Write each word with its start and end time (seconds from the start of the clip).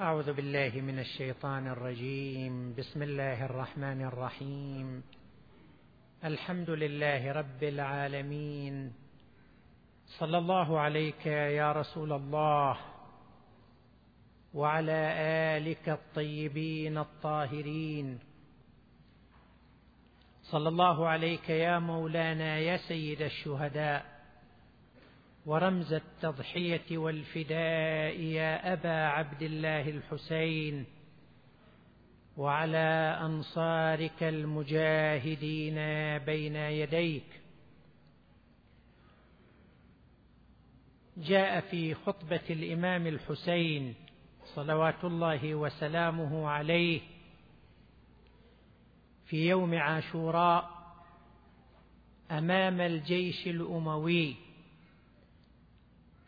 أعوذ 0.00 0.32
بالله 0.32 0.80
من 0.80 0.98
الشيطان 0.98 1.66
الرجيم. 1.66 2.74
بسم 2.78 3.02
الله 3.02 3.44
الرحمن 3.44 4.02
الرحيم. 4.02 5.02
الحمد 6.24 6.70
لله 6.70 7.32
رب 7.32 7.62
العالمين. 7.62 8.92
صلى 10.18 10.38
الله 10.38 10.80
عليك 10.80 11.26
يا 11.26 11.72
رسول 11.72 12.12
الله 12.12 12.76
وعلى 14.54 15.14
آلك 15.56 15.88
الطيبين 15.88 16.98
الطاهرين. 16.98 18.18
صلى 20.42 20.68
الله 20.68 21.08
عليك 21.08 21.50
يا 21.50 21.78
مولانا 21.78 22.58
يا 22.58 22.76
سيد 22.88 23.22
الشهداء. 23.22 24.09
ورمز 25.50 25.92
التضحية 25.92 26.98
والفداء 26.98 28.20
يا 28.20 28.72
أبا 28.72 29.06
عبد 29.06 29.42
الله 29.42 29.88
الحسين 29.88 30.86
وعلى 32.36 33.18
أنصارك 33.22 34.22
المجاهدين 34.22 35.74
بين 36.18 36.56
يديك. 36.56 37.40
جاء 41.16 41.60
في 41.60 41.94
خطبة 41.94 42.44
الإمام 42.50 43.06
الحسين 43.06 43.94
صلوات 44.54 45.04
الله 45.04 45.54
وسلامه 45.54 46.48
عليه 46.48 47.00
في 49.26 49.48
يوم 49.48 49.74
عاشوراء 49.74 50.70
أمام 52.30 52.80
الجيش 52.80 53.46
الأموي. 53.46 54.49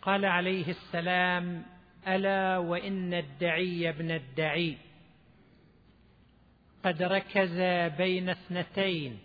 قال 0.03 0.25
عليه 0.25 0.69
السلام 0.69 1.65
ألا 2.09 2.59
وإن 2.59 3.15
الدعي 3.15 3.89
ابن 3.89 4.11
الدعي 4.11 4.77
قد 6.85 7.03
ركز 7.03 7.59
بين 7.97 8.29
اثنتين 8.29 9.19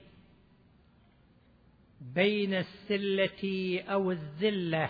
بين 2.02 2.54
السلة 2.54 3.82
أو 3.90 4.12
الذلة 4.12 4.90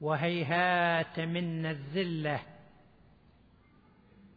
وهيهات 0.00 1.20
منا 1.20 1.70
الذلة. 1.70 2.40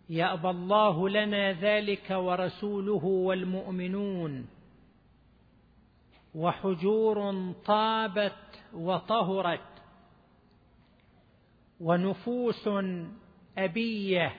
يأبى 0.10 0.50
الله 0.50 1.10
لنا 1.10 1.52
ذلك 1.52 2.10
ورسوله 2.12 3.06
والمؤمنون. 3.06 4.48
وحجور 6.36 7.52
طابت 7.66 8.62
وطهرت 8.74 9.60
ونفوس 11.80 12.70
أبية 13.58 14.36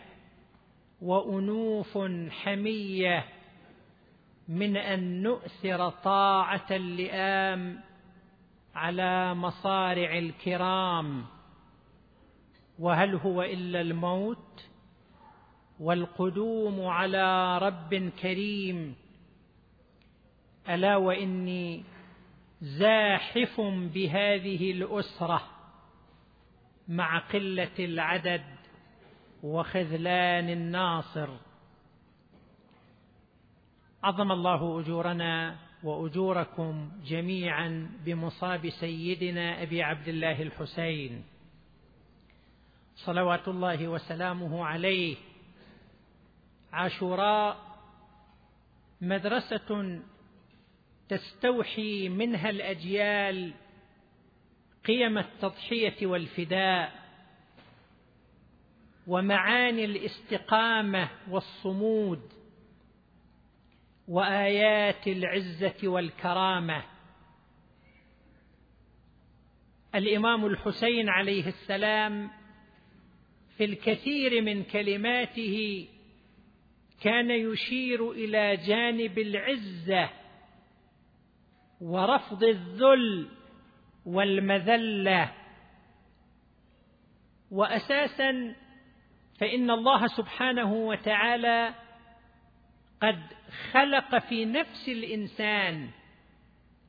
وأنوف 1.03 1.99
حمية 2.31 3.25
من 4.49 4.77
أن 4.77 5.23
نؤثر 5.23 5.91
طاعة 5.91 6.67
اللئام 6.71 7.81
على 8.75 9.35
مصارع 9.35 10.19
الكرام. 10.19 11.25
وهل 12.79 13.15
هو 13.15 13.43
إلا 13.43 13.81
الموت؟ 13.81 14.65
والقدوم 15.81 16.85
على 16.87 17.59
رب 17.59 18.11
كريم. 18.23 19.06
ألا 20.69 20.97
وإني 20.97 21.85
زاحف 22.61 23.61
بهذه 23.95 24.71
الأسرة 24.71 25.43
مع 26.89 27.19
قلة 27.19 27.75
العدد 27.79 28.45
وخذلان 29.43 30.51
الناصر. 30.51 31.29
عظم 34.03 34.33
الله 34.33 34.81
أجورنا 34.81 35.57
وأجوركم 35.85 36.91
جميعا 37.05 37.91
بمصاب 38.05 38.71
سيدنا 38.71 39.63
أبي 39.63 39.83
عبد 39.83 40.09
الله 40.09 40.43
الحسين. 40.43 41.25
صلوات 42.95 43.49
الله 43.49 43.89
وسلامه 43.89 44.67
عليه. 44.67 45.17
عاشوراء 46.73 47.57
مدرسة 49.01 50.01
تستوحي 51.09 52.09
منها 52.09 52.51
الأجيال 52.51 53.55
قيم 54.87 55.19
التضحية 55.19 56.07
والفداء 56.07 57.07
ومعاني 59.07 59.85
الاستقامة 59.85 61.09
والصمود 61.31 62.33
وآيات 64.09 65.09
العزة 65.09 65.89
والكرامة. 65.89 66.85
الإمام 69.95 70.47
الحسين 70.47 71.09
عليه 71.09 71.49
السلام 71.49 72.31
في 73.57 73.65
الكثير 73.65 74.43
من 74.43 74.65
كلماته 74.65 75.87
كان 77.01 77.31
يشير 77.31 78.11
إلى 78.11 78.57
جانب 78.57 79.19
العزة 79.19 80.11
ورفض 81.81 82.45
الذل 82.45 83.29
والمذلة. 84.07 85.33
واساسا 87.51 88.55
فإن 89.39 89.71
الله 89.71 90.07
سبحانه 90.07 90.75
وتعالى 90.75 91.75
قد 93.03 93.23
خلق 93.73 94.19
في 94.19 94.45
نفس 94.45 94.89
الإنسان 94.89 95.89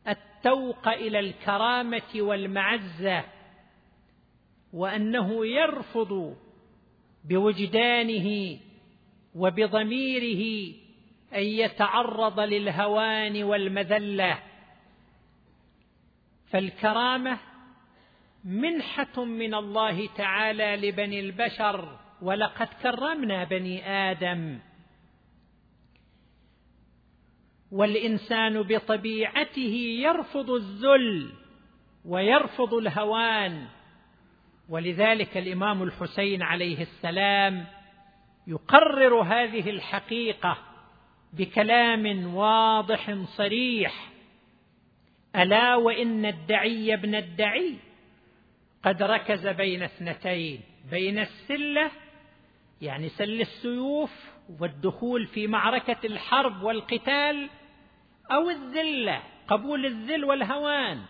التوق 0.07 0.87
إلى 0.87 1.19
الكرامة 1.19 2.15
والمعزة 2.15 3.23
وأنه 4.73 5.45
يرفض 5.45 6.37
بوجدانه 7.25 8.57
وبضميره 9.35 10.73
أن 11.33 11.43
يتعرض 11.43 12.39
للهوان 12.39 13.43
والمذلة. 13.43 14.39
فالكرامة 16.51 17.39
منحة 18.43 19.23
من 19.25 19.53
الله 19.53 20.07
تعالى 20.07 20.89
لبني 20.89 21.19
البشر 21.19 21.99
ولقد 22.21 22.67
كرمنا 22.67 23.43
بني 23.43 23.89
آدم. 23.89 24.59
والإنسان 27.71 28.61
بطبيعته 28.61 29.75
يرفض 30.01 30.49
الذل 30.49 31.33
ويرفض 32.05 32.73
الهوان. 32.73 33.67
ولذلك 34.69 35.37
الإمام 35.37 35.83
الحسين 35.83 36.41
عليه 36.41 36.81
السلام 36.81 37.65
يقرر 38.47 39.21
هذه 39.21 39.69
الحقيقة 39.69 40.57
بكلام 41.33 42.35
واضح 42.35 43.23
صريح. 43.37 44.16
ألا 45.37 45.75
وإن 45.75 46.25
الدعي 46.25 46.93
ابن 46.93 47.15
الدعي 47.15 47.75
قد 48.83 49.03
ركز 49.03 49.47
بين 49.47 49.83
اثنتين 49.83 50.61
بين 50.91 51.19
السلة 51.19 51.91
يعني 52.81 53.09
سل 53.09 53.41
السيوف 53.41 54.11
والدخول 54.59 55.25
في 55.27 55.47
معركة 55.47 56.05
الحرب 56.05 56.63
والقتال 56.63 57.49
أو 58.31 58.49
الذلة 58.49 59.23
قبول 59.47 59.85
الذل 59.85 60.25
والهوان 60.25 61.01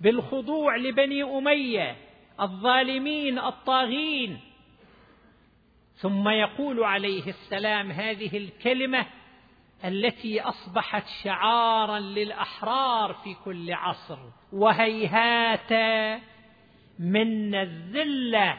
بالخضوع 0.00 0.76
لبني 0.76 1.22
أمية 1.22 1.96
الظالمين 2.40 3.38
الطاغين. 3.38 4.40
ثم 5.94 6.28
يقول 6.28 6.84
عليه 6.84 7.28
السلام 7.28 7.90
هذه 7.90 8.36
الكلمة 8.36 9.06
التي 9.84 10.40
أصبحت 10.40 11.04
شعارا 11.24 11.98
للأحرار 11.98 13.12
في 13.12 13.34
كل 13.44 13.72
عصر 13.72 14.18
وهيهات 14.52 15.72
من 16.98 17.54
الذلة. 17.54 18.58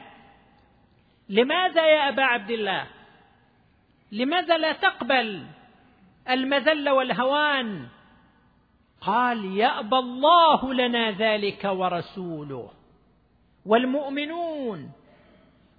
لماذا 1.30 1.86
يا 1.86 2.10
أبا 2.10 2.24
عبد 2.24 2.52
الله؟ 2.52 2.88
لماذا 4.12 4.58
لا 4.58 4.74
تقبل 4.74 5.46
المذل 6.30 6.90
والهوان؟ 6.90 7.88
قال 9.02 9.58
يأبى 9.58 9.96
الله 9.96 10.74
لنا 10.74 11.12
ذلك 11.12 11.64
ورسوله. 11.64 12.72
والمؤمنون 13.66 14.92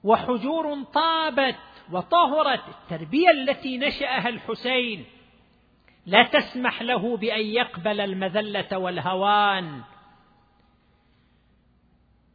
وحجور 0.05 0.83
طابت 0.83 1.59
وطهرت 1.93 2.62
التربية 2.69 3.31
التي 3.31 3.79
نشأها 3.79 4.29
الحسين 4.29 5.05
لا 6.07 6.23
تسمح 6.23 6.83
له 6.83 7.17
بأن 7.17 7.47
يقبل 7.47 8.01
المذلة 8.01 8.79
والهوان. 8.79 9.83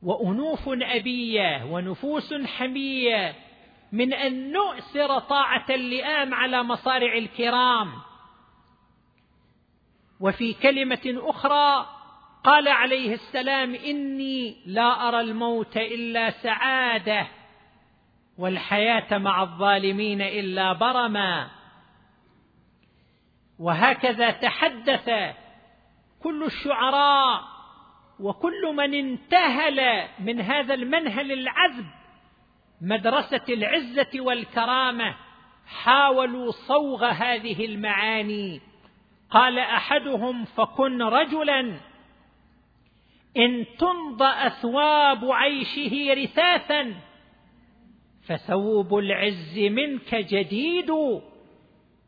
وأنوف 0.03 0.69
أبية 0.69 1.65
ونفوس 1.65 2.33
حمية 2.33 3.35
من 3.91 4.13
أن 4.13 4.51
نؤثر 4.51 5.19
طاعة 5.19 5.65
اللئام 5.69 6.33
على 6.33 6.63
مصارع 6.63 7.13
الكرام. 7.17 7.91
وفي 10.19 10.53
كلمة 10.53 11.01
أخرى 11.05 11.89
قال 12.43 12.67
عليه 12.67 13.13
السلام 13.13 13.75
إني 13.75 14.55
لا 14.65 15.07
أرى 15.07 15.19
الموت 15.19 15.77
إلا 15.77 16.29
سعادة 16.29 17.27
والحياة 18.37 19.17
مع 19.17 19.43
الظالمين 19.43 20.21
إلا 20.21 20.73
برما. 20.73 21.56
وهكذا 23.59 24.31
تحدث 24.31 25.09
كل 26.23 26.43
الشعراء 26.43 27.41
وكل 28.19 28.73
من 28.75 28.93
انتهل 28.93 30.07
من 30.19 30.41
هذا 30.41 30.73
المنهل 30.73 31.31
العذب 31.31 31.85
مدرسة 32.81 33.43
العزة 33.49 34.21
والكرامة 34.21 35.15
حاولوا 35.67 36.51
صوغ 36.51 37.05
هذه 37.05 37.65
المعاني. 37.65 38.61
قال 39.29 39.59
أحدهم 39.59 40.45
فكن 40.45 41.01
رجلا 41.01 41.79
إن 43.37 43.65
تمض 43.79 44.23
أثواب 44.23 45.31
عيشه 45.31 46.13
رثاثا 46.13 46.95
فثوب 48.27 48.97
العز 48.97 49.59
منك 49.59 50.15
جديد 50.15 50.91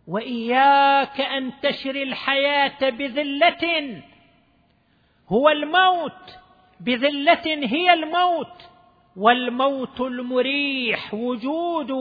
وإياك 0.10 1.22
أن 1.22 1.52
تشري 1.62 2.04
الحياة 2.04 2.90
بذلة. 2.90 4.04
هو 5.30 5.50
الموت 5.50 6.38
بذلة 6.80 7.68
هي 7.68 7.94
الموت. 7.94 8.70
والموت 9.16 10.02
المريح 10.02 11.14
وجود 11.14 11.92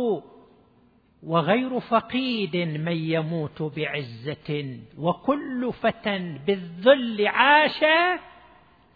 وغير 1.22 1.80
فقيد 1.80 2.56
من 2.56 2.96
يموت 2.96 3.62
بعزة. 3.62 4.78
وكل 4.98 5.72
فتى 5.72 6.38
بالذل 6.46 7.26
عاش 7.26 7.84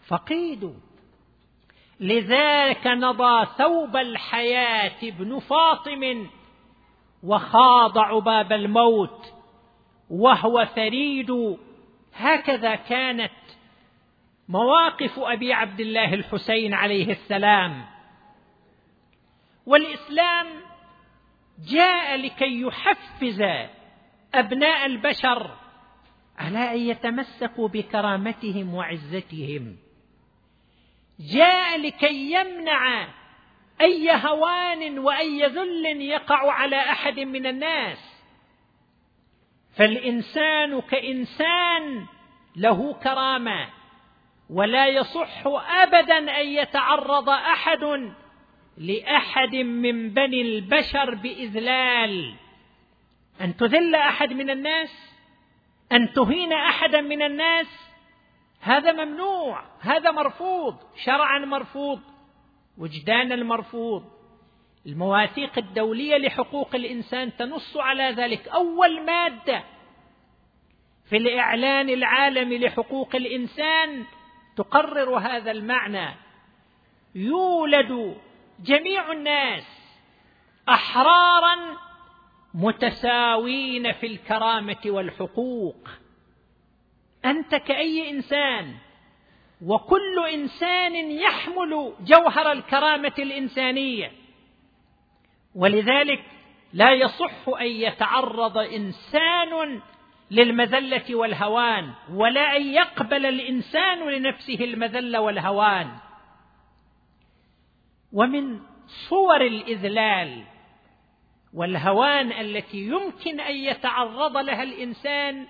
فقيد. 0.07 0.73
لذاك 1.99 2.87
نضى 2.87 3.45
ثوب 3.57 3.97
الحياة 3.97 4.97
ابن 5.03 5.39
فاطم 5.39 6.27
وخاض 7.23 7.97
عباب 7.97 8.53
الموت 8.53 9.33
وهو 10.09 10.65
فريد. 10.65 11.57
هكذا 12.15 12.75
كانت 12.75 13.31
مواقف 14.49 15.19
أبي 15.19 15.53
عبد 15.53 15.79
الله 15.79 16.13
الحسين 16.13 16.73
عليه 16.73 17.11
السلام. 17.11 17.85
والإسلام 19.65 20.47
جاء 21.67 22.15
لكي 22.15 22.61
يحفز 22.61 23.43
أبناء 24.33 24.85
البشر 24.85 25.51
على 26.37 26.71
أن 26.71 26.79
يتمسكوا 26.79 27.67
بكرامتهم 27.67 28.73
وعزتهم. 28.73 29.77
جاء 31.19 31.77
لكي 31.77 32.31
يمنع 32.33 33.07
أي 33.81 34.11
هوان 34.11 34.99
وأي 34.99 35.45
ذل 35.45 36.01
يقع 36.01 36.51
على 36.51 36.75
أحد 36.75 37.19
من 37.19 37.45
الناس. 37.45 38.13
فالإنسان 39.77 40.81
كإنسان 40.81 42.05
له 42.55 42.93
كرامة 42.93 43.69
ولا 44.49 44.87
يصح 44.87 45.47
ابدا 45.69 46.41
أن 46.41 46.47
يتعرض 46.47 47.29
أحد 47.29 48.13
لأحد 48.77 49.55
من 49.55 50.09
بني 50.09 50.41
البشر 50.41 51.15
بإذلال. 51.15 52.35
أن 53.41 53.55
تذل 53.55 53.95
أحد 53.95 54.33
من 54.33 54.49
الناس؟ 54.49 55.13
أن 55.91 56.13
تهين 56.13 56.53
احدا 56.53 57.01
من 57.01 57.21
الناس؟ 57.21 57.67
هذا 58.61 58.91
ممنوع 58.91 59.63
هذا 59.79 60.11
مرفوض 60.11 60.77
شرعا 61.05 61.39
مرفوض. 61.39 62.12
وجدانا 62.77 63.35
المرفوض. 63.35 64.03
المواثيق 64.85 65.57
الدولية 65.57 66.17
لحقوق 66.17 66.75
الإنسان 66.75 67.37
تنص 67.37 67.77
على 67.77 68.03
ذلك. 68.03 68.47
أول 68.47 69.05
مادة 69.05 69.63
في 71.09 71.17
الإعلان 71.17 71.89
العالمي 71.89 72.57
لحقوق 72.57 73.15
الإنسان 73.15 74.05
تقرر 74.55 75.17
هذا 75.17 75.51
المعنى. 75.51 76.15
يولد 77.15 78.17
جميع 78.59 79.11
الناس 79.11 79.63
أحرارا 80.69 81.55
متساوين 82.53 83.91
في 83.91 84.07
الكرامة 84.07 84.81
والحقوق. 84.85 85.89
أنت 87.25 87.55
كأي 87.55 88.09
إنسان 88.09 88.75
وكل 89.65 90.25
إنسان 90.33 90.95
يحمل 91.11 91.93
جوهر 91.99 92.51
الكرامة 92.51 93.13
الإنسانية. 93.19 94.11
ولذلك 95.55 96.23
لا 96.73 96.91
يصح 96.91 97.49
أن 97.61 97.67
يتعرض 97.67 98.57
إنسان 98.57 99.81
للمذلة 100.31 101.15
والهوان 101.15 101.93
ولا 102.11 102.57
أن 102.57 102.67
يقبل 102.67 103.25
الإنسان 103.25 104.09
لنفسه 104.09 104.63
المذلة 104.63 105.21
والهوان. 105.21 105.91
ومن 108.13 108.59
صور 109.09 109.41
الإذلال 109.41 110.43
والهوان 111.53 112.31
التي 112.31 112.77
يمكن 112.77 113.39
أن 113.39 113.55
يتعرض 113.55 114.37
لها 114.37 114.63
الإنسان 114.63 115.47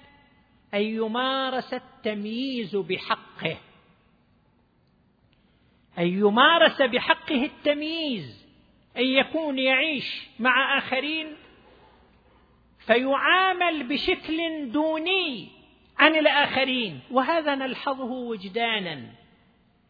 أن 0.74 0.81
يمارس 0.81 1.74
التمييز 1.74 2.75
بحقه. 2.75 3.57
أن 5.97 6.07
يمارس 6.07 6.81
بحقه 6.81 7.45
التمييز 7.45 8.45
أن 8.97 9.05
يكون 9.05 9.59
يعيش 9.59 10.27
مع 10.39 10.77
آخرين 10.77 11.35
فيعامل 12.79 13.83
بشكل 13.83 14.71
دوني 14.71 15.49
عن 15.99 16.15
الآخرين. 16.15 16.99
وهذا 17.11 17.55
نلحظه 17.55 18.11
وجدانا. 18.11 19.11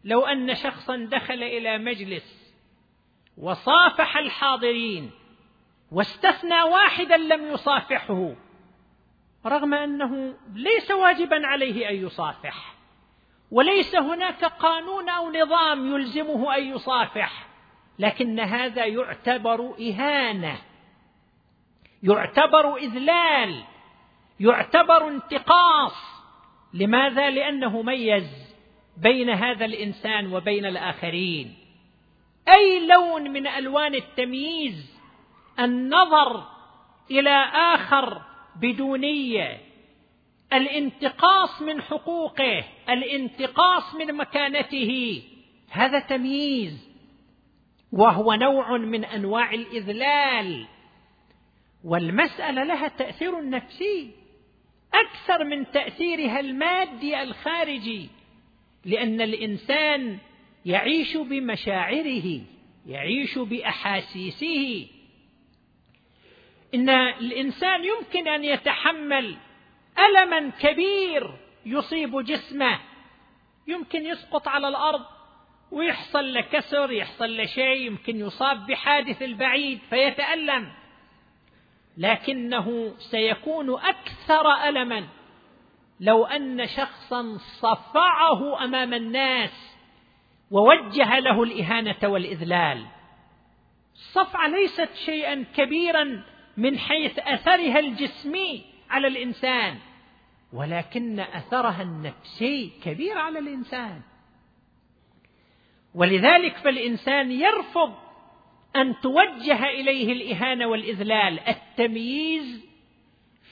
لو 0.04 0.26
أن 0.26 0.56
شخصا 0.56 0.98
دخل 1.12 1.44
إلى 1.44 1.78
مجلس 1.78 2.54
وصافح 3.38 4.18
الحاضرين 4.18 5.12
واستثنى 5.92 6.62
واحدا 6.62 7.18
لم 7.18 7.52
يصافحه 7.52 8.36
رغم 9.46 9.74
أنه 9.74 10.36
ليس 10.54 10.92
واجبا 10.92 11.48
عليه 11.48 11.90
أن 11.90 11.96
يصافح. 11.96 12.73
وليس 13.54 13.96
هناك 13.96 14.46
قانون 14.46 15.10
أو 15.10 15.32
نظام 15.32 15.96
يلزمه 15.96 16.56
أن 16.56 16.64
يصافح 16.64 17.48
لكن 18.00 18.40
هذا 18.40 18.86
يعتبر 18.86 19.74
إهانة 19.80 20.58
يعتبر 22.04 22.76
إذلال 22.76 23.64
يعتبر 24.40 25.08
انتقاص. 25.08 25.94
لماذا؟ 26.74 27.30
لأنه 27.30 27.82
ميز 27.82 28.56
بين 28.98 29.30
هذا 29.30 29.66
الإنسان 29.66 30.34
وبين 30.34 30.66
الآخرين. 30.66 31.56
أي 32.56 32.88
لون 32.88 33.32
من 33.32 33.48
ألوان 33.48 33.96
التمييز؟ 33.96 35.00
النظر 35.60 36.44
إلى 37.12 37.46
آخر 37.54 38.22
بدونية. 38.56 39.73
الانتقاص 40.54 41.62
من 41.62 41.82
حقوقه 41.82 42.64
الانتقاص 42.90 43.96
من 43.96 44.16
مكانته. 44.16 45.24
هذا 45.70 46.00
تمييز 46.00 46.90
وهو 47.92 48.34
نوع 48.34 48.78
من 48.78 49.06
أنواع 49.06 49.54
الإذلال. 49.54 50.68
والمسألة 51.84 52.64
لها 52.64 52.88
تأثير 52.88 53.50
نفسي 53.50 54.12
أكثر 54.94 55.44
من 55.44 55.72
تأثيرها 55.72 56.40
المادي 56.40 57.24
الخارجي 57.24 58.10
لأن 58.86 59.22
الإنسان 59.22 60.18
يعيش 60.66 61.18
بمشاعره 61.18 62.42
يعيش 62.88 63.38
بأحاسيسه. 63.38 64.88
إن 66.76 66.90
الإنسان 66.90 67.86
يمكن 67.86 68.28
أن 68.28 68.44
يتحمل 68.44 69.38
ألما 70.00 70.50
كبير 70.50 71.38
يصيب 71.66 72.24
جسمه. 72.24 72.80
يمكن 73.68 74.06
يسقط 74.06 74.48
على 74.48 74.68
الأرض 74.68 75.06
ويحصل 75.72 76.34
له 76.34 76.42
كسر 76.42 76.92
يحصل 76.92 77.38
له 77.38 77.46
شيء 77.46 77.78
يمكن 77.78 78.20
يصاب 78.20 78.66
بحادث 78.66 79.22
البعيد 79.22 79.80
فيتألم. 79.90 80.72
لكنه 81.98 82.94
سيكون 82.98 83.80
أكثر 83.80 84.54
ألما 84.70 85.08
لو 86.00 86.26
أن 86.26 86.68
شخصا 86.68 87.38
صفعه 87.38 88.64
أمام 88.64 88.94
الناس 88.94 89.78
ووجه 90.52 91.20
له 91.20 91.44
الإهانة 91.44 91.98
والإذلال. 92.04 92.86
الصفعة 93.94 94.48
ليست 94.48 94.90
شيئا 95.06 95.46
كبيرا 95.56 96.24
من 96.58 96.80
حيث 96.80 97.20
أثرها 97.20 97.80
الجسمي. 97.80 98.73
على 98.94 99.08
الإنسان 99.08 99.78
ولكن 100.54 101.20
أثرها 101.20 101.82
النفسي 101.82 102.72
كبير 102.84 103.18
على 103.18 103.40
الإنسان. 103.40 104.02
ولذلك 105.96 106.58
فالإنسان 106.58 107.32
يرفض 107.32 107.94
أن 108.76 108.96
توجه 109.02 109.66
إليه 109.66 110.14
الإهانة 110.14 110.68
والإذلال. 110.68 111.40
التمييز 111.40 112.66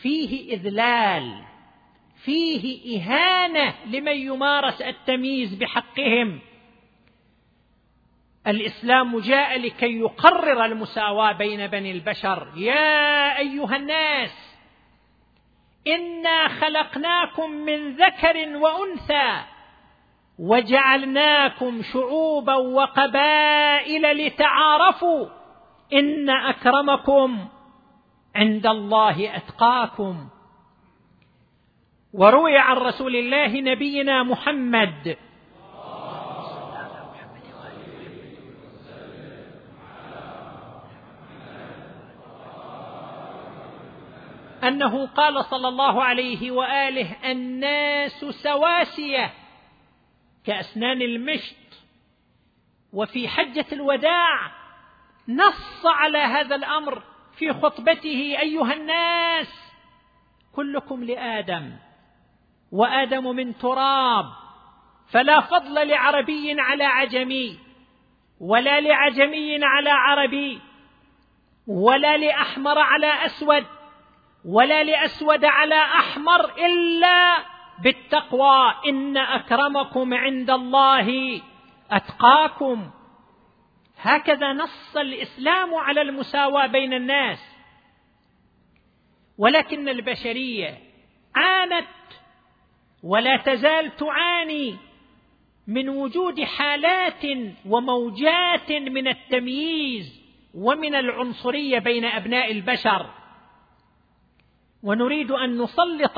فيه 0.01 0.53
إذلال 0.53 1.43
فيه 2.23 2.97
إهانة 2.97 3.73
لمن 3.85 4.15
يمارس 4.15 4.81
التمييز 4.81 5.55
بحقهم. 5.55 6.39
الإسلام 8.47 9.19
جاء 9.19 9.59
لكي 9.59 9.99
يقرر 9.99 10.65
المساواة 10.65 11.31
بين 11.31 11.67
بني 11.67 11.91
البشر. 11.91 12.47
يا 12.55 13.37
أيها 13.37 13.75
الناس 13.75 14.50
انا 15.87 16.47
خلقناكم 16.47 17.51
من 17.51 17.95
ذكر 17.95 18.57
وانثى 18.57 19.41
وجعلناكم 20.39 21.81
شعوبا 21.93 22.55
وقبائل 22.55 24.25
لتعارفوا 24.25 25.27
ان 25.93 26.29
اكرمكم 26.29 27.47
عند 28.35 28.67
الله 28.67 29.35
اتقاكم. 29.35 30.27
وروي 32.13 32.57
عن 32.57 32.77
رسول 32.77 33.15
الله 33.15 33.61
نبينا 33.61 34.23
محمد 34.23 35.17
أنه 44.63 45.07
قال 45.07 45.45
صلى 45.45 45.67
الله 45.67 46.03
عليه 46.03 46.51
وآله 46.51 47.31
الناس 47.31 48.25
سواسية 48.25 49.33
كأسنان 50.45 51.01
المشط 51.01 51.55
وفي 52.93 53.27
حجة 53.27 53.65
الوداع 53.71 54.51
نص 55.27 55.85
على 55.85 56.17
هذا 56.17 56.55
الأمر 56.55 57.03
في 57.37 57.53
خطبته 57.53 58.37
أيها 58.41 58.73
الناس 58.73 59.71
كلكم 60.55 61.03
لآدم 61.03 61.71
وآدم 62.71 63.35
من 63.35 63.57
تراب 63.57 64.25
فلا 65.11 65.39
فضل 65.39 65.87
لعربي 65.87 66.61
على 66.61 66.83
عجمي 66.83 67.59
ولا 68.39 68.81
لعجمي 68.81 69.65
على 69.65 69.89
عربي 69.89 70.61
ولا 71.67 72.17
لأحمر 72.17 72.79
على 72.79 73.25
أسود 73.25 73.65
ولا 74.45 74.83
لأسود 74.83 75.45
على 75.45 75.75
أحمر 75.75 76.65
إلا 76.65 77.37
بالتقوى. 77.83 78.73
إن 78.87 79.17
أكرمكم 79.17 80.13
عند 80.13 80.49
الله 80.49 81.41
أتقاكم. 81.91 82.89
هكذا 84.01 84.53
نص 84.53 84.97
الإسلام 84.97 85.75
على 85.75 86.01
المساواة 86.01 86.67
بين 86.67 86.93
الناس. 86.93 87.39
ولكن 89.37 89.89
البشرية 89.89 90.77
عانت 91.35 91.87
ولا 93.03 93.37
تزال 93.37 93.95
تعاني 93.95 94.75
من 95.67 95.89
وجود 95.89 96.43
حالات 96.43 97.23
وموجات 97.65 98.71
من 98.71 99.07
التمييز 99.07 100.21
ومن 100.53 100.95
العنصرية 100.95 101.79
بين 101.79 102.05
أبناء 102.05 102.51
البشر. 102.51 103.20
ونريد 104.83 105.31
أن 105.31 105.61
نسلط 105.61 106.17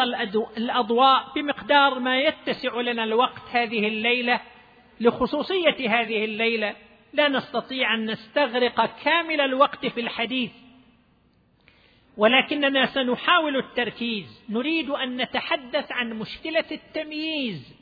الأضواء 0.57 1.33
بمقدار 1.35 1.99
ما 1.99 2.19
يتسع 2.19 2.81
لنا 2.81 3.03
الوقت 3.03 3.41
هذه 3.51 3.87
الليلة. 3.87 4.41
لخصوصية 4.99 5.99
هذه 5.99 6.25
الليلة 6.25 6.75
لا 7.13 7.27
نستطيع 7.27 7.93
أن 7.93 8.11
نستغرق 8.11 9.03
كامل 9.03 9.41
الوقت 9.41 9.85
في 9.85 9.99
الحديث. 9.99 10.51
ولكننا 12.17 12.85
سنحاول 12.85 13.57
التركيز. 13.57 14.43
نريد 14.49 14.89
أن 14.89 15.17
نتحدث 15.17 15.91
عن 15.91 16.13
مشكلة 16.13 16.65
التمييز. 16.71 17.75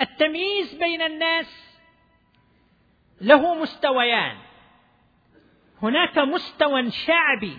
التمييز 0.00 0.74
بين 0.74 1.02
الناس 1.02 1.78
له 3.20 3.54
مستويان. 3.54 4.36
هناك 5.82 6.18
مستوى 6.18 6.90
شعبي 6.90 7.58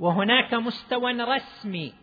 وهناك 0.00 0.54
مستوى 0.54 1.12
رسمي. 1.12 1.94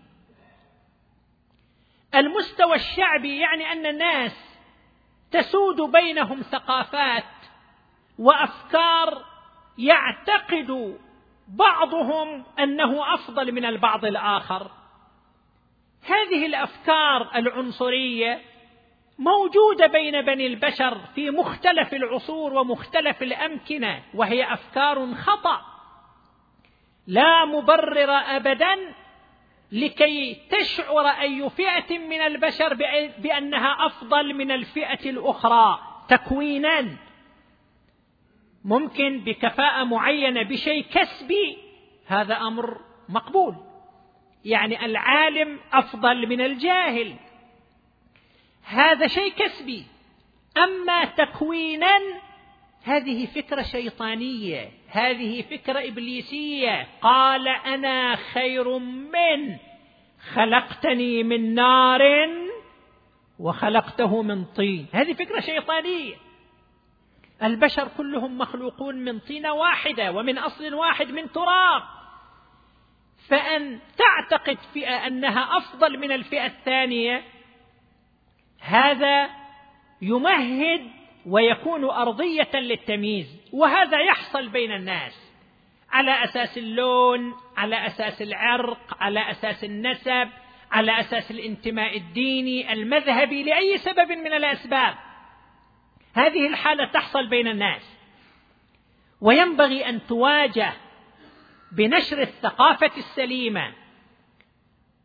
المستوى 2.15 2.75
الشعبي 2.75 3.39
يعني 3.39 3.71
أن 3.71 3.85
الناس 3.85 4.59
تسود 5.31 5.81
بينهم 5.91 6.41
ثقافات 6.41 7.23
وأفكار 8.19 9.25
يعتقد 9.77 10.97
بعضهم 11.47 12.43
أنه 12.59 13.13
أفضل 13.13 13.51
من 13.51 13.65
البعض 13.65 14.05
الآخر. 14.05 14.71
هذه 16.03 16.45
الأفكار 16.45 17.31
العنصرية 17.35 18.41
موجودة 19.19 19.87
بين 19.87 20.21
بني 20.21 20.47
البشر 20.47 20.97
في 21.15 21.29
مختلف 21.29 21.93
العصور 21.93 22.53
ومختلف 22.53 23.23
الأمكنة 23.23 24.03
وهي 24.13 24.53
أفكار 24.53 25.13
خطأ. 25.13 25.74
لا 27.07 27.45
مبرر 27.45 28.11
ابدا 28.11 28.95
لكي 29.71 30.37
تشعر 30.51 31.07
أي 31.07 31.49
فئة 31.49 31.97
من 31.97 32.21
البشر 32.21 32.73
بأنها 33.17 33.85
أفضل 33.85 34.33
من 34.33 34.51
الفئة 34.51 35.09
الأخرى 35.09 35.79
تكوينا. 36.09 36.97
ممكن 38.65 39.19
بكفاءة 39.19 39.83
معينة 39.83 40.43
بشيء 40.43 40.85
كسبي 40.91 41.57
هذا 42.07 42.37
أمر 42.37 42.81
مقبول. 43.09 43.55
يعني 44.45 44.85
العالم 44.85 45.59
أفضل 45.73 46.27
من 46.27 46.41
الجاهل. 46.41 47.15
هذا 48.63 49.07
شيء 49.07 49.33
كسبي. 49.33 49.85
أما 50.57 51.05
تكوينا 51.05 51.97
هذه 52.85 53.25
فكرة 53.25 53.61
شيطانية 53.61 54.71
هذه 54.87 55.41
فكرة 55.41 55.87
إبليسية. 55.87 56.87
قال 57.01 57.47
أنا 57.47 58.15
خير 58.15 58.79
من 58.79 59.57
خلقتني 60.33 61.23
من 61.23 61.53
نار 61.53 62.01
وخلقته 63.39 64.21
من 64.21 64.45
طين. 64.45 64.87
هذه 64.93 65.13
فكرة 65.13 65.39
شيطانية. 65.39 66.15
البشر 67.43 67.87
كلهم 67.97 68.37
مخلوقون 68.37 68.95
من 68.95 69.19
طينة 69.19 69.53
واحدة 69.53 70.11
ومن 70.11 70.37
أصل 70.37 70.73
واحد 70.73 71.11
من 71.11 71.31
تراب. 71.31 71.83
فأن 73.29 73.79
تعتقد 73.97 74.57
فئة 74.73 75.07
أنها 75.07 75.57
أفضل 75.57 75.99
من 75.99 76.11
الفئة 76.11 76.45
الثانية 76.45 77.23
هذا 78.59 79.29
يمهد 80.01 81.04
ويكون 81.25 81.83
أرضية 81.83 82.49
للتمييز 82.53 83.41
وهذا 83.53 83.99
يحصل 83.99 84.49
بين 84.49 84.71
الناس. 84.71 85.31
على 85.91 86.23
أساس 86.23 86.57
اللون 86.57 87.33
على 87.57 87.87
أساس 87.87 88.21
العرق 88.21 88.97
على 88.99 89.31
أساس 89.31 89.63
النسب 89.63 90.29
على 90.71 90.99
أساس 90.99 91.31
الانتماء 91.31 91.97
الديني 91.97 92.73
المذهبي 92.73 93.43
لأي 93.43 93.77
سبب 93.77 94.11
من 94.11 94.33
الأسباب. 94.33 94.95
هذه 96.13 96.47
الحالة 96.47 96.85
تحصل 96.85 97.27
بين 97.27 97.47
الناس. 97.47 97.95
وينبغي 99.21 99.89
أن 99.89 100.07
تواجه 100.07 100.73
بنشر 101.71 102.21
الثقافة 102.21 102.91
السليمة 102.97 103.73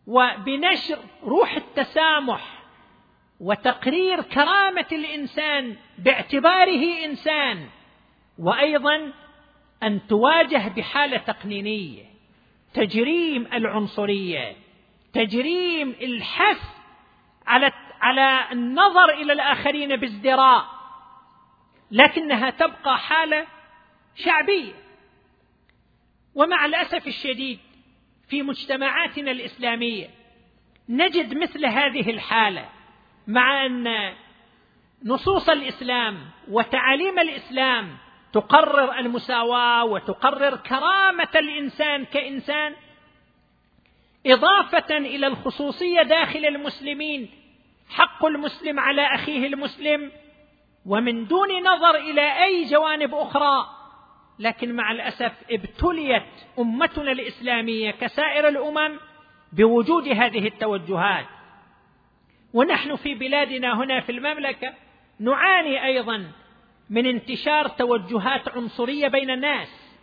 وبنشر 0.07 0.99
روح 1.23 1.57
التسامح 1.57 2.60
وتقرير 3.41 4.23
كرامة 4.23 4.87
الإنسان 4.93 5.77
باعتباره 5.99 7.05
إنسان 7.05 7.69
وأيضا 8.39 9.13
أن 9.83 10.07
تواجه 10.07 10.69
بحالة 10.69 11.17
تقنينية 11.19 12.05
تجريم 12.75 13.47
العنصرية 13.53 14.57
تجريم 15.13 15.91
الحث 15.91 16.63
على 17.47 17.73
على 18.01 18.53
النظر 18.53 19.11
إلى 19.11 19.33
الآخرين 19.33 19.97
بازدراء 19.97 20.65
لكنها 21.91 22.51
تبقى 22.51 22.99
حالة 22.99 23.47
شعبية. 24.17 24.73
ومع 26.35 26.67
الأسف 26.67 27.07
الشديد 27.07 27.59
في 28.29 28.43
مجتمعاتنا 28.43 29.31
الإسلامية 29.31 30.11
نجد 30.89 31.37
مثل 31.37 31.67
هذه 31.67 32.11
الحالة. 32.11 32.69
مع 33.31 33.67
أن 33.67 34.13
نصوص 35.05 35.49
الإسلام 35.49 36.19
وتعاليم 36.49 37.19
الإسلام 37.19 37.97
تقرر 38.33 38.99
المساواة 38.99 39.85
وتقرر 39.85 40.57
كرامة 40.57 41.29
الإنسان 41.35 42.05
كإنسان 42.05 42.75
إضافة 44.27 44.97
إلى 44.97 45.27
الخصوصية 45.27 46.03
داخل 46.03 46.47
المسلمين 46.47 47.31
حق 47.91 48.25
المسلم 48.25 48.81
على 48.81 49.03
أخيه 49.15 49.47
المسلم 49.47 50.13
ومن 50.87 51.27
دون 51.27 51.49
نظر 51.63 51.95
إلى 51.95 52.45
أي 52.45 52.65
جوانب 52.65 53.15
أخرى 53.15 53.67
لكن 54.39 54.75
مع 54.77 54.93
الأسف 54.93 55.33
ابتليت 55.51 56.23
أمتنا 56.59 57.13
الإسلامية 57.13 57.91
كسائر 57.91 58.49
الأمم 58.49 58.99
بوجود 59.53 60.09
هذه 60.09 60.47
التوجهات. 60.47 61.27
ونحن 62.55 62.97
في 62.97 63.15
بلادنا 63.15 63.75
هنا 63.75 64.01
في 64.01 64.13
المملكة 64.13 64.75
نعاني 65.21 65.85
أيضا 65.85 66.33
من 66.91 67.07
انتشار 67.07 67.69
توجهات 67.69 68.49
عنصرية 68.49 69.09
بين 69.09 69.31
الناس. 69.31 69.99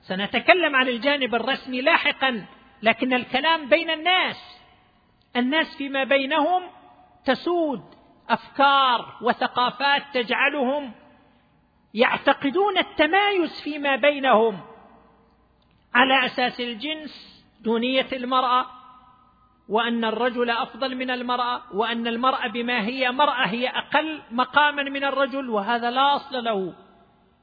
سنتكلم 0.00 0.76
عن 0.76 0.88
الجانب 0.88 1.34
الرسمي 1.34 1.80
لاحقا 1.80 2.46
لكن 2.82 3.14
الكلام 3.14 3.68
بين 3.68 3.90
الناس. 3.90 4.60
الناس 5.36 5.76
فيما 5.76 6.04
بينهم 6.04 6.62
تسود 7.24 7.82
أفكار 8.28 9.18
وثقافات 9.22 10.02
تجعلهم 10.14 10.92
يعتقدون 11.94 12.78
التمايز 12.78 13.60
فيما 13.60 13.96
بينهم 13.96 14.60
على 15.94 16.26
أساس 16.26 16.60
الجنس 16.60 17.44
دونية 17.60 18.08
المرأة. 18.12 18.79
وأن 19.70 20.04
الرجل 20.04 20.50
أفضل 20.50 20.96
من 20.96 21.10
المرأة 21.10 21.62
وأن 21.72 22.06
المرأة 22.06 22.46
بما 22.46 22.80
هي 22.80 23.10
مرأة 23.10 23.46
هي 23.46 23.68
أقل 23.68 24.22
مقاما 24.30 24.82
من 24.82 25.04
الرجل 25.04 25.50
وهذا 25.50 25.90
لا 25.90 26.16
أصل 26.16 26.44
له. 26.44 26.74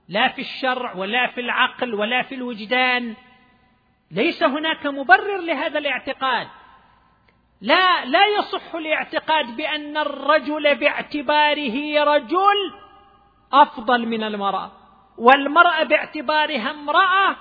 لا 0.10 0.28
في 0.28 0.42
الشرع 0.42 0.94
ولا 0.96 1.28
في 1.28 1.42
العقل 1.42 1.94
ولا 1.94 2.24
في 2.24 2.36
الوجدان. 2.36 3.16
ليس 4.12 4.44
هناك 4.44 4.88
مبرر 4.88 5.38
لهذا 5.38 5.80
الاعتقاد. 5.80 6.48
لا 7.62 8.06
لا 8.06 8.26
يصح 8.40 8.76
الاعتقاد 8.76 9.56
بأن 9.58 9.98
الرجل 9.98 10.76
باعتباره 10.76 12.04
رجل 12.04 12.74
أفضل 13.54 14.06
من 14.06 14.24
المرأة 14.24 14.72
والمرأة 15.18 15.84
باعتبارها 15.84 16.72
امرأة 16.72 17.36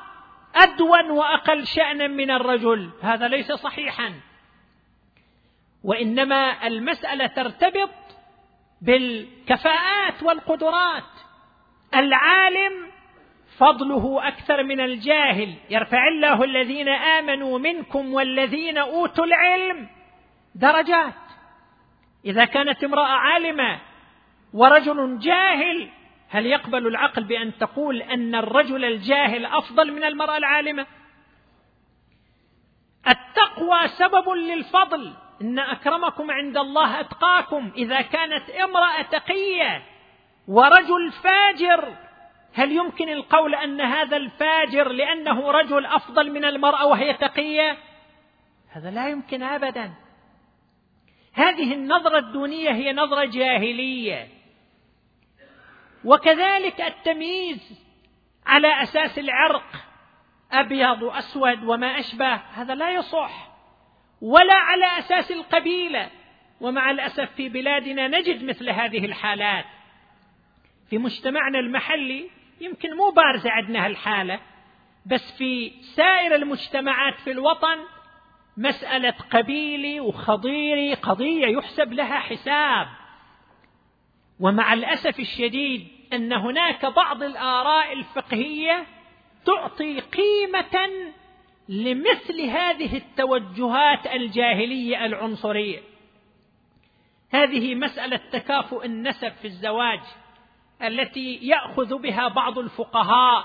أدون 0.55 1.11
وأقل 1.11 1.66
شأنا 1.66 2.07
من 2.07 2.31
الرجل. 2.31 2.90
هذا 3.02 3.28
ليس 3.28 3.52
صحيحا. 3.52 4.14
وإنما 5.87 6.66
المسألة 6.66 7.26
ترتبط 7.26 7.90
بالكفاءات 8.83 10.23
والقدرات. 10.23 11.12
العالم 11.95 12.73
فضله 13.59 14.28
أكثر 14.28 14.62
من 14.62 14.81
الجاهل. 14.81 15.55
يرفع 15.71 16.09
الله 16.09 16.45
الذين 16.45 16.88
آمنوا 16.88 17.59
منكم 17.59 18.14
والذين 18.14 18.78
أوتوا 18.78 19.25
العلم 19.25 19.88
درجات. 20.55 21.14
إذا 22.25 22.45
كانت 22.45 22.85
امرأة 22.85 23.07
عالمة 23.07 23.81
ورجل 24.52 25.19
جاهل 25.19 25.90
هل 26.28 26.47
يقبل 26.47 26.87
العقل 26.87 27.25
بأن 27.25 27.59
تقول 27.59 28.02
أن 28.02 28.35
الرجل 28.35 28.85
الجاهل 28.85 29.47
أفضل 29.47 29.93
من 29.93 30.05
المرأة 30.05 30.37
العالمة؟ 30.37 30.87
التقوى 33.09 33.88
سبب 33.88 34.28
للفضل. 34.28 35.25
إن 35.40 35.59
أكرمكم 35.59 36.31
عند 36.31 36.57
الله 36.57 37.00
أتقاكم. 37.00 37.73
إذا 37.76 38.00
كانت 38.00 38.50
امرأة 38.50 39.02
تقية 39.02 39.83
ورجل 40.49 41.12
فاجر 41.12 41.97
هل 42.55 42.73
يمكن 42.73 43.09
القول 43.09 43.55
أن 43.55 43.81
هذا 43.81 44.16
الفاجر 44.16 44.88
لأنه 44.88 45.50
رجل 45.50 45.87
أفضل 45.87 46.31
من 46.31 46.45
المرأة 46.45 46.87
وهي 46.87 47.14
تقية؟ 47.14 47.78
هذا 48.69 48.91
لا 48.91 49.08
يمكن 49.08 49.43
ابدا. 49.43 49.95
هذه 51.32 51.75
النظرة 51.75 52.19
الدونية 52.19 52.71
هي 52.71 52.93
نظرة 52.93 53.25
جاهلية. 53.25 54.28
وكذلك 56.04 56.80
التمييز 56.80 57.87
على 58.47 58.82
أساس 58.82 59.19
العرق 59.19 59.67
أبيض 60.52 61.02
وأسود 61.02 61.65
وما 61.65 61.99
أشبه 61.99 62.34
هذا 62.34 62.75
لا 62.75 62.91
يصح. 62.91 63.55
ولا 64.21 64.55
على 64.55 64.99
أساس 64.99 65.33
القبيلة. 65.33 66.11
ومع 66.61 66.91
الأسف 66.91 67.31
في 67.37 67.49
بلادنا 67.49 68.09
نجد 68.09 68.45
مثل 68.45 68.71
هذه 68.71 69.05
الحالات. 69.05 69.65
في 70.91 70.99
مجتمعنا 70.99 71.59
المحلي 71.59 72.31
يمكن 72.61 72.97
مو 72.97 73.11
بارزه 73.11 73.50
عندنا 73.50 73.87
هالحاله 73.87 74.41
بس 75.07 75.39
في 75.39 75.73
سائر 75.95 76.35
المجتمعات 76.35 77.21
في 77.21 77.31
الوطن 77.31 77.79
مسألة 78.57 79.15
قبيلي 79.31 80.00
وخضيري 80.00 80.95
قضية 80.95 81.47
يحسب 81.47 81.93
لها 81.93 82.19
حساب. 82.19 82.89
ومع 84.41 84.73
الأسف 84.73 85.21
الشديد 85.21 85.89
أن 86.13 86.33
هناك 86.33 86.87
بعض 86.87 87.23
الآراء 87.23 87.93
الفقهية 87.93 88.87
تعطي 89.47 90.00
قيمة 90.00 90.89
لمثل 91.69 92.41
هذه 92.41 92.97
التوجهات 92.97 94.07
الجاهلية 94.07 95.05
العنصرية. 95.05 95.81
هذه 97.31 97.75
مسألة 97.75 98.21
تكافؤ 98.33 98.85
النسب 98.85 99.33
في 99.33 99.45
الزواج 99.45 100.00
التي 100.83 101.35
يأخذ 101.43 101.99
بها 101.99 102.29
بعض 102.29 102.59
الفقهاء 102.59 103.45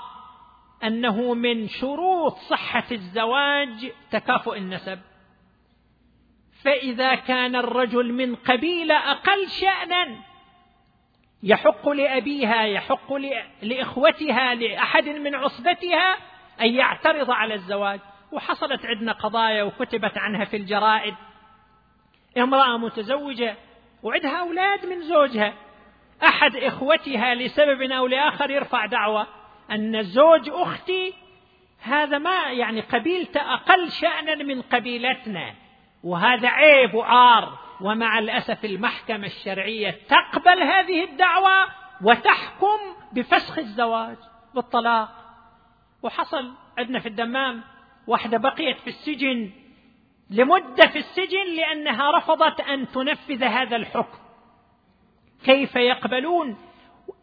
أنه 0.84 1.34
من 1.34 1.68
شروط 1.68 2.36
صحة 2.36 2.84
الزواج 2.92 3.92
تكافؤ 4.10 4.56
النسب. 4.56 4.98
فإذا 6.62 7.14
كان 7.14 7.56
الرجل 7.56 8.12
من 8.12 8.34
قبيله 8.36 8.94
أقل 8.94 9.48
شأنا 9.48 10.16
يحق 11.42 11.88
لأبيها 11.88 12.62
يحق 12.62 13.12
لإخوتها 13.62 14.54
لأحد 14.54 15.08
من 15.08 15.34
عصبتها 15.34 16.16
أن 16.60 16.74
يعترض 16.74 17.30
على 17.30 17.54
الزواج. 17.54 18.00
وحصلت 18.32 18.86
عندنا 18.86 19.12
قضايا 19.12 19.62
وكتبت 19.62 20.18
عنها 20.18 20.44
في 20.44 20.56
الجرائد. 20.56 21.14
امرأة 22.38 22.76
متزوجة 22.76 23.56
وعندها 24.02 24.40
أولاد 24.40 24.86
من 24.86 25.02
زوجها. 25.02 25.54
أحد 26.24 26.56
إخوتها 26.56 27.34
لسبب 27.34 27.82
أو 27.82 28.06
لآخر 28.06 28.50
يرفع 28.50 28.86
دعوة 28.86 29.26
أن 29.70 30.02
زوج 30.02 30.48
أختي 30.48 31.14
هذا 31.82 32.18
ما 32.18 32.52
يعني 32.52 32.80
قبيلته 32.80 33.54
أقل 33.54 33.90
شأنا 33.90 34.34
من 34.34 34.62
قبيلتنا. 34.62 35.54
وهذا 36.04 36.48
عيب 36.48 36.94
وعار 36.94 37.58
ومع 37.80 38.18
الأسف 38.18 38.64
المحكمة 38.64 39.26
الشرعية 39.26 39.98
تقبل 40.08 40.62
هذه 40.62 41.04
الدعوة 41.04 41.66
وتحكم 42.02 42.78
بفسخ 43.12 43.58
الزواج 43.58 44.16
بالطلاق. 44.54 45.08
وحصل 46.02 46.52
عندنا 46.78 47.00
في 47.00 47.08
الدمام 47.08 47.71
واحدة 48.06 48.38
بقيت 48.38 48.78
في 48.78 48.86
السجن 48.86 49.50
لمدة 50.30 50.86
في 50.86 50.98
السجن 50.98 51.54
لأنها 51.56 52.10
رفضت 52.10 52.60
أن 52.60 52.88
تنفذ 52.88 53.44
هذا 53.44 53.76
الحكم. 53.76 54.18
كيف 55.44 55.76
يقبلون؟ 55.76 56.56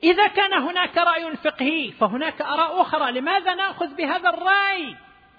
إذا 0.03 0.27
كان 0.27 0.53
هناك 0.53 0.97
رأي 0.97 1.35
فقهي 1.35 1.91
فهناك 1.91 2.41
آراء 2.41 2.81
أخرى 2.81 3.11
لماذا 3.11 3.55
نأخذ 3.55 3.95
بهذا 3.95 4.29
الرأي 4.29 4.95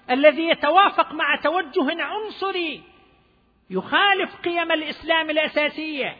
الذي 0.09 0.49
يتوافق 0.49 1.13
مع 1.13 1.35
توجه 1.35 2.03
عنصري 2.03 2.83
يخالف 3.69 4.35
قيم 4.35 4.71
الإسلام 4.71 5.29
الأساسية 5.29 6.17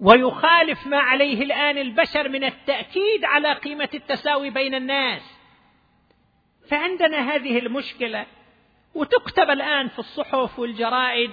ويخالف 0.00 0.86
ما 0.86 0.98
عليه 0.98 1.42
الآن 1.42 1.78
البشر 1.78 2.28
من 2.28 2.44
التأكيد 2.44 3.24
على 3.24 3.52
قيمة 3.52 3.88
التساوي 3.94 4.50
بين 4.50 4.74
الناس؟ 4.74 5.39
فعندنا 6.70 7.34
هذه 7.34 7.58
المشكلة 7.58 8.26
وتكتب 8.94 9.50
الآن 9.50 9.88
في 9.88 9.98
الصحف 9.98 10.58
والجرائد 10.58 11.30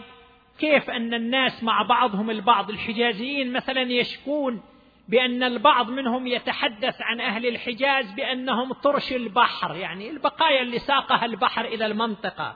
كيف 0.60 0.90
أن 0.90 1.14
الناس 1.14 1.64
مع 1.64 1.82
بعضهم 1.82 2.30
البعض 2.30 2.70
الحجازيين 2.70 3.54
مثلا 3.54 3.82
يشكون 3.82 4.62
بأن 5.08 5.44
البعض 5.44 5.90
منهم 5.90 6.28
يتحدث 6.28 7.02
عن 7.02 7.22
أهل 7.22 7.46
الحجاز 7.46 8.12
بأنهم 8.12 8.74
طرش 8.74 9.12
البحر 9.12 9.76
يعني 9.76 10.10
البقايا 10.10 10.62
اللي 10.62 10.80
ساقها 10.80 11.26
البحر 11.26 11.66
إلى 11.66 11.86
المنطقة 11.86 12.56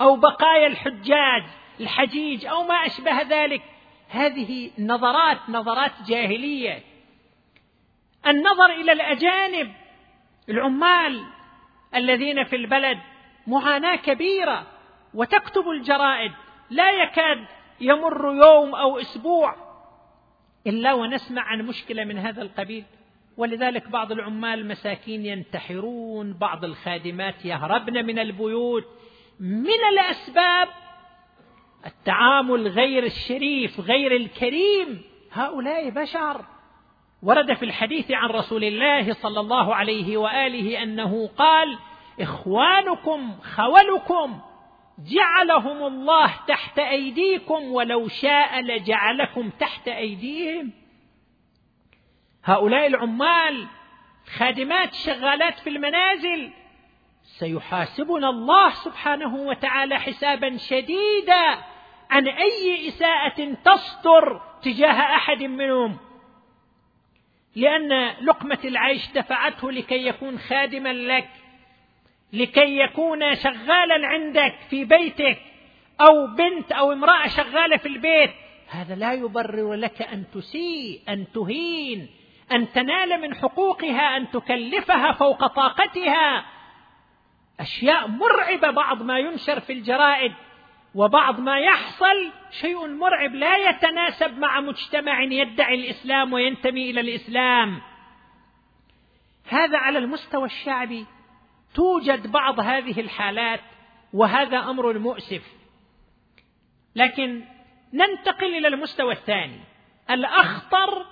أو 0.00 0.16
بقايا 0.16 0.66
الحجاج 0.66 1.44
الحجيج 1.80 2.46
أو 2.46 2.62
ما 2.62 2.74
أشبه 2.74 3.22
ذلك. 3.22 3.62
هذه 4.08 4.70
نظرات 4.78 5.38
نظرات 5.48 5.92
جاهلية. 6.06 6.82
النظر 8.26 8.66
إلى 8.66 8.92
الأجانب 8.92 9.72
العمال 10.48 11.24
الذين 11.94 12.44
في 12.44 12.56
البلد 12.56 12.98
معاناة 13.46 13.96
كبيرة 13.96 14.66
وتكتب 15.14 15.68
الجرائد 15.68 16.32
لا 16.70 16.90
يكاد 16.90 17.44
يمر 17.80 18.34
يوم 18.44 18.74
أو 18.74 18.98
أسبوع 18.98 19.56
إلا 20.66 20.92
ونسمع 20.92 21.42
عن 21.42 21.62
مشكلة 21.62 22.04
من 22.04 22.18
هذا 22.18 22.42
القبيل. 22.42 22.84
ولذلك 23.36 23.88
بعض 23.88 24.12
العمال 24.12 24.58
المساكين 24.58 25.26
ينتحرون 25.26 26.32
بعض 26.32 26.64
الخادمات 26.64 27.44
يهربن 27.44 28.06
من 28.06 28.18
البيوت. 28.18 28.84
من 29.40 29.84
الأسباب 29.92 30.68
التعامل 31.86 32.68
غير 32.68 33.04
الشريف 33.04 33.80
غير 33.80 34.16
الكريم. 34.16 35.02
هؤلاء 35.32 35.90
بشر. 35.90 36.44
ورد 37.24 37.52
في 37.52 37.64
الحديث 37.64 38.10
عن 38.10 38.28
رسول 38.28 38.64
الله 38.64 39.12
صلى 39.12 39.40
الله 39.40 39.74
عليه 39.74 40.16
وآله 40.16 40.82
أنه 40.82 41.30
قال 41.38 41.78
إخوانكم 42.20 43.36
خولكم 43.56 44.40
جعلهم 44.98 45.86
الله 45.86 46.34
تحت 46.48 46.78
أيديكم 46.78 47.72
ولو 47.72 48.08
شاء 48.08 48.60
لجعلكم 48.60 49.50
تحت 49.50 49.88
أيديهم. 49.88 50.72
هؤلاء 52.44 52.86
العمال 52.86 53.66
خادمات 54.36 54.94
شغالات 54.94 55.58
في 55.58 55.70
المنازل 55.70 56.50
سيحاسبنا 57.22 58.30
الله 58.30 58.70
سبحانه 58.70 59.34
وتعالى 59.34 59.98
حسابا 59.98 60.56
شديدا 60.56 61.58
عن 62.10 62.28
أي 62.28 62.88
إساءة 62.88 63.54
تصدر 63.64 64.40
تجاه 64.62 65.16
أحد 65.16 65.42
منهم. 65.42 66.03
لأن 67.56 68.14
لقمة 68.20 68.58
العيش 68.64 69.12
دفعته 69.12 69.72
لكي 69.72 70.06
يكون 70.06 70.38
خادما 70.38 70.92
لك 70.92 71.28
لكي 72.32 72.78
يكون 72.78 73.34
شغالا 73.34 74.06
عندك 74.06 74.54
في 74.70 74.84
بيتك 74.84 75.38
أو 76.00 76.26
بنت 76.26 76.72
أو 76.72 76.92
امرأة 76.92 77.28
شغالة 77.28 77.76
في 77.76 77.88
البيت. 77.88 78.30
هذا 78.68 78.94
لا 78.94 79.12
يبرر 79.12 79.74
لك 79.74 80.02
أن 80.02 80.24
تسيء 80.34 81.00
أن 81.08 81.26
تهين 81.34 82.08
أن 82.52 82.72
تنال 82.72 83.20
من 83.20 83.34
حقوقها 83.34 84.16
أن 84.16 84.30
تكلفها 84.30 85.12
فوق 85.12 85.46
طاقتها. 85.46 86.44
أشياء 87.60 88.08
مرعبة 88.08 88.70
بعض 88.70 89.02
ما 89.02 89.18
ينشر 89.18 89.60
في 89.60 89.72
الجرائد. 89.72 90.32
وبعض 90.94 91.40
ما 91.40 91.58
يحصل 91.58 92.32
شيء 92.60 92.86
مرعب 92.86 93.34
لا 93.34 93.56
يتناسب 93.56 94.38
مع 94.38 94.60
مجتمع 94.60 95.22
يدعي 95.22 95.74
الإسلام 95.74 96.32
وينتمي 96.32 96.90
إلى 96.90 97.00
الإسلام. 97.00 97.80
هذا 99.48 99.78
على 99.78 99.98
المستوى 99.98 100.44
الشعبي 100.44 101.06
توجد 101.74 102.32
بعض 102.32 102.60
هذه 102.60 103.00
الحالات 103.00 103.60
وهذا 104.12 104.58
أمر 104.58 104.98
مؤسف. 104.98 105.42
لكن 106.96 107.44
ننتقل 107.92 108.54
إلى 108.58 108.68
المستوى 108.68 109.12
الثاني 109.12 109.60
الأخطر 110.10 111.06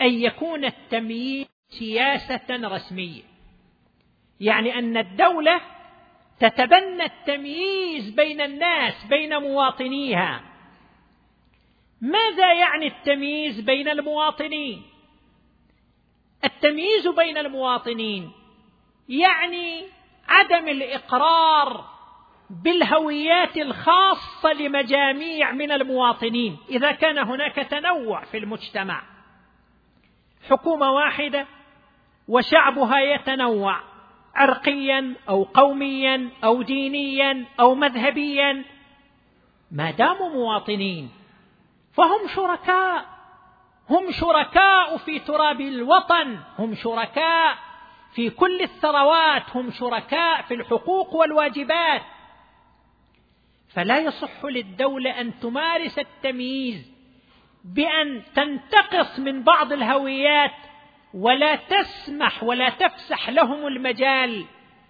أن 0.00 0.12
يكون 0.12 0.64
التمييز 0.64 1.46
سياسة 1.68 2.46
رسمية. 2.50 3.22
يعني 4.40 4.78
أن 4.78 4.96
الدولة 4.96 5.60
تتبنى 6.44 7.04
التمييز 7.04 8.10
بين 8.10 8.40
الناس 8.40 9.04
بين 9.04 9.38
مواطنيها. 9.38 10.42
ماذا 12.00 12.52
يعني 12.52 12.86
التمييز 12.86 13.60
بين 13.60 13.88
المواطنين؟ 13.88 14.82
التمييز 16.44 17.08
بين 17.08 17.38
المواطنين 17.38 18.32
يعني 19.08 19.84
عدم 20.28 20.68
الإقرار 20.68 21.84
بالهويات 22.50 23.56
الخاصة 23.56 24.52
لمجاميع 24.52 25.52
من 25.52 25.72
المواطنين 25.72 26.58
إذا 26.70 26.92
كان 26.92 27.18
هناك 27.18 27.54
تنوع 27.54 28.24
في 28.24 28.38
المجتمع. 28.38 29.02
حكومة 30.50 30.90
واحدة 30.90 31.46
وشعبها 32.28 33.00
يتنوع. 33.00 33.93
عرقيا 34.34 35.14
أو 35.28 35.44
قوميا 35.44 36.30
أو 36.44 36.62
دينيا 36.62 37.44
أو 37.60 37.74
مذهبيا. 37.74 38.64
ما 39.70 39.90
داموا 39.90 40.28
مواطنين 40.28 41.10
فهم 41.92 42.28
شركاء. 42.34 43.14
هم 43.90 44.10
شركاء 44.10 44.96
في 44.96 45.18
تراب 45.18 45.60
الوطن 45.60 46.38
هم 46.58 46.74
شركاء 46.74 47.58
في 48.14 48.30
كل 48.30 48.60
الثروات 48.60 49.56
هم 49.56 49.70
شركاء 49.70 50.42
في 50.42 50.54
الحقوق 50.54 51.14
والواجبات. 51.14 52.02
فلا 53.74 53.98
يصح 53.98 54.44
للدولة 54.44 55.20
أن 55.20 55.40
تمارس 55.40 55.98
التمييز 55.98 56.92
بأن 57.64 58.22
تنتقص 58.34 59.18
من 59.18 59.42
بعض 59.42 59.72
الهويات 59.72 60.54
ولا 61.14 61.56
تسمح 61.56 62.44
ولا 62.44 62.68
تفسح 62.68 63.30
لهم 63.30 63.66
المجال 63.66 64.44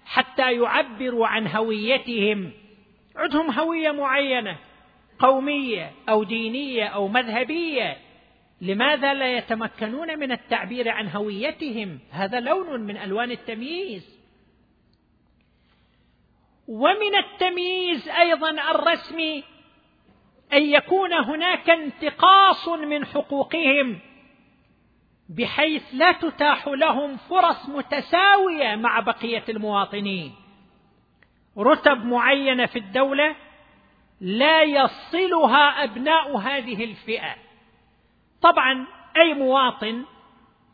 حتى 0.05 0.53
يعبروا 0.53 1.27
عن 1.27 1.47
هويتهم. 1.47 2.51
عندهم 3.17 3.51
هوية 3.51 3.91
معينة 3.91 4.59
قومية 5.19 5.93
أو 6.09 6.23
دينية 6.23 6.85
أو 6.85 7.09
مذهبية. 7.09 7.97
لماذا 8.61 9.15
لا 9.15 9.37
يتمكنون 9.37 10.19
من 10.19 10.33
التعبير 10.33 10.89
عن 10.89 11.09
هويتهم؟ 11.09 11.99
هذا 12.11 12.41
لون 12.41 12.81
من 12.81 12.97
ألوان 12.97 13.31
التمييز. 13.31 14.21
ومن 16.69 17.15
التمييز 17.15 18.09
أيضا 18.09 18.51
الرسمي 18.51 19.45
أن 20.53 20.63
يكون 20.63 21.13
هناك 21.13 21.71
انتقاص 21.71 22.69
من 22.69 23.07
حقوقهم. 23.07 23.99
بحيث 25.29 25.83
لا 25.93 26.13
تتاح 26.13 26.69
لهم 26.69 27.17
فرص 27.17 27.69
متساوية 27.69 28.77
مع 28.77 29.01
بقية 29.01 29.45
المواطنين. 29.49 30.35
رتب 31.59 32.05
معينة 32.05 32.67
في 32.67 32.79
الدولة 32.79 33.37
لا 34.21 34.63
يصلها 34.63 35.85
أبناء 35.85 36.37
هذه 36.37 36.85
الفئة. 36.85 37.37
طبعا 38.43 38.87
أي 39.17 39.35
مواطن 39.35 40.05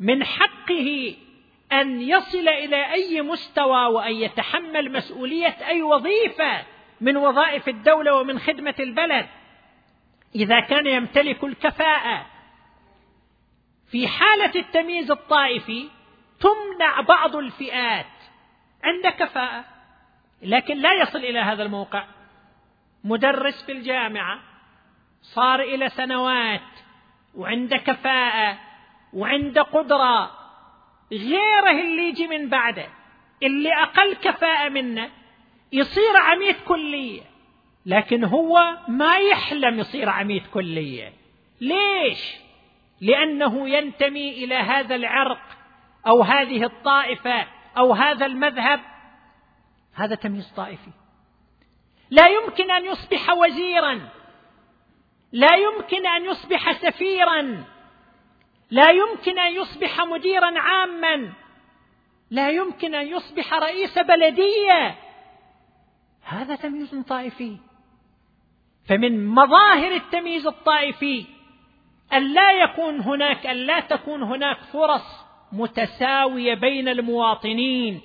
من 0.01 0.25
حقه 0.25 1.17
أن 1.73 2.01
يصل 2.01 2.49
إلى 2.49 2.93
أي 2.93 3.23
مستوى 3.23 3.87
وأن 3.87 4.15
يتحمل 4.15 4.93
مسؤولية 4.93 5.57
أي 5.67 5.83
وظيفة 5.83 6.63
من 7.01 7.17
وظائف 7.17 7.69
الدولة 7.69 8.15
ومن 8.15 8.39
خدمة 8.39 8.75
البلد. 8.81 9.27
إذا 10.35 10.61
كان 10.61 10.87
يمتلك 10.87 11.45
الكفاءة 11.45 12.27
في 13.91 14.09
حالة 14.09 14.53
التمييز 14.57 15.11
الطائفي 15.11 15.89
تمنع 16.41 17.01
بعض 17.01 17.37
الفئات 17.37 18.07
عند 18.85 19.07
كفاءة 19.07 19.65
لكن 20.43 20.77
لا 20.77 20.93
يصل 20.93 21.19
إلى 21.19 21.39
هذا 21.39 21.63
الموقع 21.63 22.05
مدرس 23.05 23.65
في 23.65 23.73
الجامعة 23.73 24.41
صار 25.23 25.61
إلى 25.61 25.89
سنوات 25.89 26.61
وعنده 27.35 27.77
كفاءة 27.77 28.59
وعنده 29.13 29.63
قدرة 29.63 30.31
غيره 31.13 31.71
اللي 31.71 32.09
يجي 32.09 32.27
من 32.27 32.49
بعده 32.49 32.87
اللي 33.43 33.75
أقل 33.75 34.15
كفاءة 34.15 34.69
منه 34.69 35.11
يصير 35.73 36.17
عميد 36.17 36.57
كلية 36.69 37.23
لكن 37.87 38.25
هو 38.25 38.79
ما 38.89 39.19
يحلم 39.19 39.79
يصير 39.79 40.09
عميد 40.09 40.47
كلية 40.47 41.13
ليش؟ 41.61 42.40
لأنه 43.01 43.69
ينتمي 43.69 44.45
إلى 44.45 44.55
هذا 44.55 44.95
العرق 44.95 45.43
أو 46.07 46.23
هذه 46.23 46.65
الطائفة 46.65 47.47
أو 47.79 47.93
هذا 47.93 48.27
المذهب. 48.27 48.81
هذا 49.95 50.15
تمييز 50.15 50.53
طائفي. 50.57 50.91
لا 52.11 52.29
يمكن 52.29 52.71
أن 52.71 52.85
يصبح 52.85 53.31
وزيرا. 53.31 54.09
لا 55.33 55.57
يمكن 55.57 56.07
أن 56.07 56.25
يصبح 56.25 56.73
سفيرا. 56.73 57.65
لا 58.71 58.91
يمكن 58.91 59.39
أن 59.39 59.53
يصبح 59.53 60.01
مديرا 60.01 60.59
عاما. 60.59 61.33
لا 62.31 62.51
يمكن 62.51 62.95
أن 62.95 63.07
يصبح 63.07 63.55
رئيس 63.55 63.99
بلدية. 63.99 64.97
هذا 66.23 66.57
تمييز 66.57 66.95
طائفي. 67.09 67.59
فمن 68.89 69.27
مظاهر 69.27 69.93
التمييز 69.93 70.47
الطائفي 70.47 71.27
أن 72.13 72.35
لا 72.35 72.53
يكون 72.53 73.01
هناك 73.01 73.47
أن 73.47 73.57
لا 73.57 73.81
تكون 73.81 74.23
هناك 74.23 74.59
فرص 74.73 75.27
متساوية 75.53 76.55
بين 76.55 76.89
المواطنين 76.89 78.01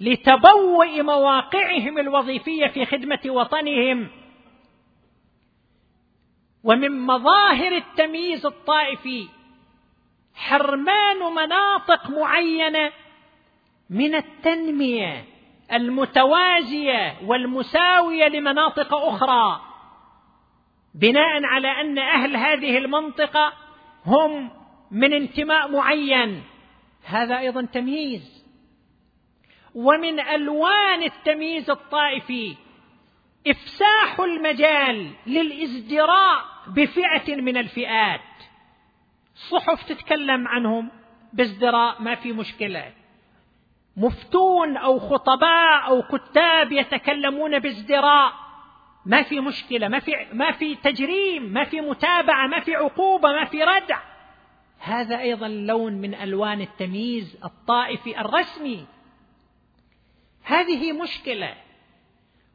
لتبوء 0.00 1.02
مواقعهم 1.02 1.98
الوظيفية 1.98 2.66
في 2.66 2.86
خدمة 2.86 3.20
وطنهم 3.26 4.08
ومن 6.64 7.00
مظاهر 7.00 7.72
التمييز 7.72 8.46
الطائفي 8.46 9.28
حرمان 10.34 11.34
مناطق 11.34 12.10
معينة 12.10 12.92
من 13.90 14.14
التنمية 14.14 15.24
المتوازية 15.72 17.16
والمساوية 17.26 18.28
لمناطق 18.28 18.94
أخرى. 18.94 19.69
بناء 20.94 21.44
على 21.44 21.80
أن 21.80 21.98
أهل 21.98 22.36
هذه 22.36 22.78
المنطقة 22.78 23.52
هم 24.06 24.50
من 24.90 25.12
انتماء 25.12 25.70
معين. 25.70 26.42
هذا 27.04 27.38
أيضا 27.38 27.62
تمييز. 27.62 28.46
ومن 29.74 30.20
ألوان 30.20 31.02
التمييز 31.02 31.70
الطائفي 31.70 32.56
إفساح 33.46 34.20
المجال 34.20 35.10
للإزدراء 35.26 36.44
بفئة 36.66 37.36
من 37.36 37.56
الفئات. 37.56 38.20
صحف 39.34 39.88
تتكلم 39.88 40.48
عنهم 40.48 40.90
بازدراء 41.32 42.02
ما 42.02 42.14
في 42.14 42.32
مشكلة. 42.32 42.92
مفتون 43.96 44.76
أو 44.76 44.98
خطباء 44.98 45.86
أو 45.86 46.02
كتاب 46.02 46.72
يتكلمون 46.72 47.58
بازدراء. 47.58 48.32
ما 49.06 49.22
في 49.22 49.40
مشكلة 49.40 49.88
ما 49.88 49.98
في 49.98 50.12
ما 50.32 50.52
في 50.52 50.74
تجريم 50.74 51.42
ما 51.42 51.64
في 51.64 51.80
متابعة 51.80 52.46
ما 52.46 52.60
في 52.60 52.74
عقوبة 52.74 53.32
ما 53.32 53.44
في 53.44 53.64
ردع. 53.64 54.00
هذا 54.78 55.20
أيضا 55.20 55.48
لون 55.48 55.92
من 55.92 56.14
ألوان 56.14 56.60
التمييز 56.60 57.38
الطائفي 57.44 58.20
الرسمي. 58.20 58.86
هذه 60.42 60.92
مشكلة 60.92 61.54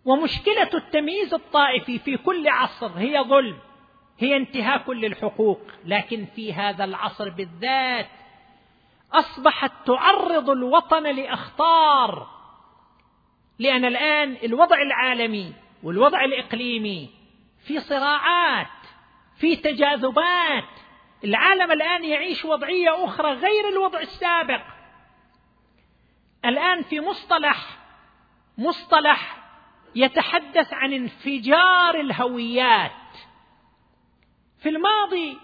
ومشكلة 0.06 0.70
التمييز 0.74 1.34
الطائفي 1.34 2.00
في 2.00 2.18
كل 2.18 2.48
عصر 2.48 2.88
هي 2.88 3.24
ظلم 3.24 3.58
هي 4.20 4.38
انتهاك 4.38 4.90
للحقوق 4.90 5.62
لكن 5.86 6.26
في 6.36 6.54
هذا 6.54 6.84
العصر 6.84 7.30
بالذات 7.30 8.08
أصبحت 9.14 9.72
تعرض 9.86 10.50
الوطن 10.50 11.04
لأخطار. 11.04 12.28
لأن 13.60 13.86
الآن 13.86 14.38
الوضع 14.44 14.82
العالمي 14.82 15.54
والوضع 15.86 16.24
الإقليمي 16.24 17.10
في 17.68 17.80
صراعات 17.80 18.68
في 19.38 19.56
تجاذبات. 19.56 20.70
العالم 21.24 21.72
الآن 21.72 22.04
يعيش 22.04 22.46
وضعية 22.46 23.06
أخرى 23.06 23.34
غير 23.34 23.70
الوضع 23.70 24.00
السابق. 24.00 24.62
الآن 26.46 26.84
في 26.84 27.00
مصطلح 27.00 27.78
مصطلح 28.58 29.38
يتحدث 29.96 30.74
عن 30.74 30.94
انفجار 30.94 32.00
الهويات. 32.00 32.92
في 34.60 34.70
الماضي 34.70 35.38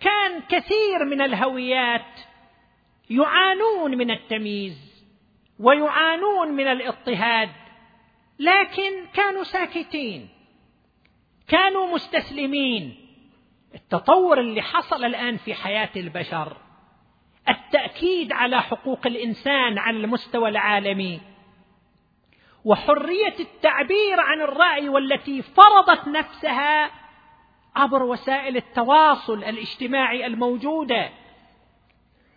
كان 0.00 0.40
كثير 0.40 1.04
من 1.04 1.20
الهويات 1.20 2.20
يعانون 3.10 3.98
من 3.98 4.10
التمييز 4.10 5.06
ويعانون 5.58 6.48
من 6.48 6.66
الاضطهاد. 6.66 7.61
لكن 8.38 9.06
كانوا 9.14 9.42
ساكتين. 9.42 10.28
كانوا 11.48 11.94
مستسلمين. 11.94 12.96
التطور 13.74 14.40
اللي 14.40 14.62
حصل 14.62 15.04
الآن 15.04 15.36
في 15.36 15.54
حياة 15.54 15.90
البشر 15.96 16.56
التأكيد 17.48 18.32
على 18.32 18.62
حقوق 18.62 19.06
الإنسان 19.06 19.78
على 19.78 19.96
المستوى 19.96 20.48
العالمي 20.48 21.20
وحرية 22.64 23.34
التعبير 23.40 24.20
عن 24.20 24.40
الرأي 24.40 24.88
والتي 24.88 25.42
فرضت 25.42 26.08
نفسها 26.08 26.90
عبر 27.76 28.02
وسائل 28.02 28.56
التواصل 28.56 29.44
الاجتماعي 29.44 30.26
الموجودة. 30.26 31.10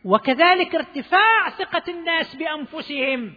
وكذلك 0.06 0.76
ارتفاع 0.76 1.50
ثقة 1.50 1.84
الناس 1.88 2.36
بأنفسهم. 2.36 3.36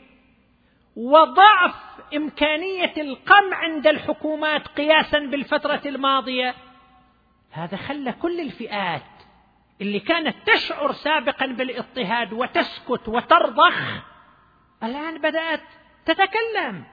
وضعف 0.99 1.75
إمكانية 2.17 2.93
القمع 2.97 3.57
عند 3.57 3.87
الحكومات 3.87 4.69
قياسا 4.69 5.19
بالفترة 5.19 5.83
الماضية. 5.87 6.55
هذا 7.51 7.77
خلى 7.77 8.13
كل 8.13 8.41
الفئات 8.41 9.03
اللي 9.81 10.01
كانت 10.01 10.37
تشعر 10.47 10.93
سابقا 10.93 11.47
بالاضطهاد 11.47 12.33
وتسكت 12.33 13.09
وترضخ 13.09 14.05
الآن 14.83 15.19
بدأت 15.19 15.63
تتكلم 16.05 16.85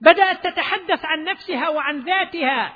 بدأت 0.00 0.46
تتحدث 0.46 1.04
عن 1.04 1.24
نفسها 1.24 1.68
وعن 1.68 2.00
ذاتها. 2.00 2.72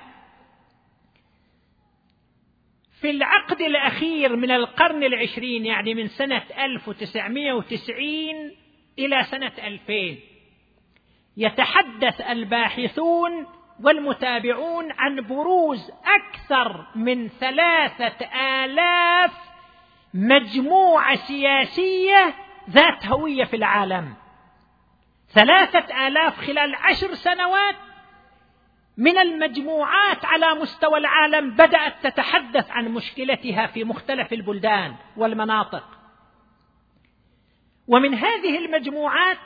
في 3.01 3.11
العقد 3.11 3.61
الأخير 3.61 4.37
من 4.37 4.51
القرن 4.51 5.05
العشرين 5.05 5.67
يعني 5.67 5.95
من 5.95 6.09
سنة 6.09 6.43
1990 6.59 8.57
إلى 8.99 9.23
سنة 9.23 9.53
2000 9.59 10.32
يتحدث 11.37 12.21
الباحثون 12.21 13.47
والمتابعون 13.83 14.93
عن 14.99 15.21
بروز 15.21 15.91
أكثر 16.05 16.87
من 16.95 17.29
ثلاثة 17.29 18.27
آلاف 18.65 19.33
مجموعة 20.15 21.15
سياسية 21.15 22.35
ذات 22.71 23.07
هوية 23.07 23.45
في 23.45 23.57
العالم. 23.57 24.15
ثلاثة 25.29 26.07
آلاف 26.07 26.39
خلال 26.39 26.75
عشر 26.75 27.15
سنوات 27.15 27.77
من 28.97 29.19
المجموعات 29.19 30.25
على 30.25 30.55
مستوى 30.55 30.99
العالم 30.99 31.51
بدأت 31.51 32.07
تتحدث 32.07 32.71
عن 32.71 32.89
مشكلتها 32.89 33.67
في 33.67 33.85
مختلف 33.85 34.33
البلدان 34.33 34.95
والمناطق. 35.17 35.85
ومن 37.89 38.15
هذه 38.15 38.59
المجموعات 38.59 39.39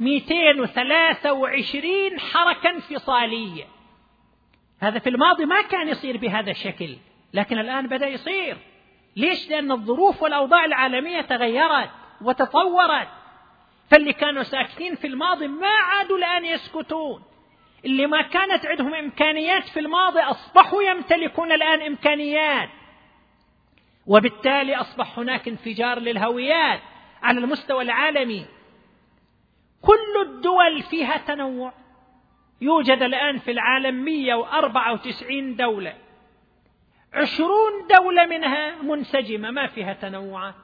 223 0.00 2.20
حركة 2.20 2.70
انفصالية 2.70 3.64
هذا 4.80 4.98
في 4.98 5.08
الماضي 5.08 5.44
ما 5.44 5.62
كان 5.62 5.88
يصير 5.88 6.16
بهذا 6.16 6.50
الشكل 6.50 6.96
لكن 7.34 7.58
الآن 7.58 7.86
بدأ 7.86 8.06
يصير. 8.06 8.56
ليش؟ 9.16 9.48
لأن 9.48 9.72
الظروف 9.72 10.22
والأوضاع 10.22 10.64
العالمية 10.64 11.20
تغيرت 11.20 11.90
وتطورت. 12.20 13.08
فاللي 13.90 14.12
كانوا 14.12 14.42
ساكتين 14.42 14.94
في 14.94 15.06
الماضي 15.06 15.48
ما 15.48 15.68
عادوا 15.68 16.18
الآن 16.18 16.44
يسكتون. 16.44 17.22
اللي 17.84 18.06
ما 18.06 18.22
كانت 18.22 18.66
عندهم 18.66 18.94
إمكانيات 18.94 19.68
في 19.68 19.80
الماضي 19.80 20.20
أصبحوا 20.20 20.82
يمتلكون 20.82 21.52
الآن 21.52 21.82
إمكانيات. 21.82 22.68
وبالتالي 24.06 24.76
أصبح 24.76 25.18
هناك 25.18 25.48
انفجار 25.48 25.98
للهويات 25.98 26.80
على 27.22 27.38
المستوى 27.38 27.82
العالمي. 27.82 28.46
الدول 30.38 30.82
فيها 30.82 31.16
تنوع. 31.16 31.72
يوجد 32.60 33.02
الآن 33.02 33.38
في 33.38 33.50
العالم 33.50 33.94
194 34.04 35.56
دولة. 35.56 35.94
عشرون 37.12 37.72
دولة 37.98 38.26
منها 38.26 38.82
منسجمة 38.82 39.50
ما 39.50 39.66
فيها 39.66 39.92
تنوعات. 39.92 40.54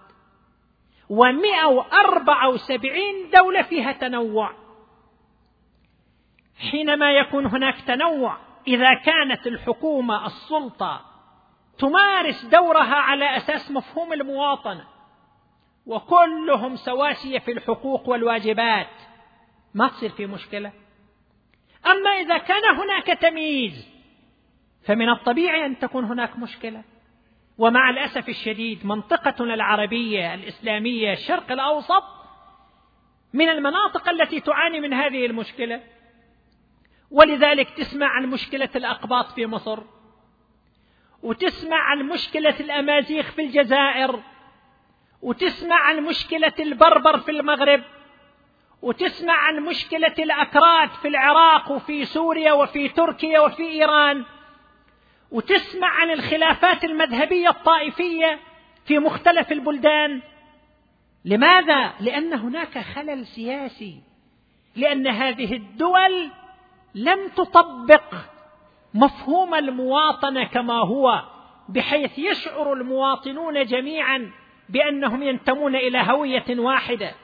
ومئة 1.09 1.67
وأربعة 1.67 2.49
وسبعين 2.49 3.31
دولة 3.31 3.63
فيها 3.63 3.93
تنوع. 3.93 4.51
حينما 6.71 7.13
يكون 7.13 7.47
هناك 7.47 7.81
تنوع 7.81 8.37
إذا 8.67 8.95
كانت 8.95 9.47
الحكومة 9.47 10.27
السلطة 10.27 11.01
تمارس 11.79 12.45
دورها 12.45 12.95
على 12.95 13.37
أساس 13.37 13.71
مفهوم 13.71 14.13
المواطنة 14.13 14.85
وكلهم 15.87 16.77
سواسية 16.77 17.39
في 17.39 17.53
الحقوق 17.53 18.09
والواجبات. 18.09 19.04
ما 19.75 19.89
تصير 19.89 20.11
في 20.11 20.27
مشكلة. 20.27 20.73
أما 21.87 22.11
إذا 22.11 22.39
كان 22.39 22.77
هناك 22.77 23.07
تمييز 23.07 23.89
فمن 24.87 25.09
الطبيعي 25.09 25.67
أن 25.67 25.79
تكون 25.79 26.05
هناك 26.05 26.39
مشكلة. 26.39 26.83
ومع 27.59 27.91
الأسف 27.91 28.29
الشديد 28.29 28.87
منطقتنا 28.87 29.55
العربية 29.55 30.35
الإسلامية 30.35 31.13
الشرق 31.13 31.53
الأوسط 31.53 32.05
من 33.33 33.49
المناطق 33.49 34.09
التي 34.09 34.41
تعاني 34.41 34.81
من 34.81 34.93
هذه 34.93 35.27
المشكلة. 35.27 35.81
ولذلك 37.11 37.71
تسمع 37.71 38.07
عن 38.07 38.27
مشكلة 38.27 38.69
الأقباط 38.77 39.27
في 39.31 39.47
مصر. 39.47 39.83
وتسمع 41.23 41.77
عن 41.77 42.09
مشكلة 42.09 42.61
الأمازيغ 42.61 43.23
في 43.23 43.43
الجزائر. 43.43 44.21
وتسمع 45.23 45.77
عن 45.77 46.01
مشكلة 46.01 46.53
البربر 46.59 47.19
في 47.19 47.31
المغرب. 47.31 47.83
وتسمع 48.85 49.33
عن 49.33 49.61
مشكلة 49.61 50.14
الأكراد 50.18 50.88
في 50.88 51.09
العراق 51.09 51.70
وفي 51.73 52.05
سوريا 52.05 52.53
وفي 52.53 52.88
تركيا 52.88 53.40
وفي 53.40 53.62
إيران 53.62 54.25
وتسمع 55.31 55.88
عن 55.88 56.11
الخلافات 56.11 56.85
المذهبية 56.85 57.49
الطائفية 57.49 58.38
في 58.87 58.99
مختلف 58.99 59.53
البلدان 59.53 60.23
لماذا؟ 61.25 61.92
لأن 62.01 62.33
هناك 62.33 62.79
خلل 62.79 63.27
سياسي 63.27 64.01
لأن 64.77 65.07
هذه 65.07 65.53
الدول 65.53 66.31
لم 66.94 67.29
تطبق 67.29 68.14
مفهوم 68.94 69.55
المواطنة 69.55 70.44
كما 70.44 70.79
هو 70.79 71.23
بحيث 71.68 72.18
يشعر 72.18 72.73
المواطنون 72.73 73.64
جميعا 73.64 74.31
بأنهم 74.68 75.23
ينتمون 75.23 75.77
إلى 75.77 75.99
هوية 75.99 76.59
واحدة 76.59 77.24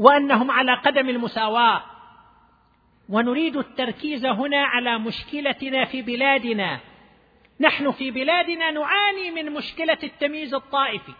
وأنهم 0.00 0.50
على 0.50 0.74
قدم 0.74 1.08
المساواة. 1.08 1.82
ونريد 3.08 3.56
التركيز 3.56 4.26
هنا 4.26 4.64
على 4.64 4.98
مشكلتنا 4.98 5.84
في 5.84 6.02
بلادنا. 6.02 6.80
نحن 7.60 7.90
في 7.90 8.10
بلادنا 8.10 8.70
نعاني 8.70 9.30
من 9.30 9.52
مشكلة 9.52 9.98
التمييز 10.02 10.54
الطائفي. 10.54 11.12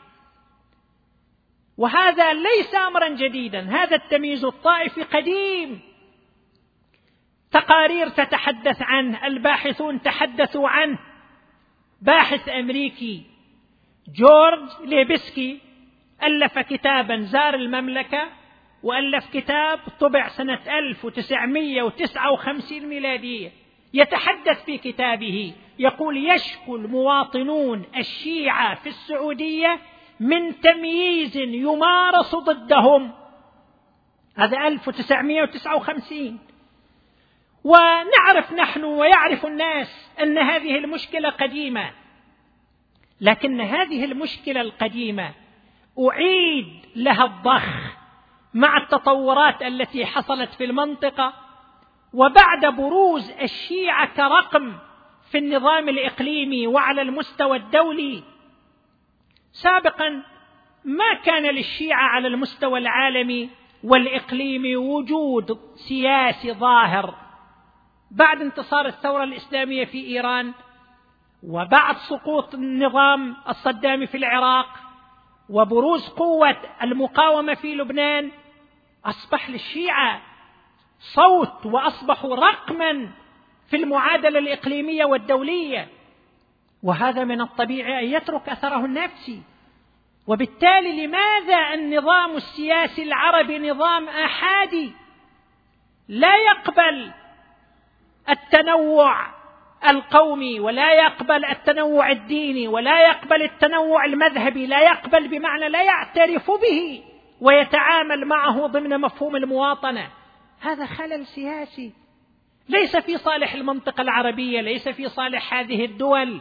وهذا 1.77 2.33
ليس 2.33 2.75
امرا 2.75 3.09
جديدا. 3.09 3.61
هذا 3.61 3.97
التمييز 3.97 4.45
الطائفي 4.45 5.03
قديم. 5.03 5.81
تقارير 7.53 8.09
تتحدث 8.09 8.83
عنه. 8.83 9.27
الباحثون 9.27 10.03
تحدثوا 10.03 10.69
عنه. 10.69 10.99
باحث 12.03 12.49
أمريكي 12.49 13.25
جورج 14.09 14.69
ليبسكي 14.85 15.61
ألف 16.23 16.59
كتابا 16.59 17.21
زار 17.21 17.55
المملكة. 17.55 18.40
وألف 18.83 19.27
كتاب 19.33 19.79
طبع 20.01 20.29
سنة 20.29 20.79
1959 20.79 22.87
ميلادية. 22.87 23.53
يتحدث 23.95 24.65
في 24.65 24.79
كتابه 24.79 25.55
يقول 25.79 26.31
يشكو 26.31 26.77
المواطنون 26.77 27.85
الشيعة 27.97 28.75
في 28.75 28.89
السعودية 28.89 29.79
من 30.21 30.61
تمييز 30.61 31.37
يمارس 31.37 32.35
ضدهم. 32.35 33.13
هذا 34.37 34.67
1959 34.67 36.39
ونعرف 37.65 38.53
نحن 38.53 38.85
ويعرف 38.85 39.47
الناس 39.47 40.11
أن 40.23 40.39
هذه 40.39 40.79
المشكلة 40.79 41.31
قديمة. 41.31 41.91
لكن 43.21 43.61
هذه 43.61 44.05
المشكلة 44.05 44.61
القديمة 44.61 45.31
أعيد 45.99 46.67
لها 46.97 47.25
الضخ. 47.25 47.90
مع 48.55 48.77
التطورات 48.77 49.63
التي 49.63 50.07
حصلت 50.07 50.55
في 50.55 50.65
المنطقة 50.65 51.33
وبعد 52.15 52.67
بروز 52.67 53.31
الشيعة 53.31 54.15
كرقم 54.15 54.73
في 55.31 55.39
النظام 55.39 55.89
الإقليمي 55.89 56.67
وعلى 56.67 57.03
المستوى 57.03 57.57
الدولي. 57.57 58.23
سابقا 59.53 60.23
ما 60.85 61.15
كان 61.25 61.43
للشيعة 61.43 62.03
على 62.03 62.29
المستوى 62.29 62.79
العالمي 62.79 63.51
والإقليمي 63.85 64.77
وجود 64.77 65.59
سياسي 65.75 66.53
ظاهر. 66.53 67.15
بعد 68.11 68.41
انتصار 68.41 68.87
الثورة 68.87 69.25
الإسلامية 69.25 69.85
في 69.85 70.07
إيران 70.07 70.53
وبعد 71.43 71.97
سقوط 71.97 72.55
النظام 72.55 73.37
الصدامي 73.49 74.07
في 74.07 74.17
العراق 74.17 74.90
وبروز 75.51 76.09
قوة 76.09 76.57
المقاومة 76.83 77.55
في 77.55 77.75
لبنان 77.75 78.31
أصبح 79.05 79.51
للشيعة 79.51 80.23
صوت 81.01 81.67
واصبحوا 81.67 82.37
رقما 82.37 83.11
في 83.71 83.77
المعادلة 83.77 84.39
الإقليمية 84.39 85.05
والدولية. 85.05 85.89
وهذا 86.83 87.25
من 87.25 87.41
الطبيعي 87.41 87.99
أن 87.99 88.13
يترك 88.17 88.49
أثره 88.49 88.85
النفسي. 88.85 89.43
وبالتالي 90.27 91.07
لماذا 91.07 91.75
النظام 91.75 92.37
السياسي 92.37 93.03
العربي 93.03 93.59
نظام 93.71 94.09
آحادي 94.09 94.93
لا 96.09 96.37
يقبل 96.37 97.13
التنوع 98.29 99.40
القومي 99.89 100.61
ولا 100.61 100.93
يقبل 100.93 101.45
التنوع 101.45 102.11
الديني 102.11 102.69
ولا 102.69 103.09
يقبل 103.09 103.43
التنوع 103.43 104.05
المذهبي 104.05 104.67
لا 104.67 104.81
يقبل 104.81 105.29
بمعنى 105.29 105.69
لا 105.69 105.83
يعترف 105.83 106.51
به 106.51 107.03
ويتعامل 107.41 108.25
معه 108.25 108.67
ضمن 108.67 109.01
مفهوم 109.01 109.37
المواطنة. 109.37 110.09
هذا 110.61 110.87
خلل 110.87 111.27
سياسي. 111.27 111.93
ليس 112.69 112.97
في 112.97 113.19
صالح 113.19 113.55
المنطقة 113.55 114.01
العربية 114.01 114.61
ليس 114.61 114.89
في 114.89 115.09
صالح 115.09 115.55
هذه 115.55 115.85
الدول. 115.85 116.41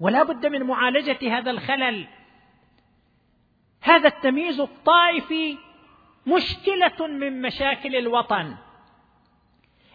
ولا 0.00 0.22
بد 0.22 0.46
من 0.46 0.62
معالجة 0.62 1.38
هذا 1.38 1.50
الخلل. 1.50 2.06
هذا 3.80 4.08
التمييز 4.08 4.60
الطائفي 4.60 5.58
مشكلة 6.26 7.06
من 7.06 7.42
مشاكل 7.42 7.96
الوطن. 7.96 8.56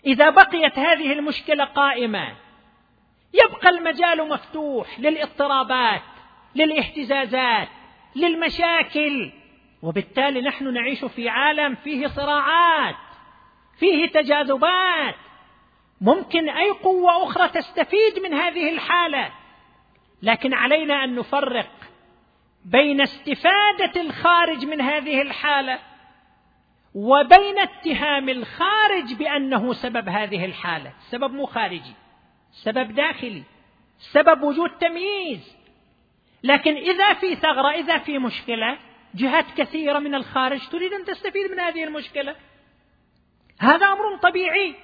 إذا 0.06 0.30
بقيت 0.30 0.80
هذه 0.80 1.12
المشكلة 1.12 1.66
قائمة. 1.66 2.36
يبقى 3.34 3.70
المجال 3.70 4.30
مفتوح 4.30 5.00
للاضطرابات 5.00 6.02
للاهتزازات 6.56 7.68
للمشاكل. 8.16 9.32
وبالتالي 9.82 10.42
نحن 10.42 10.74
نعيش 10.74 11.06
في 11.06 11.30
عالم 11.30 11.76
فيه 11.76 12.08
صراعات 12.08 12.96
فيه 13.80 14.08
تجاذبات. 14.08 15.16
ممكن 16.02 16.50
أي 16.50 16.70
قوة 16.70 17.24
أخرى 17.24 17.48
تستفيد 17.48 18.20
من 18.24 18.34
هذه 18.34 18.70
الحالة. 18.70 19.32
لكن 20.22 20.54
علينا 20.54 21.04
أن 21.04 21.16
نفرق 21.16 21.70
بين 22.66 23.02
استفادة 23.02 24.02
الخارج 24.02 24.66
من 24.66 24.82
هذه 24.82 25.22
الحالة 25.22 25.80
وبين 26.98 27.60
اتهام 27.60 28.30
الخارج 28.30 29.14
بأنه 29.14 29.74
سبب 29.74 30.10
هذه 30.10 30.46
الحالة. 30.46 30.94
السبب 30.98 31.34
مو 31.34 31.46
خارجي 31.46 31.94
سبب 32.52 32.96
داخلي 32.96 33.44
سبب 33.98 34.44
وجود 34.44 34.70
تمييز. 34.70 35.58
لكن 36.44 36.76
إذا 36.76 37.14
في 37.14 37.36
ثغرة 37.36 37.70
إذا 37.70 37.98
في 37.98 38.18
مشكلة 38.18 38.78
جهات 39.16 39.46
كثيرة 39.58 40.00
من 40.00 40.16
الخارج 40.16 40.68
تريد 40.68 40.94
أن 40.94 41.06
تستفيد 41.06 41.52
من 41.52 41.60
هذه 41.60 41.84
المشكلة. 41.84 42.36
هذا 43.60 43.86
أمر 43.86 44.18
طبيعي. 44.22 44.76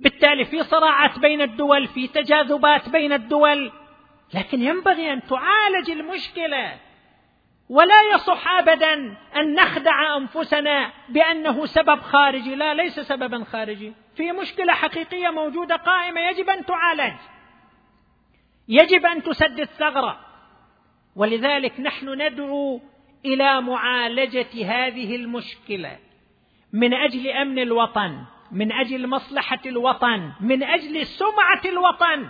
بالتالي 0.00 0.44
في 0.44 0.62
صراعات 0.62 1.18
بين 1.18 1.42
الدول 1.42 1.88
في 1.88 2.08
تجاذبات 2.08 2.88
بين 2.88 3.12
الدول. 3.12 3.72
لكن 4.34 4.62
ينبغي 4.62 5.12
أن 5.12 5.22
تعالج 5.22 5.90
المشكلة. 5.90 6.78
ولا 7.72 8.02
يصح 8.14 8.48
ابدا 8.48 8.94
أن 9.36 9.54
نخدع 9.54 10.16
أنفسنا 10.16 10.92
بأنه 11.08 11.66
سبب 11.66 12.00
خارجي. 12.00 12.54
لا 12.54 12.74
ليس 12.74 13.00
سببا 13.00 13.44
خارجي. 13.44 13.92
في 14.16 14.32
مشكلة 14.32 14.72
حقيقية 14.72 15.30
موجودة 15.30 15.76
قائمة 15.76 16.20
يجب 16.20 16.50
أن 16.50 16.66
تعالج. 16.66 17.14
يجب 18.68 19.06
أن 19.06 19.22
تسد 19.22 19.60
الثغره 19.60 20.20
ولذلك 21.16 21.80
نحن 21.80 22.22
ندعو 22.22 22.80
إلى 23.24 23.60
معالجة 23.60 24.50
هذه 24.52 25.16
المشكلة. 25.16 25.98
من 26.72 26.94
أجل 26.94 27.28
أمن 27.28 27.58
الوطن 27.58 28.24
من 28.50 28.72
أجل 28.72 29.08
مصلحة 29.08 29.60
الوطن 29.66 30.32
من 30.40 30.62
أجل 30.62 31.06
سمعة 31.06 31.62
الوطن. 31.64 32.28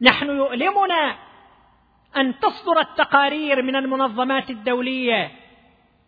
نحن 0.00 0.26
يؤلمنا 0.26 1.27
أن 2.16 2.38
تصدر 2.40 2.80
التقارير 2.80 3.62
من 3.62 3.76
المنظمات 3.76 4.50
الدولية 4.50 5.30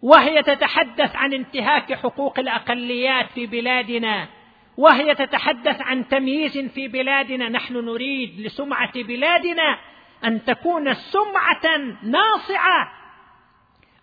وهي 0.03 0.43
تتحدث 0.43 1.17
عن 1.17 1.33
انتهاك 1.33 1.95
حقوق 1.95 2.39
الأقليات 2.39 3.31
في 3.31 3.47
بلادنا 3.47 4.29
وهي 4.77 5.15
تتحدث 5.15 5.81
عن 5.81 6.09
تمييز 6.09 6.59
في 6.59 6.89
بلادنا. 6.89 7.49
نحن 7.49 7.75
نريد 7.75 8.41
لسمعة 8.41 9.03
بلادنا 9.03 9.79
أن 10.25 10.45
تكون 10.45 10.95
سمعة 10.95 11.77
ناصعة 12.03 12.93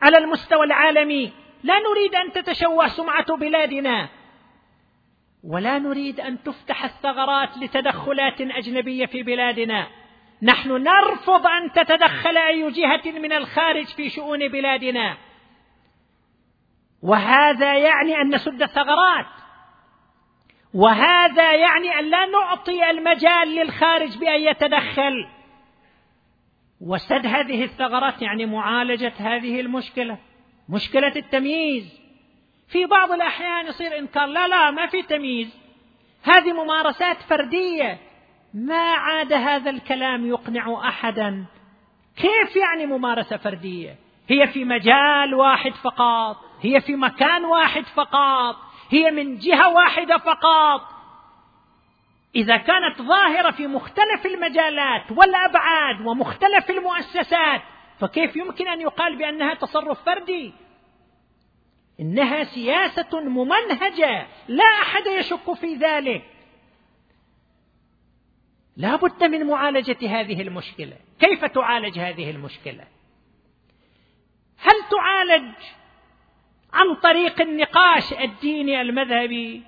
على 0.02 0.18
المستوى 0.18 0.66
العالمي. 0.66 1.32
لا 1.64 1.80
نريد 1.80 2.16
أن 2.16 2.32
تتشوه 2.32 2.88
سمعة 2.88 3.38
بلادنا 3.38 4.10
ولا 5.44 5.80
نريد 5.80 6.20
أن 6.20 6.44
تفتح 6.44 6.84
الثغرات 6.84 7.58
لتدخلات 7.58 8.42
أجنبية 8.42 9.06
في 9.06 9.24
بلادنا. 9.24 9.88
نحن 10.42 10.72
نرفض 10.72 11.48
أن 11.48 11.72
تتدخل 11.72 12.38
أي 12.38 12.72
جهة 12.72 13.12
من 13.20 13.34
الخارج 13.34 13.86
في 13.86 14.10
شؤون 14.10 14.48
بلادنا. 14.48 15.18
وهذا 17.02 17.78
يعني 17.78 18.22
أن 18.22 18.36
نسد 18.36 18.62
الثغرات. 18.62 19.26
وهذا 20.74 21.54
يعني 21.54 22.00
أن 22.00 22.10
لا 22.10 22.26
نعطي 22.26 22.90
المجال 22.90 23.48
للخارج 23.48 24.18
بأن 24.18 24.42
يتدخل. 24.42 25.28
وسد 26.82 27.26
هذه 27.26 27.64
الثغرات 27.64 28.22
يعني 28.22 28.46
معالجة 28.46 29.14
هذه 29.18 29.60
المشكلة 29.60 30.18
مشكلة 30.70 31.16
التمييز. 31.16 32.00
في 32.68 32.86
بعض 32.86 33.12
الأحيان 33.12 33.68
يصير 33.68 34.00
إنكار 34.00 34.26
لا 34.26 34.48
لا 34.48 34.72
ما 34.72 34.88
في 34.88 35.02
تمييز. 35.02 35.60
هذه 36.24 36.54
ممارسات 36.54 37.18
فردية. 37.18 38.07
ما 38.58 38.92
عاد 38.92 39.34
هذا 39.34 39.70
الكلام 39.70 40.26
يقنع 40.26 40.88
أحدا. 40.88 41.46
كيف 42.16 42.56
يعني 42.56 42.86
ممارسة 42.86 43.38
فردية؟ 43.38 43.96
هي 44.28 44.48
في 44.48 44.66
مجال 44.66 45.34
واحد 45.36 45.72
فقط 45.72 46.38
هي 46.62 46.82
في 46.82 46.96
مكان 46.96 47.46
واحد 47.46 47.84
فقط 47.86 48.56
هي 48.90 49.12
من 49.12 49.38
جهة 49.38 49.74
واحدة 49.74 50.18
فقط. 50.18 50.82
إذا 52.36 52.58
كانت 52.58 53.02
ظاهرة 53.02 53.52
في 53.52 53.68
مختلف 53.68 54.26
المجالات 54.26 55.12
والأبعاد 55.12 56.06
ومختلف 56.06 56.70
المؤسسات 56.70 57.62
فكيف 58.00 58.36
يمكن 58.36 58.68
أن 58.68 58.82
يقال 58.82 59.16
بأنها 59.16 59.54
تصرف 59.54 60.04
فردي؟ 60.06 60.54
إنها 62.00 62.44
سياسة 62.44 63.20
ممنهجة 63.22 64.28
لا 64.48 64.66
أحد 64.82 65.04
يشك 65.08 65.54
في 65.54 65.76
ذلك. 65.76 66.37
لا 68.78 68.96
بد 68.96 69.24
من 69.24 69.44
معالجة 69.44 69.98
هذه 70.02 70.42
المشكلة. 70.42 70.98
كيف 71.20 71.46
تعالج 71.46 72.00
هذه 72.00 72.30
المشكلة؟ 72.30 72.84
هل 74.58 74.76
تعالج 74.92 75.54
عن 76.74 76.96
طريق 76.96 77.42
النقاش 77.42 78.14
الديني 78.14 78.82
المذهبي؟ 78.82 79.64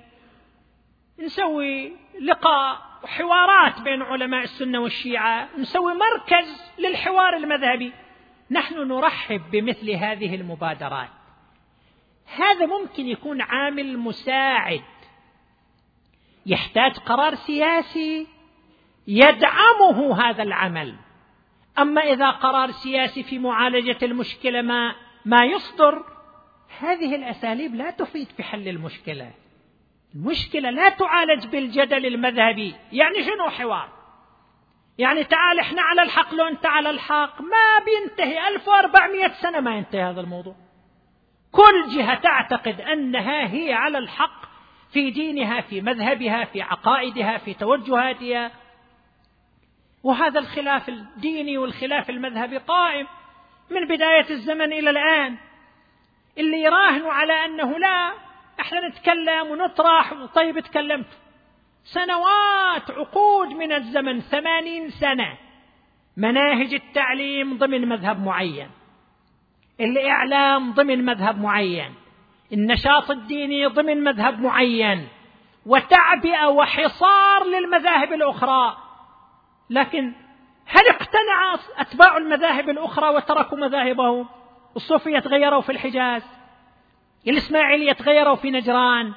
نسوي 1.18 1.92
لقاء 2.20 2.82
وحوارات 3.02 3.80
بين 3.80 4.02
علماء 4.02 4.42
السنة 4.42 4.80
والشيعة. 4.80 5.48
نسوي 5.58 5.94
مركز 5.94 6.62
للحوار 6.78 7.36
المذهبي. 7.36 7.92
نحن 8.50 8.88
نرحب 8.88 9.42
بمثل 9.50 9.90
هذه 9.90 10.34
المبادرات. 10.34 11.10
هذا 12.36 12.66
ممكن 12.66 13.06
يكون 13.06 13.40
عامل 13.40 13.98
مساعد. 13.98 14.82
يحتاج 16.46 16.98
قرار 16.98 17.34
سياسي 17.34 18.39
يدعمه 19.10 20.22
هذا 20.22 20.42
العمل. 20.42 20.94
أما 21.78 22.00
إذا 22.00 22.30
قرار 22.30 22.70
سياسي 22.70 23.22
في 23.22 23.38
معالجة 23.38 23.98
المشكلة 24.02 24.62
ما 24.62 24.94
ما 25.24 25.44
يصدر 25.44 26.04
هذه 26.78 27.14
الأساليب 27.14 27.74
لا 27.74 27.90
تفيد 27.90 28.28
في 28.36 28.42
حل 28.42 28.68
المشكلة. 28.68 29.30
المشكلة 30.14 30.70
لا 30.70 30.88
تعالج 30.88 31.46
بالجدل 31.46 32.06
المذهبي. 32.06 32.74
يعني 32.92 33.22
شنو 33.22 33.50
حوار؟ 33.50 33.88
يعني 34.98 35.24
تعال 35.24 35.58
إحنا 35.58 35.82
على 35.82 36.02
الحق 36.02 36.34
لو 36.34 36.46
أنت 36.46 36.66
على 36.66 36.90
الحق 36.90 37.42
ما 37.42 37.84
بينتهي. 37.84 38.48
1400 38.48 39.28
سنة 39.28 39.60
ما 39.60 39.76
ينتهي 39.76 40.02
هذا 40.02 40.20
الموضوع. 40.20 40.54
كل 41.52 41.88
جهة 41.96 42.14
تعتقد 42.14 42.80
أنها 42.80 43.52
هي 43.54 43.72
على 43.72 43.98
الحق 43.98 44.44
في 44.92 45.10
دينها 45.10 45.60
في 45.60 45.80
مذهبها 45.80 46.44
في 46.44 46.62
عقائدها 46.62 47.38
في 47.38 47.54
توجهاتها. 47.54 48.50
وهذا 50.04 50.40
الخلاف 50.40 50.88
الديني 50.88 51.58
والخلاف 51.58 52.10
المذهبي 52.10 52.56
قائم 52.58 53.06
من 53.70 53.88
بداية 53.96 54.30
الزمن 54.30 54.72
إلى 54.72 54.90
الآن. 54.90 55.36
اللي 56.38 56.62
يراهنوا 56.62 57.12
على 57.12 57.44
أنه 57.44 57.78
لا 57.78 58.12
إحنا 58.60 58.88
نتكلم 58.88 59.46
ونطرح 59.50 60.14
طيب 60.34 60.60
تكلمت. 60.60 61.06
سنوات 61.84 62.90
عقود 62.90 63.48
من 63.48 63.72
الزمن 63.72 64.20
ثمانين 64.20 64.90
سنة. 64.90 65.38
مناهج 66.16 66.74
التعليم 66.74 67.58
ضمن 67.58 67.88
مذهب 67.88 68.24
معين. 68.24 68.70
الإعلام 69.80 70.72
ضمن 70.72 71.04
مذهب 71.04 71.40
معين. 71.40 71.94
النشاط 72.52 73.10
الديني 73.10 73.66
ضمن 73.66 74.04
مذهب 74.04 74.40
معين. 74.40 75.08
وتعبئة 75.66 76.46
وحصار 76.46 77.44
للمذاهب 77.44 78.12
الأخرى. 78.12 78.89
لكن 79.70 80.12
هل 80.66 80.88
اقتنع 80.88 81.54
أتباع 81.78 82.16
المذاهب 82.16 82.70
الأخرى 82.70 83.08
وتركوا 83.08 83.58
مذاهبهم؟ 83.58 84.28
الصوفية 84.76 85.18
تغيروا 85.18 85.60
في 85.60 85.72
الحجاز 85.72 86.22
الإسماعيلية 87.28 87.92
تغيروا 87.92 88.34
في 88.34 88.50
نجران 88.50 89.12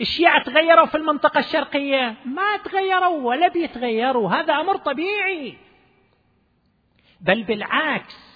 الشيعة 0.00 0.42
تغيروا 0.42 0.86
في 0.86 0.96
المنطقة 0.96 1.38
الشرقية 1.38 2.14
ما 2.24 2.56
تغيروا 2.56 3.28
ولا 3.28 3.48
بيتغيروا 3.48 4.30
هذا 4.30 4.54
أمر 4.54 4.76
طبيعي. 4.76 5.58
بل 7.20 7.42
بالعكس 7.42 8.30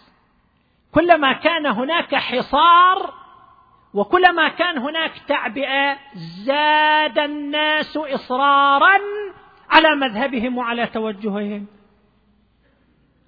كلما 0.92 1.32
كان 1.32 1.66
هناك 1.66 2.14
حصار 2.14 3.14
وكلما 3.94 4.48
كان 4.48 4.78
هناك 4.78 5.12
تعبئة 5.28 5.98
زاد 6.14 7.18
الناس 7.18 7.96
إصرارا 7.96 8.98
على 9.74 9.94
مذهبهم 9.94 10.58
وعلى 10.58 10.86
توجههم. 10.86 11.66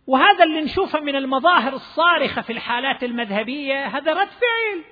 وهذا 0.06 0.44
اللي 0.44 0.60
نشوفه 0.60 1.00
من 1.00 1.16
المظاهر 1.16 1.72
الصارخة 1.72 2.42
في 2.42 2.52
الحالات 2.52 3.04
المذهبية 3.04 3.86
هذا 3.86 4.12
رد 4.12 4.28
فعل. 4.28 4.84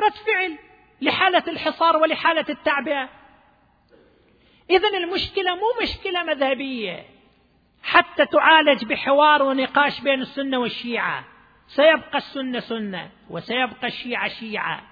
رد 0.00 0.12
فعل 0.12 0.58
لحالة 1.00 1.44
الحصار 1.48 1.96
ولحالة 1.96 2.44
التعبئة. 2.48 3.08
اذا 4.70 4.88
المشكلة 4.88 5.54
مو 5.54 5.82
مشكلة 5.82 6.22
مذهبية. 6.22 7.04
حتى 7.82 8.26
تعالج 8.26 8.84
بحوار 8.84 9.42
ونقاش 9.42 10.00
بين 10.00 10.20
السنة 10.20 10.58
والشيعة. 10.58 11.24
سيبقى 11.66 12.18
السنة 12.18 12.60
سنة 12.60 13.10
وسيبقى 13.30 13.86
الشيعة 13.86 14.28
شيعة. 14.28 14.91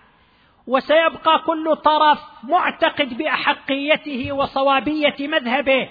وسيبقى 0.67 1.39
كل 1.47 1.77
طرف 1.77 2.19
معتقد 2.43 3.19
بأحقيته 3.19 4.33
وصوابية 4.33 5.17
مذهبه. 5.21 5.89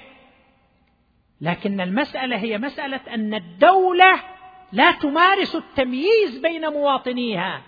لكن 1.42 1.82
المسألة 1.82 2.38
هي 2.38 2.58
مسألة 2.58 3.02
أن 3.14 3.34
الدولة 3.34 4.20
لا 4.72 4.92
تمارس 4.92 5.56
التمييز 5.56 6.38
بين 6.38 6.70
مواطنيها. 6.70 7.62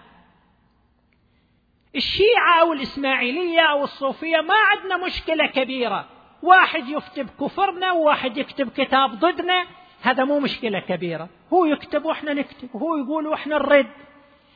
الشيعة 1.95 2.61
أو 2.61 2.73
الإسماعيلية 2.73 3.61
أو 3.61 3.83
الصوفية 3.83 4.37
ما 4.37 4.55
عندنا 4.55 5.05
مشكلة 5.05 5.45
كبيرة. 5.45 6.05
واحد 6.43 6.89
يكتب 6.89 7.29
كفرنا 7.41 7.91
وواحد 7.91 8.37
يكتب 8.37 8.69
كتاب 8.69 9.11
ضدنا 9.11 9.65
هذا 10.01 10.23
مو 10.23 10.39
مشكلة 10.39 10.79
كبيرة. 10.79 11.29
هو 11.53 11.65
يكتب 11.65 12.05
وإحنا 12.05 12.33
نكتب 12.33 12.69
هو 12.75 12.97
يقول 12.97 13.27
وإحنا 13.27 13.55
نرد. 13.55 13.87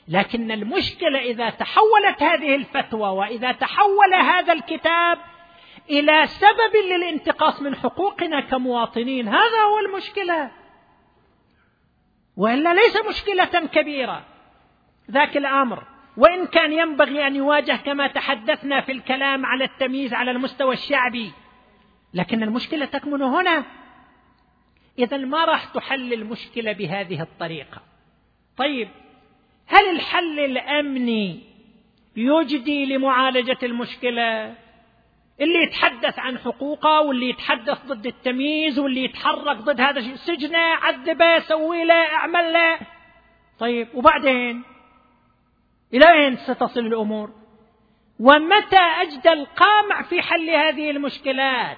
لكن 0.08 0.52
المشكلة 0.52 1.20
إذا 1.20 1.50
تحولت 1.50 2.24
هذه 2.24 2.56
الفتوى 2.56 3.10
وإذا 3.10 3.52
تحول 3.52 4.14
هذا 4.14 4.54
الكتاب 4.54 5.18
إلى 5.90 6.28
سبب 6.28 6.76
للانتقاص 6.92 7.62
من 7.62 7.76
حقوقنا 7.76 8.40
كمواطنين 8.40 9.28
هذا 9.28 9.62
هو 9.72 9.80
المشكلة. 9.80 10.52
وإلا 12.38 12.74
ليس 12.74 12.98
مشكلة 13.10 13.68
كبيرة 13.68 14.26
ذاك 15.12 15.38
الأمر. 15.38 15.84
وإن 16.18 16.46
كان 16.46 16.74
ينبغي 16.74 17.28
أن 17.28 17.36
يواجه 17.36 17.76
كما 17.76 18.08
تحدثنا 18.08 18.82
في 18.82 18.92
الكلام 18.92 19.46
على 19.46 19.64
التمييز 19.64 20.14
على 20.14 20.32
المستوى 20.32 20.74
الشعبي 20.74 21.32
لكن 22.14 22.44
المشكلة 22.44 22.86
تكمن 22.86 23.22
هنا. 23.22 23.64
إذا 25.00 25.18
ما 25.18 25.46
راح 25.46 25.66
تحل 25.66 26.14
المشكلة 26.14 26.72
بهذه 26.72 27.22
الطريقة؟ 27.22 27.82
طيب 28.58 28.90
هل 29.68 29.90
الحل 29.96 30.40
الأمني 30.40 31.44
يجدي 32.16 32.86
لمعالجة 32.86 33.58
المشكلة؟ 33.64 34.56
اللي 35.42 35.64
يتحدث 35.64 36.20
عن 36.20 36.38
حقوقه 36.38 37.02
واللي 37.02 37.30
يتحدث 37.30 37.86
ضد 37.86 38.06
التمييز 38.06 38.80
واللي 38.80 39.04
يتحرك 39.04 39.58
ضد 39.58 39.82
هذا 39.82 40.00
الشيء. 40.00 40.16
سجنه 40.16 40.58
عذبه 40.58 41.40
سوي 41.40 41.84
له 41.84 42.14
اعمل 42.14 42.54
له. 42.54 42.80
طيب 43.60 43.88
وبعدين؟ 43.94 44.64
إلى 45.94 46.14
أين 46.14 46.36
ستصل 46.36 46.80
الأمور؟ 46.80 47.30
ومتى 48.20 48.80
أجدى 48.80 49.34
القامع 49.34 50.02
في 50.02 50.22
حل 50.22 50.50
هذه 50.50 50.90
المشكلات؟ 50.92 51.78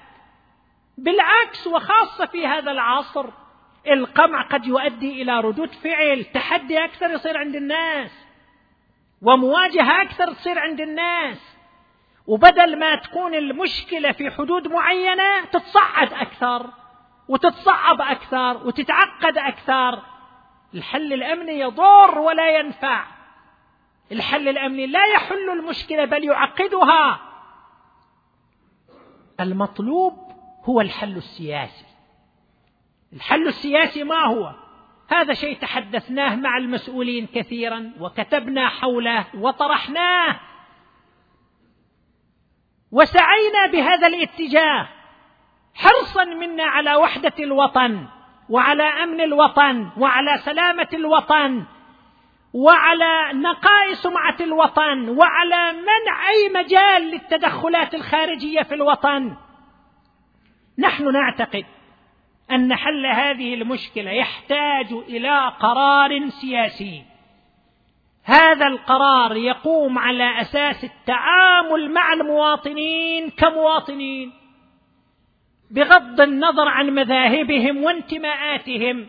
بالعكس 0.98 1.68
وخاصة 1.68 2.26
في 2.26 2.48
هذا 2.48 2.72
العصر. 2.72 3.30
القمع 3.88 4.42
قد 4.42 4.66
يؤدي 4.66 5.22
إلى 5.22 5.40
ردود 5.40 5.72
فعل 5.72 6.26
تحدي 6.34 6.84
أكثر 6.84 7.12
يصير 7.12 7.38
عند 7.38 7.56
الناس 7.56 8.12
ومواجهة 9.22 10.02
أكثر 10.02 10.34
تصير 10.34 10.60
عند 10.60 10.82
الناس 10.82 11.58
وبدل 12.28 12.80
ما 12.80 12.96
تكون 12.96 13.36
المشكلة 13.36 14.12
في 14.12 14.32
حدود 14.32 14.68
معينة 14.68 15.46
تتصعد 15.46 16.14
أكثر 16.14 16.70
وتتصعب 17.28 18.02
أكثر 18.02 18.68
وتتعقد 18.68 19.38
أكثر. 19.38 20.02
الحل 20.74 21.14
الأمني 21.14 21.60
يضر 21.60 22.20
ولا 22.20 22.60
ينفع. 22.60 23.06
الحل 24.12 24.48
الأمني 24.48 24.88
لا 24.88 25.06
يحل 25.06 25.50
المشكلة 25.50 26.06
بل 26.06 26.24
يعقدها. 26.24 27.20
المطلوب 29.40 30.32
هو 30.64 30.82
الحل 30.82 31.18
السياسي. 31.18 31.87
الحل 33.14 33.47
السياسي 33.47 34.03
ما 34.03 34.26
هو؟ 34.26 34.53
هذا 35.10 35.34
شيء 35.34 35.58
تحدثناه 35.58 36.36
مع 36.36 36.58
المسؤولين 36.58 37.28
كثيرا 37.28 37.91
وكتبنا 37.99 38.70
حوله 38.70 39.26
وطرحناه. 39.36 40.39
وسعينا 42.91 43.68
بهذا 43.72 44.08
الاتجاه 44.08 44.88
حرصا 45.76 46.24
منا 46.24 46.64
على 46.64 46.95
وحدة 46.95 47.34
الوطن 47.39 48.05
وعلى 48.49 48.84
أمن 48.84 49.22
الوطن 49.22 49.89
وعلى 49.97 50.38
سلامة 50.38 50.88
الوطن 50.93 51.64
وعلى 52.53 53.34
نقاء 53.34 53.93
سمعه 53.93 54.38
الوطن 54.41 55.10
وعلى 55.10 55.74
منع 55.74 56.30
أي 56.30 56.49
مجال 56.64 57.01
للتدخلات 57.01 57.95
الخارجية 57.95 58.62
في 58.62 58.74
الوطن. 58.76 59.36
نحن 60.78 61.14
نعتقد 61.14 61.66
أن 62.52 62.76
حل 62.76 63.06
هذه 63.06 63.54
المشكلة 63.54 64.12
يحتاج 64.12 64.93
إلى 64.93 65.52
قرار 65.60 66.30
سياسي. 66.30 67.04
هذا 68.24 68.68
القرار 68.68 69.36
يقوم 69.36 70.00
على 70.00 70.41
أساس 70.41 70.84
التعامل 70.84 71.91
مع 71.91 72.14
المواطنين 72.14 73.30
كمواطنين 73.30 74.34
بغض 75.72 76.22
النظر 76.22 76.68
عن 76.68 76.89
مذاهبهم 76.89 77.84
وانتماءاتهم. 77.84 79.08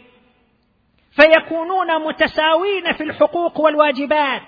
فيكونون 1.11 2.07
متساوين 2.07 2.93
في 2.93 3.03
الحقوق 3.03 3.61
والواجبات. 3.61 4.43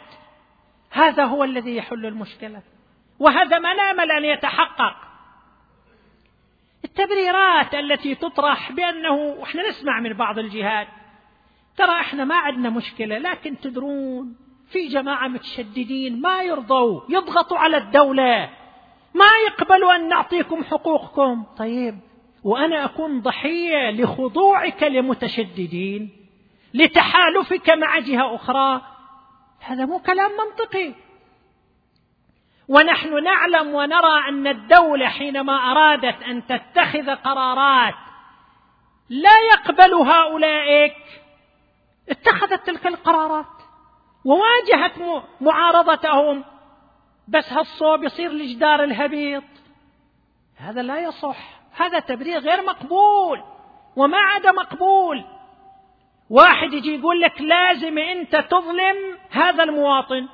هذا 0.90 1.24
هو 1.24 1.44
الذي 1.44 1.76
يحل 1.76 2.06
المشكلة 2.06 2.62
وهذا 3.18 3.58
ما 3.58 3.74
نامل 3.74 4.12
ان 4.12 4.24
يتحقق. 4.24 5.09
التبريرات 6.90 7.74
التي 7.74 8.14
تطرح 8.14 8.72
بأنه 8.72 9.36
إحنا 9.42 9.68
نسمع 9.68 10.00
من 10.00 10.12
بعض 10.12 10.38
الجهات. 10.38 10.88
ترى 11.76 12.00
إحنا 12.00 12.24
ما 12.24 12.34
عندنا 12.34 12.70
مشكلة 12.70 13.18
لكن 13.18 13.60
تدرون 13.60 14.36
في 14.70 14.88
جماعة 14.88 15.28
متشددين 15.28 16.20
ما 16.20 16.42
يرضوا 16.42 17.00
يضغطوا 17.08 17.58
على 17.58 17.76
الدولة. 17.76 18.50
ما 19.14 19.26
يقبلوا 19.46 19.96
أن 19.96 20.08
نعطيكم 20.08 20.64
حقوقكم. 20.64 21.44
طيب 21.58 21.98
وأنا 22.44 22.84
أكون 22.84 23.20
ضحية 23.20 23.90
لخضوعك 23.90 24.82
لمتشددين 24.82 26.10
لتحالفك 26.74 27.70
مع 27.70 27.98
جهة 27.98 28.34
أخرى. 28.34 28.82
هذا 29.60 29.84
مو 29.84 29.98
كلام 29.98 30.30
منطقي. 30.30 30.94
ونحن 32.70 33.24
نعلم 33.24 33.74
ونرى 33.74 34.28
أن 34.28 34.46
الدولة 34.46 35.08
حينما 35.08 35.52
أرادت 35.52 36.22
أن 36.22 36.46
تتخذ 36.46 37.10
قرارات 37.10 37.94
لا 39.08 39.38
يقبلها 39.52 40.22
اولئك 40.22 40.96
اتخذت 42.10 42.66
تلك 42.66 42.86
القرارات 42.86 43.46
وواجهت 44.24 45.24
معارضتهم. 45.40 46.44
بس 47.28 47.52
هالصوب 47.52 48.04
يصير 48.04 48.32
لجدار 48.32 48.84
الهبيط. 48.84 49.44
هذا 50.56 50.82
لا 50.82 50.98
يصح. 50.98 51.60
هذا 51.76 51.98
تبرير 51.98 52.38
غير 52.38 52.62
مقبول 52.62 53.42
وما 53.96 54.18
عاد 54.18 54.46
مقبول. 54.46 55.24
واحد 56.30 56.72
يجي 56.72 56.94
يقول 56.94 57.20
لك 57.20 57.40
لازم 57.40 57.98
أنت 57.98 58.36
تظلم 58.36 59.18
هذا 59.30 59.64
المواطن. 59.64 60.28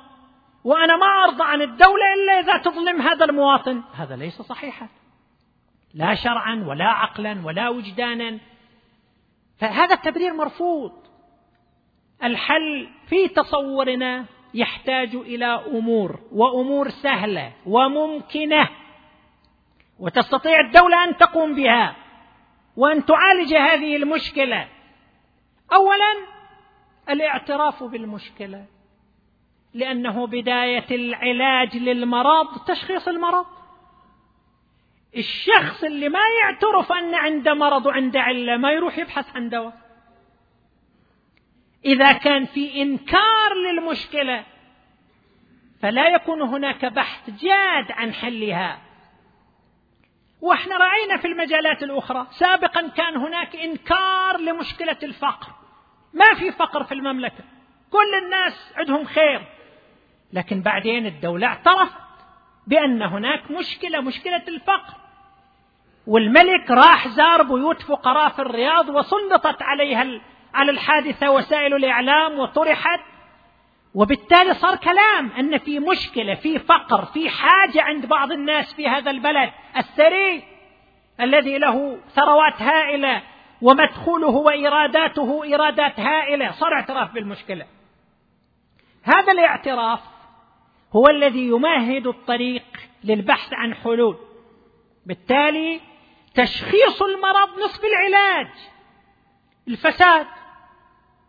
وأنا 0.67 0.97
ما 0.97 1.05
أرضى 1.05 1.43
عن 1.43 1.61
الدولة 1.61 2.13
إلا 2.13 2.39
إذا 2.39 2.57
تظلم 2.57 3.01
هذا 3.01 3.25
المواطن. 3.25 3.83
هذا 3.93 4.15
ليس 4.15 4.41
صحيحا. 4.41 4.87
لا 5.93 6.15
شرعا 6.15 6.63
ولا 6.67 6.85
عقلا 6.85 7.45
ولا 7.45 7.69
وجدانا. 7.69 8.39
فهذا 9.59 9.93
التبرير 9.93 10.33
مرفوض. 10.33 10.91
الحل 12.23 12.89
في 13.07 13.27
تصورنا 13.27 14.25
يحتاج 14.53 15.15
إلى 15.15 15.45
أمور 15.45 16.19
وأمور 16.31 16.89
سهلة 16.89 17.53
وممكنة. 17.65 18.69
وتستطيع 19.99 20.59
الدولة 20.59 21.03
أن 21.03 21.17
تقوم 21.17 21.55
بها 21.55 21.95
وأن 22.77 23.05
تعالج 23.05 23.53
هذه 23.53 23.95
المشكلة. 23.95 24.67
اولا 25.73 26.13
الاعتراف 27.09 27.83
بالمشكلة. 27.83 28.65
لأنه 29.73 30.27
بداية 30.27 30.85
العلاج 30.91 31.77
للمرض 31.77 32.65
تشخيص 32.67 33.07
المرض. 33.07 33.45
الشخص 35.17 35.83
اللي 35.83 36.09
ما 36.09 36.23
يعترف 36.41 36.91
أن 36.91 37.15
عنده 37.15 37.53
مرض 37.53 37.85
وعنده 37.85 38.21
علة 38.21 38.57
ما 38.57 38.71
يروح 38.71 38.97
يبحث 38.97 39.35
عن 39.35 39.49
دواء. 39.49 39.73
إذا 41.85 42.11
كان 42.11 42.45
في 42.45 42.81
إنكار 42.81 43.53
للمشكلة 43.53 44.45
فلا 45.81 46.07
يكون 46.07 46.41
هناك 46.41 46.85
بحث 46.85 47.29
جاد 47.29 47.91
عن 47.91 48.13
حلها. 48.13 48.79
وإحنا 50.41 50.77
رأينا 50.77 51.17
في 51.17 51.27
المجالات 51.27 51.83
الأخرى 51.83 52.27
سابقا 52.31 52.87
كان 52.87 53.17
هناك 53.17 53.55
إنكار 53.55 54.37
لمشكلة 54.37 54.97
الفقر. 55.03 55.51
ما 56.13 56.33
في 56.33 56.51
فقر 56.51 56.83
في 56.83 56.93
المملكة. 56.93 57.43
كل 57.91 58.25
الناس 58.25 58.73
عندهم 58.75 59.05
خير. 59.05 59.56
لكن 60.33 60.61
بعدين 60.61 61.05
الدولة 61.05 61.47
اعترفت 61.47 62.07
بأن 62.67 63.01
هناك 63.01 63.51
مشكلة 63.51 64.01
مشكلة 64.01 64.43
الفقر. 64.47 64.93
والملك 66.07 66.71
راح 66.71 67.07
زار 67.07 67.43
بيوت 67.43 67.81
فقراء 67.81 68.29
في 68.29 68.39
الرياض 68.39 68.89
وسلطت 68.89 69.61
عليها 69.61 70.21
على 70.53 70.71
الحادثة 70.71 71.31
وسائل 71.31 71.73
الإعلام 71.73 72.39
وطرحت. 72.39 72.99
وبالتالي 73.93 74.53
صار 74.53 74.75
كلام 74.75 75.31
أن 75.39 75.57
في 75.57 75.79
مشكلة 75.79 76.35
في 76.35 76.59
فقر 76.59 77.05
في 77.05 77.29
حاجة 77.29 77.81
عند 77.81 78.05
بعض 78.05 78.31
الناس 78.31 78.73
في 78.73 78.87
هذا 78.87 79.11
البلد 79.11 79.51
الثري 79.77 80.43
الذي 81.21 81.57
له 81.57 81.99
ثروات 82.09 82.61
هائلة 82.61 83.21
ومدخوله 83.61 84.27
وايراداته 84.27 85.43
ايرادات 85.43 85.99
هائلة. 85.99 86.51
صار 86.51 86.73
اعتراف 86.73 87.11
بالمشكلة. 87.11 87.65
هذا 89.03 89.31
الاعتراف 89.31 90.16
هو 90.97 91.07
الذي 91.07 91.47
يمهد 91.47 92.07
الطريق 92.07 92.63
للبحث 93.03 93.53
عن 93.53 93.75
حلول. 93.75 94.17
بالتالي 95.05 95.79
تشخيص 96.35 97.01
المرض 97.01 97.59
نصف 97.65 97.81
العلاج. 97.85 98.47
الفساد. 99.67 100.27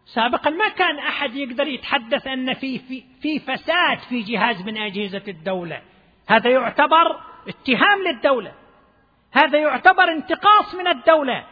سابقا 0.07 0.51
ما 0.51 0.69
كان 0.69 0.99
أحد 0.99 1.37
يقدر 1.37 1.67
يتحدث 1.67 2.27
أن 2.27 2.55
في 2.55 2.79
في, 2.79 3.05
في 3.23 3.39
فساد 3.39 3.99
في 4.09 4.23
جهاز 4.23 4.63
من 4.63 4.79
أجهزة 4.79 5.23
الدولة. 5.29 5.83
هذا 6.29 6.51
يعتبر 6.51 7.21
اتهام 7.49 8.03
للدولة. 8.07 8.53
هذا 9.33 9.59
يعتبر 9.59 10.13
انتقاص 10.13 10.75
من 10.75 10.87
الدولة. 10.87 11.47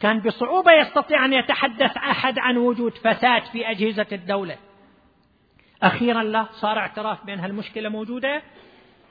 كان 0.00 0.20
بصعوبة 0.20 0.72
يستطيع 0.72 1.24
أن 1.24 1.32
يتحدث 1.32 1.96
أحد 1.96 2.38
عن 2.38 2.56
وجود 2.56 2.92
فساد 2.98 3.42
في 3.42 3.70
أجهزة 3.70 4.06
الدولة. 4.12 4.58
أخيرا 5.82 6.22
لا 6.22 6.46
صار 6.52 6.78
اعتراف 6.78 7.26
بأن 7.26 7.40
هالمشكلة 7.40 7.88
موجودة. 7.88 8.42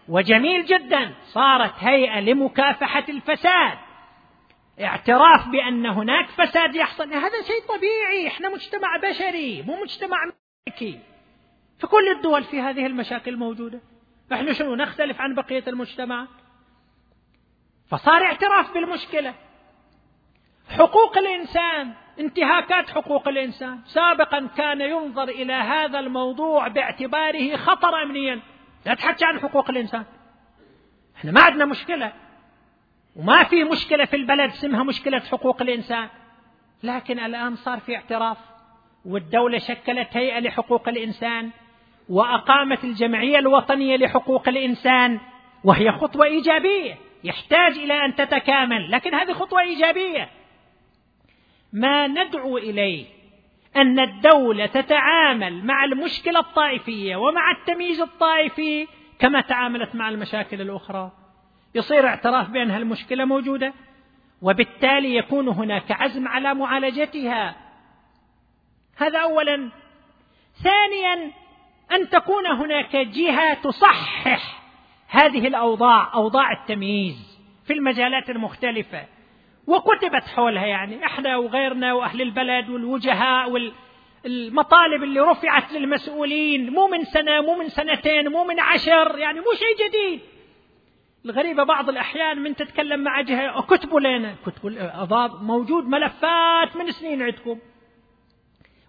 وجميل 0.07 0.65
جدا 0.65 1.13
صارت 1.25 1.73
هيئة 1.79 2.19
لمكافحة 2.19 3.05
الفساد. 3.09 3.77
اعتراف 4.81 5.47
بأن 5.47 5.85
هناك 5.85 6.29
فساد 6.29 6.75
يحصل. 6.75 7.13
هذا 7.13 7.41
شيء 7.47 7.77
طبيعي 7.77 8.27
إحنا 8.27 8.49
مجتمع 8.49 8.97
بشري 8.97 9.61
مو 9.61 9.81
مجتمع 9.81 10.17
ملكي 10.67 10.99
فكل 11.79 12.09
الدول 12.17 12.43
في 12.43 12.61
هذه 12.61 12.85
المشاكل 12.85 13.37
موجودة. 13.37 13.81
إحنا 14.33 14.53
شنو 14.53 14.75
نختلف 14.75 15.21
عن 15.21 15.35
بقية 15.35 15.63
المجتمع؟ 15.67 16.27
فصار 17.87 18.23
اعتراف 18.23 18.73
بالمشكلة. 18.73 19.33
حقوق 20.69 21.17
الإنسان 21.17 21.93
انتهاكات 22.19 22.89
حقوق 22.89 23.27
الإنسان. 23.27 23.79
سابقا 23.85 24.47
كان 24.57 24.81
ينظر 24.81 25.23
إلى 25.23 25.53
هذا 25.53 25.99
الموضوع 25.99 26.67
باعتباره 26.67 27.55
خطر 27.55 28.03
أمنيا 28.03 28.39
لا 28.85 28.93
تحكي 28.93 29.25
عن 29.25 29.39
حقوق 29.39 29.69
الإنسان. 29.69 30.05
إحنا 31.17 31.31
ما 31.31 31.41
عندنا 31.41 31.65
مشكلة. 31.65 32.13
وما 33.15 33.43
في 33.43 33.63
مشكلة 33.63 34.05
في 34.05 34.15
البلد 34.15 34.49
اسمها 34.49 34.83
مشكلة 34.83 35.19
حقوق 35.19 35.61
الإنسان. 35.61 36.09
لكن 36.83 37.19
الآن 37.19 37.55
صار 37.55 37.79
في 37.79 37.95
اعتراف 37.95 38.37
والدولة 39.05 39.57
شكلت 39.57 40.17
هيئة 40.17 40.39
لحقوق 40.39 40.89
الإنسان 40.89 41.49
وأقامت 42.09 42.83
الجمعية 42.83 43.39
الوطنية 43.39 43.97
لحقوق 43.97 44.47
الإنسان 44.47 45.19
وهي 45.63 45.91
خطوة 45.91 46.25
إيجابية. 46.25 46.97
يحتاج 47.23 47.77
إلى 47.77 48.05
أن 48.05 48.15
تتكامل. 48.15 48.91
لكن 48.91 49.15
هذه 49.15 49.33
خطوة 49.33 49.61
إيجابية. 49.61 50.29
ما 51.75 52.07
ندعو 52.07 52.57
إليه. 52.57 53.05
أن 53.75 53.99
الدولة 53.99 54.65
تتعامل 54.65 55.65
مع 55.65 55.83
المشكلة 55.83 56.39
الطائفية 56.39 57.15
ومع 57.15 57.51
التمييز 57.51 58.01
الطائفي 58.01 58.87
كما 59.19 59.41
تعاملت 59.41 59.95
مع 59.95 60.09
المشاكل 60.09 60.61
الأخرى. 60.61 61.11
يصير 61.75 62.07
اعتراف 62.07 62.49
بأن 62.49 62.71
هالمشكلة 62.71 63.25
موجودة 63.25 63.73
وبالتالي 64.41 65.15
يكون 65.15 65.47
هناك 65.47 65.91
عزم 65.91 66.27
على 66.27 66.53
معالجتها. 66.53 67.55
هذا 68.97 69.19
أولا. 69.19 69.69
ثانيا 70.63 71.31
أن 71.91 72.09
تكون 72.09 72.47
هناك 72.47 72.95
جهة 72.95 73.53
تصحح 73.53 74.61
هذه 75.07 75.47
الأوضاع 75.47 76.13
أوضاع 76.13 76.51
التمييز 76.51 77.39
في 77.65 77.73
المجالات 77.73 78.29
المختلفة. 78.29 79.14
وكتبت 79.67 80.27
حولها 80.35 80.65
يعني 80.65 81.05
إحنا 81.05 81.37
وغيرنا 81.37 81.93
وأهل 81.93 82.21
البلد 82.21 82.69
والوجهاء 82.69 83.51
والمطالب 83.51 85.03
اللي 85.03 85.19
رفعت 85.19 85.73
للمسؤولين 85.73 86.69
مو 86.69 86.87
من 86.87 87.03
سنة 87.03 87.41
مو 87.41 87.55
من 87.55 87.69
سنتين 87.69 88.29
مو 88.29 88.43
من 88.43 88.59
عشر 88.59 89.17
يعني 89.17 89.39
مو 89.39 89.53
شيء 89.53 89.87
جديد. 89.87 90.19
الغريبة 91.25 91.63
بعض 91.63 91.89
الأحيان 91.89 92.39
من 92.39 92.55
تتكلم 92.55 92.99
مع 92.99 93.21
جهة 93.21 93.61
كتبوا 93.61 93.99
لنا. 93.99 94.35
كتبوا 94.45 95.27
موجود 95.41 95.87
ملفات 95.87 96.75
من 96.75 96.91
سنين 96.91 97.21
عندكم. 97.21 97.59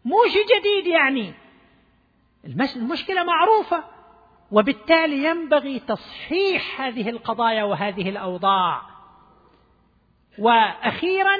مو 0.05 0.17
شيء 0.29 0.45
جديد 0.59 0.87
يعني. 0.87 1.35
المشكلة 2.77 3.25
معروفة. 3.25 3.85
وبالتالي 4.53 5.25
ينبغي 5.25 5.79
تصحيح 5.79 6.81
هذه 6.81 7.11
القضايا 7.11 7.65
وهذه 7.65 8.09
الأوضاع. 8.09 8.96
وأخيرا 10.39 11.37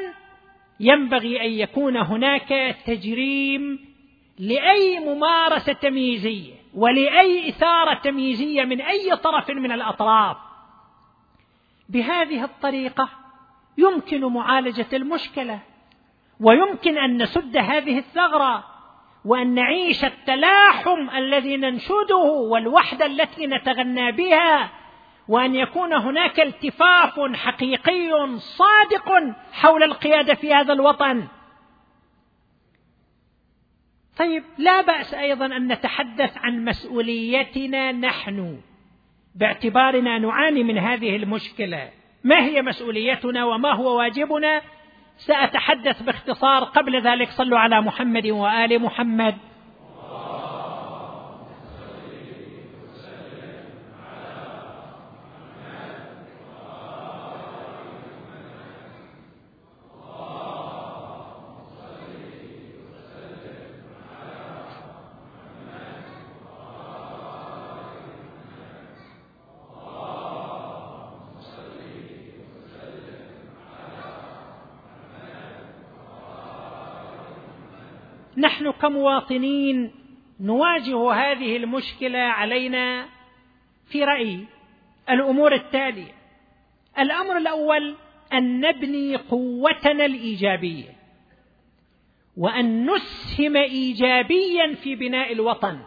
ينبغي 0.81 1.41
أن 1.41 1.51
يكون 1.51 1.97
هناك 1.97 2.77
تجريم 2.87 3.79
لأي 4.39 5.01
ممارسة 5.01 5.73
تمييزية 5.73 6.55
ولأي 6.75 7.49
إثارة 7.49 7.95
تمييزية 7.95 8.65
من 8.65 8.81
أي 8.81 9.17
طرف 9.17 9.51
من 9.51 9.73
الأطراف. 9.73 10.37
بهذه 11.89 12.45
الطريقة 12.45 13.09
يمكن 13.79 14.25
معالجة 14.25 14.87
المشكلة 14.93 15.61
ويمكن 16.41 16.99
أن 16.99 17.23
نسد 17.23 17.57
هذه 17.57 17.99
الثغرة 17.99 18.65
وأن 19.25 19.55
نعيش 19.55 20.05
التلاحم 20.05 21.11
الذي 21.11 21.57
ننشده 21.57 22.17
والوحدة 22.51 23.07
التي 23.07 23.47
نتغنى 23.47 24.13
بها 24.13 24.71
وأن 25.29 25.55
يكون 25.55 25.93
هناك 25.93 26.41
التفاف 26.41 27.21
حقيقي 27.35 28.39
صادق 28.39 29.35
حول 29.53 29.83
القيادة 29.83 30.35
في 30.35 30.55
هذا 30.55 30.73
الوطن. 30.73 31.27
طيب 34.19 34.45
لا 34.59 34.81
بأس 34.81 35.15
أيضا 35.15 35.47
أن 35.47 35.73
نتحدث 35.73 36.39
عن 36.39 36.65
مسؤوليتنا 36.65 37.93
نحن 37.93 38.61
باعتبارنا 39.35 40.19
نعاني 40.19 40.65
من 40.65 40.79
هذه 40.79 41.17
المشكلة. 41.17 41.91
ما 42.25 42.41
هي 42.41 42.63
مسؤوليتنا 42.63 43.45
وما 43.45 43.73
هو 43.73 43.99
واجبنا؟ 43.99 44.63
سأتحدث 45.17 46.03
باختصار 46.03 46.65
قبل 46.65 47.03
ذلك. 47.03 47.31
صلوا 47.31 47.59
على 47.59 47.81
محمد 47.81 48.27
وآل 48.27 48.83
محمد 48.83 49.35
نحن 78.37 78.66
كمواطنين 78.83 79.91
نواجه 80.41 81.13
هذه 81.13 81.57
المشكلة 81.57 82.19
علينا 82.19 83.07
في 83.87 84.05
رأيي. 84.05 84.45
الأمور 85.11 85.55
التالية. 85.55 86.13
الأمر 86.99 87.37
الأول 87.37 87.95
أن 88.33 88.61
نبني 88.61 89.17
قوتنا 89.17 90.05
الإيجابية 90.05 90.97
وأن 92.37 92.91
نسهم 92.91 93.57
ايجابيا 93.57 94.75
في 94.75 94.95
بناء 94.95 95.33
الوطن. 95.33 95.79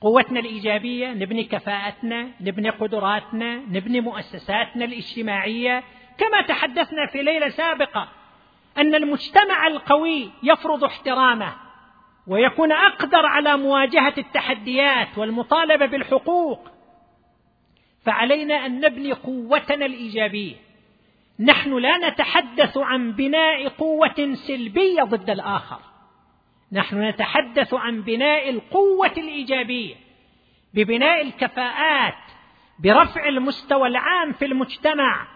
قوتنا 0.00 0.40
الإيجابية 0.40 1.12
نبني 1.12 1.44
كفاءتنا 1.44 2.28
نبني 2.40 2.70
قدراتنا 2.70 3.56
نبني 3.56 4.00
مؤسساتنا 4.00 4.84
الاجتماعية. 4.84 5.82
كما 6.18 6.40
تحدثنا 6.40 7.06
في 7.12 7.22
ليلة 7.22 7.48
سابقة 7.48 8.19
أن 8.80 8.94
المجتمع 8.94 9.66
القوي 9.66 10.30
يفرض 10.42 10.84
احترامه 10.84 11.52
ويكون 12.26 12.72
أقدر 12.72 13.26
على 13.26 13.56
مواجهة 13.56 14.14
التحديات 14.18 15.18
والمطالبة 15.18 15.86
بالحقوق. 15.86 16.68
فعلينا 18.04 18.66
أن 18.66 18.80
نبني 18.80 19.12
قوتنا 19.12 19.86
الإيجابية. 19.86 20.56
نحن 21.40 21.78
لا 21.78 22.08
نتحدث 22.08 22.76
عن 22.76 23.12
بناء 23.12 23.68
قوة 23.68 24.34
سلبية 24.34 25.02
ضد 25.02 25.30
الآخر. 25.30 25.80
نحن 26.72 27.02
نتحدث 27.02 27.74
عن 27.74 28.02
بناء 28.02 28.50
القوة 28.50 29.12
الإيجابية 29.18 29.94
ببناء 30.74 31.22
الكفاءات 31.22 32.14
برفع 32.78 33.28
المستوى 33.28 33.88
العام 33.88 34.32
في 34.32 34.44
المجتمع 34.44 35.26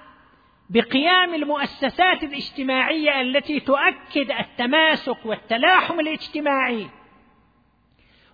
بقيام 0.71 1.35
المؤسسات 1.35 2.23
الاجتماعية 2.23 3.21
التي 3.21 3.61
تؤكد 3.61 4.31
التماسك 4.31 5.27
والتلاحم 5.27 6.01
الاجتماعي 6.01 6.87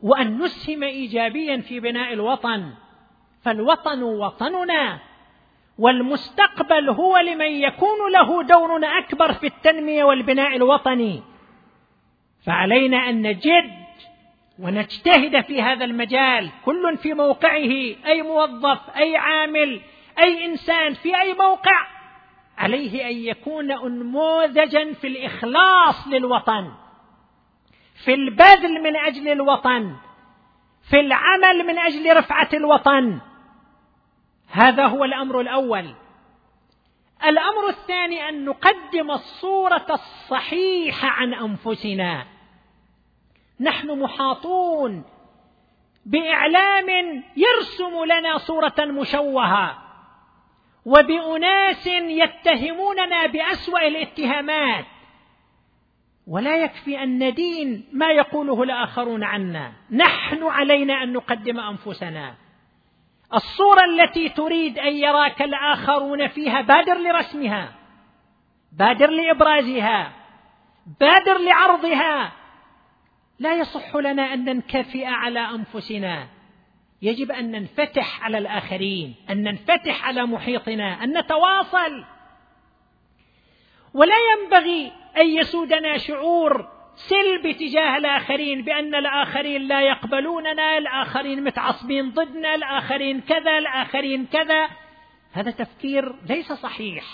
وأن 0.03 0.39
نسهم 0.39 0.83
ايجابيا 0.83 1.57
في 1.57 1.81
بناء 1.81 2.13
الوطن. 2.13 2.73
فالوطن 3.43 4.03
وطننا 4.03 4.99
والمستقبل 5.79 6.91
هو 6.91 7.19
لمن 7.19 7.51
يكون 7.51 8.13
له 8.13 8.43
دور 8.43 8.81
أكبر 8.99 9.33
في 9.33 9.47
التنمية 9.47 10.05
والبناء 10.05 10.57
الوطني. 10.57 11.23
فعلينا 12.47 12.97
أن 12.97 13.23
نجد 13.23 13.71
ونجتهد 14.59 15.41
في 15.41 15.63
هذا 15.63 15.85
المجال 15.85 16.51
كل 16.65 16.97
في 16.97 17.15
موقعه 17.15 17.97
أي 18.07 18.23
موظف 18.23 18.97
أي 18.97 19.17
عامل 19.17 19.81
أي 20.19 20.45
إنسان 20.45 20.95
في 20.95 21.21
أي 21.21 21.35
موقع. 21.35 22.00
عليه 22.61 23.07
أن 23.07 23.17
يكون 23.17 23.73
انموذجا 23.73 24.93
في 24.93 25.07
الإخلاص 25.07 26.09
للوطن 26.09 26.73
في 28.05 28.15
البذل 28.15 28.83
من 28.83 28.97
أجل 28.97 29.29
الوطن 29.29 29.97
في 30.91 31.01
العمل 31.01 31.67
من 31.67 31.79
أجل 31.79 32.17
رفعة 32.17 32.49
الوطن. 32.55 33.21
هذا 34.51 34.87
هو 34.87 35.05
الأمر 35.05 35.41
الأول. 35.41 35.95
الأمر 37.25 37.69
الثاني 37.69 38.29
أن 38.29 38.45
نقدم 38.45 39.11
الصورة 39.11 39.87
الصحيحة 39.91 41.09
عن 41.09 41.35
أنفسنا. 41.35 42.27
نحن 43.61 44.01
محاطون 44.01 45.05
بإعلام 46.07 46.89
يرسم 47.37 48.05
لنا 48.05 48.39
صورة 48.39 48.75
مشوهة. 48.79 49.90
وبأناس 50.85 51.87
يتهموننا 51.87 53.27
بأسوأ 53.27 53.87
الاتهامات. 53.87 54.85
ولا 56.27 56.57
يكفي 56.57 57.03
أن 57.03 57.29
ندين 57.29 57.89
ما 57.93 58.11
يقوله 58.11 58.63
الآخرون 58.63 59.25
عنا. 59.25 59.73
نحن 59.91 60.43
علينا 60.43 61.03
أن 61.03 61.13
نقدم 61.13 61.61
أنفسنا. 61.61 62.35
الصورة 63.35 63.85
التي 63.85 64.29
تريد 64.29 64.79
أن 64.79 64.93
يراك 64.93 65.43
الآخرون 65.43 66.29
فيها 66.29 66.61
بادر 66.61 66.95
لرسمها 66.99 67.73
بادر 68.73 69.11
لإبرازها 69.11 70.13
بادر 71.01 71.39
لعرضها. 71.39 72.33
لا 73.39 73.55
يصح 73.55 73.97
لنا 73.97 74.35
أن 74.35 74.45
ننكفئ 74.45 75.07
على 75.07 75.41
أنفسنا. 75.41 76.29
يجب 77.03 77.33
أن 77.33 77.51
ننفتح 77.51 78.25
على 78.25 78.39
الآخرين 78.39 79.15
أن 79.31 79.43
ننفتح 79.43 80.05
على 80.05 80.27
محيطنا 80.27 81.05
أن 81.05 81.19
نتواصل. 81.19 82.05
ولا 83.95 84.15
ينبغي 84.33 84.93
أن 85.17 85.27
يسودنا 85.27 85.99
شعور 85.99 86.69
سلبي 86.95 87.55
تجاه 87.55 87.97
الآخرين 87.97 88.63
بأن 88.63 88.95
الآخرين 88.95 89.63
لا 89.63 89.83
يقبلوننا 89.83 90.79
الآخرين 90.79 91.45
متعصبين 91.45 92.11
ضدنا 92.11 92.55
الآخرين 92.55 93.21
كذا 93.21 93.59
الآخرين 93.59 94.27
كذا. 94.27 94.69
هذا 95.33 95.51
تفكير 95.51 96.15
ليس 96.29 96.53
صحيح. 96.53 97.05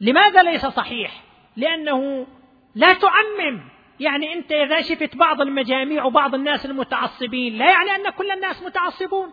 لماذا 0.00 0.42
ليس 0.42 0.66
صحيح؟ 0.66 1.22
لأنه 1.56 2.26
لا 2.74 2.92
تعمم 2.92 3.69
يعني 4.00 4.32
أنت 4.34 4.52
إذا 4.52 4.80
شفت 4.80 5.16
بعض 5.16 5.40
المجاميع 5.40 6.04
وبعض 6.04 6.34
الناس 6.34 6.66
المتعصبين 6.66 7.58
لا 7.58 7.70
يعني 7.70 7.90
أن 7.90 8.10
كل 8.10 8.30
الناس 8.30 8.62
متعصبون. 8.62 9.32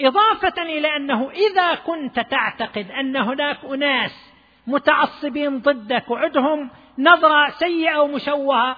إضافة 0.00 0.62
إلى 0.62 0.96
أنه 0.96 1.30
إذا 1.30 1.74
كنت 1.74 2.20
تعتقد 2.20 2.90
أن 2.90 3.16
هناك 3.16 3.64
أناس 3.64 4.32
متعصبين 4.66 5.58
ضدك 5.58 6.10
وعدهم 6.10 6.70
نظرة 6.98 7.50
سيئة 7.50 7.98
ومشوهة 7.98 8.76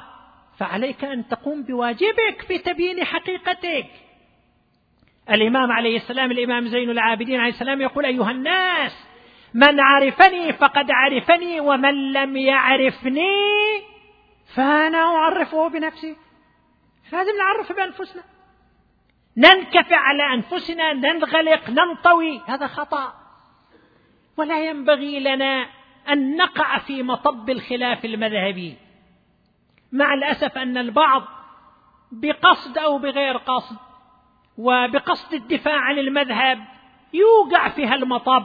فعليك 0.59 1.05
أن 1.05 1.29
تقوم 1.29 1.63
بواجبك 1.63 2.43
في 2.49 2.59
تبيين 2.59 3.05
حقيقتك. 3.05 3.87
الإمام 5.31 5.73
عليه 5.73 5.97
السلام 5.97 6.31
الإمام 6.31 6.67
زين 6.67 6.91
العابدين 6.91 7.41
عليه 7.41 7.53
السلام 7.53 7.81
يقول 7.81 8.07
أيها 8.07 8.31
الناس 8.31 9.09
من 9.55 9.81
عرفني 9.81 10.53
فقد 10.53 10.91
عرفني 10.91 11.61
ومن 11.61 12.13
لم 12.13 12.37
يعرفني 12.37 13.92
فأنا 14.55 14.99
أعرفه 14.99 15.69
بنفسي. 15.69 16.17
لازم 17.13 17.33
نعرف 17.39 17.73
بأنفسنا. 17.73 18.23
ننكفع 19.37 19.97
على 19.97 20.35
أنفسنا 20.35 20.93
ننغلق 20.93 21.71
ننطوي. 21.71 22.41
هذا 22.47 22.67
خطأ. 22.67 23.15
ولا 24.37 24.65
ينبغي 24.65 25.21
لنا 25.21 25.67
أن 26.09 26.37
نقع 26.37 26.79
في 26.79 27.03
مطب 27.03 27.51
الخلاف 27.51 28.05
المذهبي. 28.05 28.77
مع 29.93 30.15
الأسف 30.15 30.59
أن 30.59 30.79
البعض 30.79 31.23
بقصد 32.13 32.79
أو 32.79 32.99
بغير 32.99 33.37
قصد 33.37 33.77
وبقصد 34.59 35.35
الدفاع 35.35 35.79
عن 35.81 35.99
المذهب 35.99 36.65
يوقع 37.13 37.69
في 37.69 37.87
هالمطب 37.87 38.45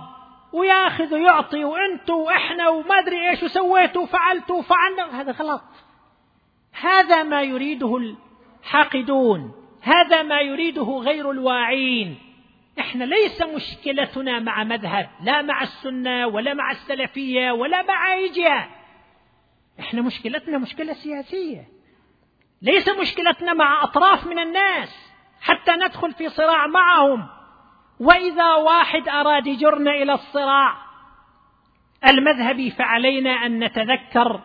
وياخذ 0.54 1.14
ويعطي 1.14 1.64
وأنتوا 1.64 2.26
وإحنا 2.26 2.70
وما 2.70 3.00
أدري 3.00 3.30
إيش 3.30 3.44
وسويتوا 3.44 4.02
وفعلتوا 4.02 4.60
وفعلنا. 4.60 5.22
هذا 5.22 5.32
غلط. 5.32 5.87
هذا 6.82 7.24
ما 7.24 7.42
يريده 7.42 7.98
الحاقدون 7.98 9.52
هذا 9.82 10.24
ما 10.24 10.42
يريده 10.42 10.84
غير 10.84 11.32
الواعين. 11.32 12.18
إحنا 12.80 13.04
ليس 13.04 13.42
مشكلتنا 13.42 14.40
مع 14.40 14.64
مذهب 14.64 15.10
لا 15.24 15.42
مع 15.42 15.62
السنة 15.62 16.28
ولا 16.28 16.54
مع 16.54 16.72
السلفية 16.72 17.52
ولا 17.52 17.82
مع 17.82 18.14
ايجيا 18.14 18.68
إحنا 19.80 20.02
مشكلتنا 20.02 20.58
مشكلة 20.58 20.94
سياسية. 20.94 21.68
ليس 22.62 22.90
مشكلتنا 22.90 23.54
مع 23.54 23.84
أطراف 23.84 24.28
من 24.28 24.40
الناس 24.40 25.14
حتى 25.42 25.72
ندخل 25.72 26.14
في 26.14 26.30
صراع 26.30 26.68
معهم. 26.68 27.28
وإذا 28.00 28.54
واحد 28.54 29.10
أراد 29.10 29.48
يجرنا 29.48 29.92
إلى 29.92 30.14
الصراع 30.14 30.78
المذهبي 32.08 32.72
فعلينا 32.72 33.32
أن 33.32 33.64
نتذكر 33.64 34.42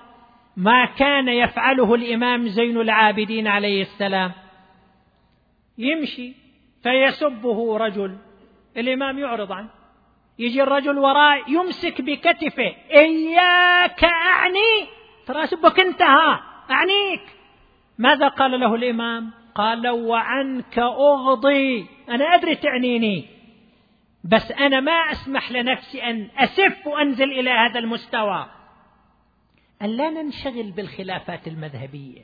ما 0.57 0.85
كان 0.85 1.29
يفعله 1.29 1.95
الإمام 1.95 2.49
زين 2.49 2.81
العابدين 2.81 3.47
عليه 3.49 3.83
السلام. 3.83 4.33
يمشي 5.79 6.33
فيسبه 6.83 7.77
رجل 7.79 8.17
الإمام 8.77 9.19
يعرض 9.19 9.53
عنه. 9.53 9.69
يجي 10.39 10.63
الرجل 10.63 10.99
وراء 10.99 11.51
يمسك 11.51 12.01
بكتفه 12.01 12.75
إياك 12.91 14.05
أعني 14.05 14.89
ترى 15.27 15.45
اسبك 15.45 15.81
أنت 15.81 16.03
ها 16.03 16.43
أعنيك. 16.71 17.23
ماذا 17.99 18.29
قال 18.29 18.61
له 18.61 18.75
الإمام؟ 18.75 19.31
قال 19.55 19.89
وعنك 19.89 20.79
أغضي 20.79 21.87
أنا 22.09 22.25
أدري 22.25 22.55
تعنيني 22.55 23.25
بس 24.25 24.53
أنا 24.53 24.81
ما 24.81 24.93
أسمح 24.93 25.53
لنفسي 25.53 26.03
أن 26.03 26.29
أسف 26.39 26.87
وأنزل 26.87 27.33
إلى 27.33 27.51
هذا 27.51 27.79
المستوى. 27.79 28.47
أن 29.83 29.89
لا 29.89 30.11
ننشغل 30.11 30.71
بالخلافات 30.71 31.49
المذهبية. 31.49 32.23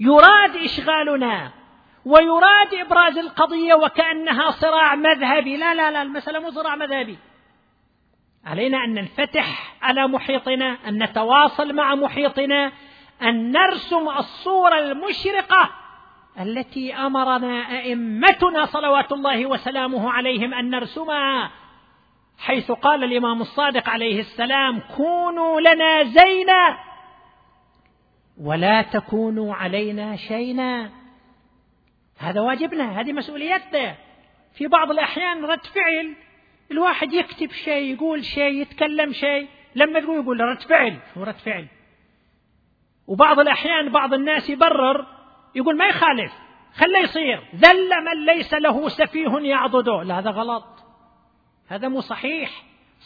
يراد 0.00 0.56
إشغالنا 0.56 1.52
ويراد 2.04 2.74
إبراز 2.74 3.18
القضية 3.18 3.74
وكأنها 3.74 4.50
صراع 4.50 4.94
مذهبي. 4.94 5.56
لا 5.56 5.74
لا 5.74 5.90
لا 5.90 6.02
المسألة 6.02 6.38
مو 6.38 6.50
صراع 6.50 6.76
مذهبي. 6.76 7.18
علينا 8.44 8.84
أن 8.84 8.94
ننفتح 8.94 9.76
على 9.82 10.06
محيطنا 10.08 10.78
أن 10.88 11.02
نتواصل 11.02 11.74
مع 11.74 11.94
محيطنا 11.94 12.72
أن 13.22 13.52
نرسم 13.52 14.08
الصورة 14.08 14.78
المشرقة 14.78 15.70
التي 16.40 16.94
أمرنا 16.94 17.78
أئمتنا 17.78 18.66
صلوات 18.66 19.12
الله 19.12 19.46
وسلامه 19.46 20.10
عليهم 20.10 20.54
أن 20.54 20.70
نرسمها. 20.70 21.50
حيث 22.38 22.70
قال 22.72 23.04
الإمام 23.04 23.40
الصادق 23.40 23.88
عليه 23.88 24.20
السلام 24.20 24.80
كونوا 24.96 25.60
لنا 25.60 26.04
زينا 26.04 26.78
ولا 28.40 28.82
تكونوا 28.82 29.54
علينا 29.54 30.16
شينا. 30.16 30.90
هذا 32.18 32.40
واجبنا 32.40 33.00
هذه 33.00 33.12
مسؤوليتنا. 33.12 33.94
في 34.54 34.66
بعض 34.66 34.90
الأحيان 34.90 35.44
رد 35.44 35.66
فعل 35.66 36.16
الواحد 36.70 37.12
يكتب 37.12 37.50
شيء 37.50 37.94
يقول 37.94 38.24
شيء 38.24 38.60
يتكلم 38.62 39.12
شيء 39.12 39.48
لما 39.74 40.00
تقول 40.00 40.22
يقول 40.22 40.40
رد 40.40 40.62
فعل 40.62 40.96
شو 41.14 41.22
رد 41.22 41.38
فعل. 41.38 41.66
وبعض 43.06 43.40
الأحيان 43.40 43.92
بعض 43.92 44.14
الناس 44.14 44.50
يبرر 44.50 45.06
يقول 45.54 45.76
ما 45.76 45.86
يخالف 45.86 46.32
خليه 46.74 46.98
يصير 46.98 47.42
ذل 47.54 47.90
من 48.04 48.24
ليس 48.24 48.54
له 48.54 48.88
سفيه 48.88 49.38
يعضده. 49.38 50.02
لا 50.02 50.18
هذا 50.18 50.30
غلط. 50.30 50.85
هذا 51.68 51.88
مو 51.88 52.00
صحيح. 52.00 52.50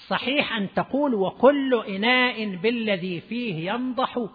صحيح 0.08 0.56
أن 0.56 0.68
تقول 0.74 1.14
وكل 1.14 1.84
إناء 1.88 2.44
بالذي 2.44 3.20
فيه 3.20 3.72
ينضح. 3.72 4.26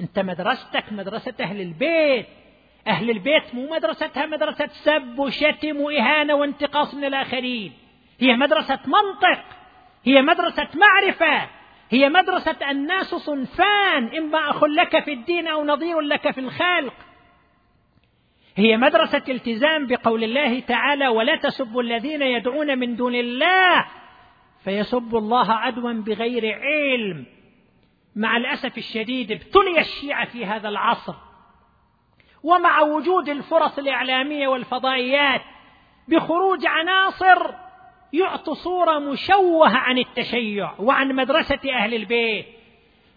أنت 0.00 0.18
مدرستك 0.18 0.84
مدرسة 0.92 1.34
أهل 1.40 1.60
البيت. 1.60 2.26
أهل 2.86 3.10
البيت 3.10 3.54
مو 3.54 3.70
مدرستها 3.70 4.26
مدرسة 4.26 4.66
سب 4.66 5.18
وشتم 5.18 5.80
وإهانة 5.80 6.34
وانتقاص 6.34 6.94
من 6.94 7.04
الآخرين. 7.04 7.72
هي 8.20 8.36
مدرسة 8.36 8.78
منطق. 8.86 9.44
هي 10.04 10.22
مدرسة 10.22 10.68
معرفة. 10.74 11.48
هي 11.90 12.08
مدرسة 12.08 12.70
الناس 12.70 13.14
صنفان. 13.14 14.16
إما 14.18 14.50
أخ 14.50 14.64
لك 14.64 15.04
في 15.04 15.12
الدين 15.12 15.46
أو 15.46 15.64
نظير 15.64 16.00
لك 16.00 16.30
في 16.30 16.40
الخلق. 16.40 16.94
هي 18.58 18.76
مدرسة 18.76 19.22
التزام 19.28 19.86
بقول 19.86 20.24
الله 20.24 20.60
تعالى 20.60 21.08
ولا 21.08 21.36
تسبوا 21.36 21.82
الذين 21.82 22.22
يدعون 22.22 22.78
من 22.78 22.96
دون 22.96 23.14
الله 23.14 23.84
فيسبوا 24.64 25.18
الله 25.18 25.52
عدوا 25.52 25.92
بغير 25.92 26.58
علم. 26.60 27.26
مع 28.16 28.36
الأسف 28.36 28.78
الشديد 28.78 29.32
ابتلي 29.32 29.78
الشيعة 29.78 30.24
في 30.24 30.46
هذا 30.46 30.68
العصر. 30.68 31.14
ومع 32.42 32.80
وجود 32.80 33.28
الفرص 33.28 33.78
الإعلامية 33.78 34.48
والفضائيات 34.48 35.42
بخروج 36.08 36.66
عناصر 36.66 37.54
يعطي 38.12 38.54
صورة 38.54 38.98
مشوهة 38.98 39.76
عن 39.76 39.98
التشيع 39.98 40.72
وعن 40.78 41.14
مدرسة 41.14 41.60
أهل 41.74 41.94
البيت. 41.94 42.46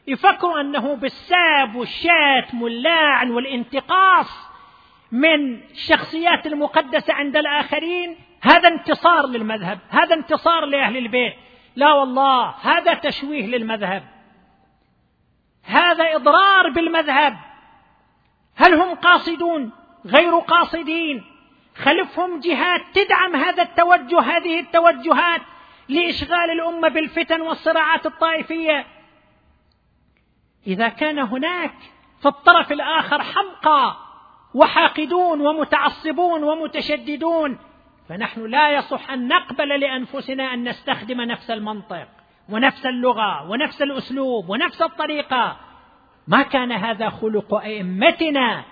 يفكروا 0.08 0.62
أنه 0.62 0.96
بالساب 0.96 1.76
والشاتم 1.76 2.62
واللاعن 2.62 3.32
والانتقاص. 3.32 4.51
من 5.12 5.62
الشخصيات 5.72 6.48
المقدسة 6.48 7.14
عند 7.14 7.38
الآخرين 7.38 8.18
هذا 8.42 8.68
انتصار 8.68 9.28
للمذهب 9.28 9.80
هذا 9.90 10.16
انتصار 10.16 10.66
لأهل 10.66 10.98
البيت. 10.98 11.34
لا 11.76 11.94
والله 11.94 12.56
هذا 12.62 12.94
تشويه 12.94 13.46
للمذهب. 13.46 14.04
هذا 15.64 16.16
إضرار 16.16 16.70
بالمذهب. 16.70 17.38
هل 18.56 18.74
هم 18.74 18.96
قاصدون؟ 18.96 19.72
غير 20.06 20.40
قاصدين. 20.40 21.24
خلفهم 21.76 22.40
جهات 22.40 22.82
تدعم 22.94 23.36
هذا 23.36 23.64
التوجه 23.64 24.20
هذه 24.20 24.60
التوجهات 24.60 25.42
لإشغال 25.90 26.52
الأمة 26.52 26.88
بالفتن 26.88 27.42
والصراعات 27.42 28.06
الطائفية. 28.06 28.86
إذا 30.68 30.88
كان 30.90 31.20
هناك 31.20 31.74
في 32.22 32.28
الطرف 32.28 32.72
الآخر 32.72 33.24
حمقى. 33.24 34.11
وحاقدون 34.54 35.42
ومتعصبون 35.42 36.44
ومتشددون. 36.44 37.60
فنحن 38.10 38.46
لا 38.46 38.72
يصح 38.72 39.12
أن 39.12 39.28
نقبل 39.28 39.80
لأنفسنا 39.80 40.54
أن 40.54 40.70
نستخدم 40.70 41.22
نفس 41.22 41.52
المنطق 41.52 42.08
ونفس 42.50 42.86
اللغة 42.86 43.50
ونفس 43.50 43.82
الأسلوب 43.82 44.50
ونفس 44.50 44.82
الطريقة. 44.82 45.58
ما 46.28 46.42
كان 46.42 46.72
هذا 46.72 47.10
خلق 47.10 47.54
أئمتنا 47.54 48.64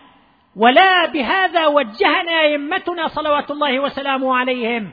ولا 0.55 1.05
بهذا 1.05 1.67
وجهنا 1.67 2.41
أئمتنا 2.41 3.07
صلوات 3.07 3.51
الله 3.51 3.79
وسلامه 3.79 4.35
عليهم. 4.37 4.91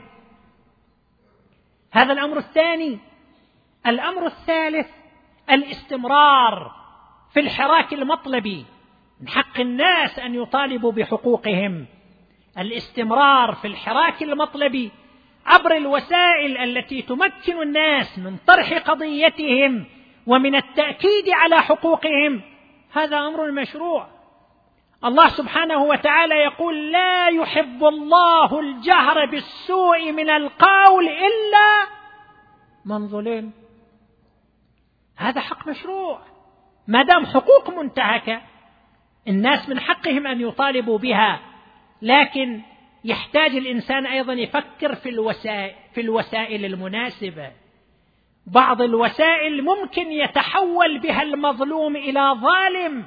هذا 1.91 2.13
الأمر 2.13 2.37
الثاني. 2.37 2.99
الأمر 3.87 4.25
الثالث 4.25 4.87
الاستمرار 5.49 6.71
في 7.33 7.39
الحراك 7.39 7.93
المطلبي. 7.93 8.65
من 9.21 9.27
حق 9.27 9.59
الناس 9.59 10.19
أن 10.19 10.35
يطالبوا 10.35 10.91
بحقوقهم. 10.91 11.85
الاستمرار 12.57 13.55
في 13.55 13.67
الحراك 13.67 14.23
المطلبي 14.23 14.91
عبر 15.45 15.75
الوسائل 15.75 16.57
التي 16.57 17.01
تمكن 17.01 17.61
الناس 17.61 18.19
من 18.19 18.37
طرح 18.47 18.73
قضيتهم 18.73 19.85
ومن 20.27 20.55
التأكيد 20.55 21.29
على 21.29 21.61
حقوقهم. 21.61 22.41
هذا 22.93 23.17
أمر 23.17 23.51
مشروع. 23.51 24.07
الله 25.05 25.27
سبحانه 25.29 25.83
وتعالى 25.83 26.35
يقول 26.35 26.91
لا 26.91 27.27
يحب 27.27 27.83
الله 27.83 28.59
الجهر 28.59 29.25
بالسوء 29.25 30.11
من 30.11 30.29
القول 30.29 31.07
إلا 31.07 31.87
من 32.85 33.07
ظلم. 33.07 33.51
هذا 35.17 35.41
حق 35.41 35.67
مشروع. 35.67 36.19
ما 36.87 37.03
دام 37.03 37.25
حقوق 37.25 37.69
منتهكة 37.69 38.41
الناس 39.27 39.69
من 39.69 39.79
حقهم 39.79 40.27
أن 40.27 40.41
يطالبوا 40.41 40.97
بها 40.97 41.39
لكن 42.01 42.61
يحتاج 43.03 43.55
الإنسان 43.55 44.05
أيضا 44.05 44.33
يفكر 44.33 44.95
في 44.95 45.09
الوسائل 45.09 45.75
في 45.93 46.01
الوسائل 46.01 46.65
المناسبة. 46.65 47.51
بعض 48.47 48.81
الوسائل 48.81 49.63
ممكن 49.63 50.11
يتحول 50.11 50.99
بها 50.99 51.21
المظلوم 51.21 51.95
إلى 51.95 52.35
ظالم. 52.41 53.05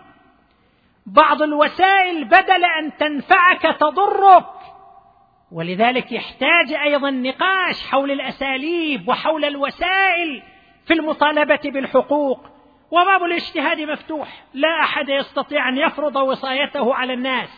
بعض 1.06 1.42
الوسائل 1.42 2.24
بدل 2.24 2.64
أن 2.64 2.96
تنفعك 2.98 3.62
تضرك. 3.62 4.46
ولذلك 5.52 6.12
يحتاج 6.12 6.72
أيضا 6.72 7.10
نقاش 7.10 7.86
حول 7.86 8.10
الأساليب 8.10 9.08
وحول 9.08 9.44
الوسائل 9.44 10.42
في 10.86 10.94
المطالبة 10.94 11.60
بالحقوق. 11.64 12.59
وباب 12.90 13.22
الاجتهاد 13.22 13.80
مفتوح. 13.80 14.44
لا 14.54 14.80
أحد 14.80 15.08
يستطيع 15.08 15.68
أن 15.68 15.76
يفرض 15.76 16.16
وصايته 16.16 16.94
على 16.94 17.12
الناس. 17.12 17.48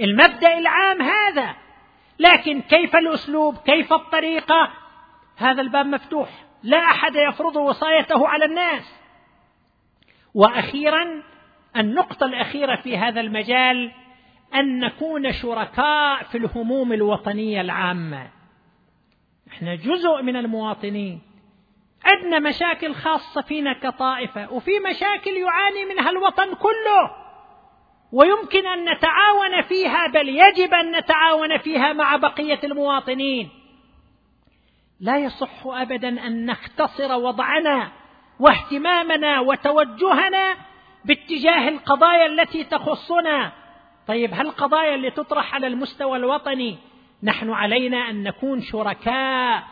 المبدأ 0.00 0.58
العام 0.58 1.02
هذا. 1.02 1.54
لكن 2.18 2.60
كيف 2.60 2.96
الأسلوب؟ 2.96 3.58
كيف 3.58 3.92
الطريقة؟ 3.92 4.70
هذا 5.36 5.62
الباب 5.62 5.86
مفتوح. 5.86 6.28
لا 6.62 6.78
أحد 6.78 7.12
يفرض 7.14 7.56
وصايته 7.56 8.28
على 8.28 8.44
الناس. 8.44 9.00
وأخيرا 10.34 11.22
النقطة 11.76 12.26
الأخيرة 12.26 12.76
في 12.76 12.98
هذا 12.98 13.20
المجال 13.20 13.92
أن 14.54 14.80
نكون 14.80 15.32
شركاء 15.32 16.22
في 16.22 16.38
الهموم 16.38 16.92
الوطنية 16.92 17.60
العامة. 17.60 18.30
إحنا 19.48 19.74
جزء 19.74 20.22
من 20.22 20.36
المواطنين. 20.36 21.20
عندنا 22.04 22.38
مشاكل 22.38 22.94
خاصة 22.94 23.40
فينا 23.40 23.72
كطائفة 23.72 24.52
وفي 24.52 24.70
مشاكل 24.90 25.30
يعاني 25.30 25.84
منها 25.84 26.10
الوطن 26.10 26.54
كله. 26.54 27.10
ويمكن 28.12 28.66
أن 28.66 28.92
نتعاون 28.92 29.62
فيها 29.62 30.06
بل 30.06 30.28
يجب 30.28 30.74
أن 30.74 30.96
نتعاون 30.96 31.58
فيها 31.58 31.92
مع 31.92 32.16
بقية 32.16 32.60
المواطنين. 32.64 33.50
لا 35.00 35.18
يصح 35.18 35.66
ابدا 35.66 36.26
أن 36.26 36.46
نختصر 36.46 37.12
وضعنا 37.16 37.92
واهتمامنا 38.40 39.40
وتوجهنا 39.40 40.56
باتجاه 41.04 41.68
القضايا 41.68 42.26
التي 42.26 42.64
تخصنا. 42.64 43.52
طيب 44.06 44.34
هل 44.34 44.46
القضايا 44.46 44.94
اللي 44.94 45.10
تطرح 45.10 45.54
على 45.54 45.66
المستوى 45.66 46.16
الوطني 46.16 46.78
نحن 47.22 47.50
علينا 47.50 48.10
أن 48.10 48.22
نكون 48.22 48.60
شركاء 48.62 49.62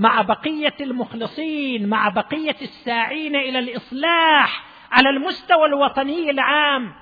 مع 0.00 0.22
بقية 0.22 0.74
المخلصين 0.80 1.88
مع 1.88 2.08
بقية 2.08 2.56
الساعين 2.62 3.36
إلى 3.36 3.58
الإصلاح 3.58 4.64
على 4.92 5.10
المستوى 5.10 5.66
الوطني 5.66 6.30
العام. 6.30 6.92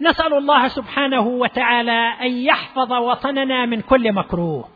نسأل 0.00 0.34
الله 0.34 0.68
سبحانه 0.68 1.26
وتعالى 1.26 2.14
أن 2.20 2.30
يحفظ 2.30 2.92
وطننا 2.92 3.66
من 3.66 3.80
كل 3.80 4.12
مكروه. 4.12 4.68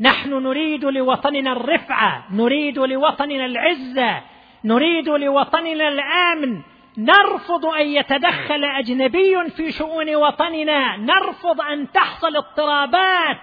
نحن 0.00 0.30
نريد 0.30 0.84
لوطننا 0.84 1.52
الرفعة 1.52 2.24
نريد 2.32 2.78
لوطننا 2.78 3.44
العزة 3.44 4.22
نريد 4.64 5.08
لوطننا 5.08 5.88
الأمن. 5.88 6.62
نرفض 6.98 7.66
أن 7.66 7.86
يتدخل 7.86 8.64
أجنبي 8.64 9.50
في 9.56 9.72
شؤون 9.72 10.16
وطننا. 10.16 10.96
نرفض 10.96 11.60
أن 11.60 11.92
تحصل 11.92 12.36
اضطرابات. 12.36 13.36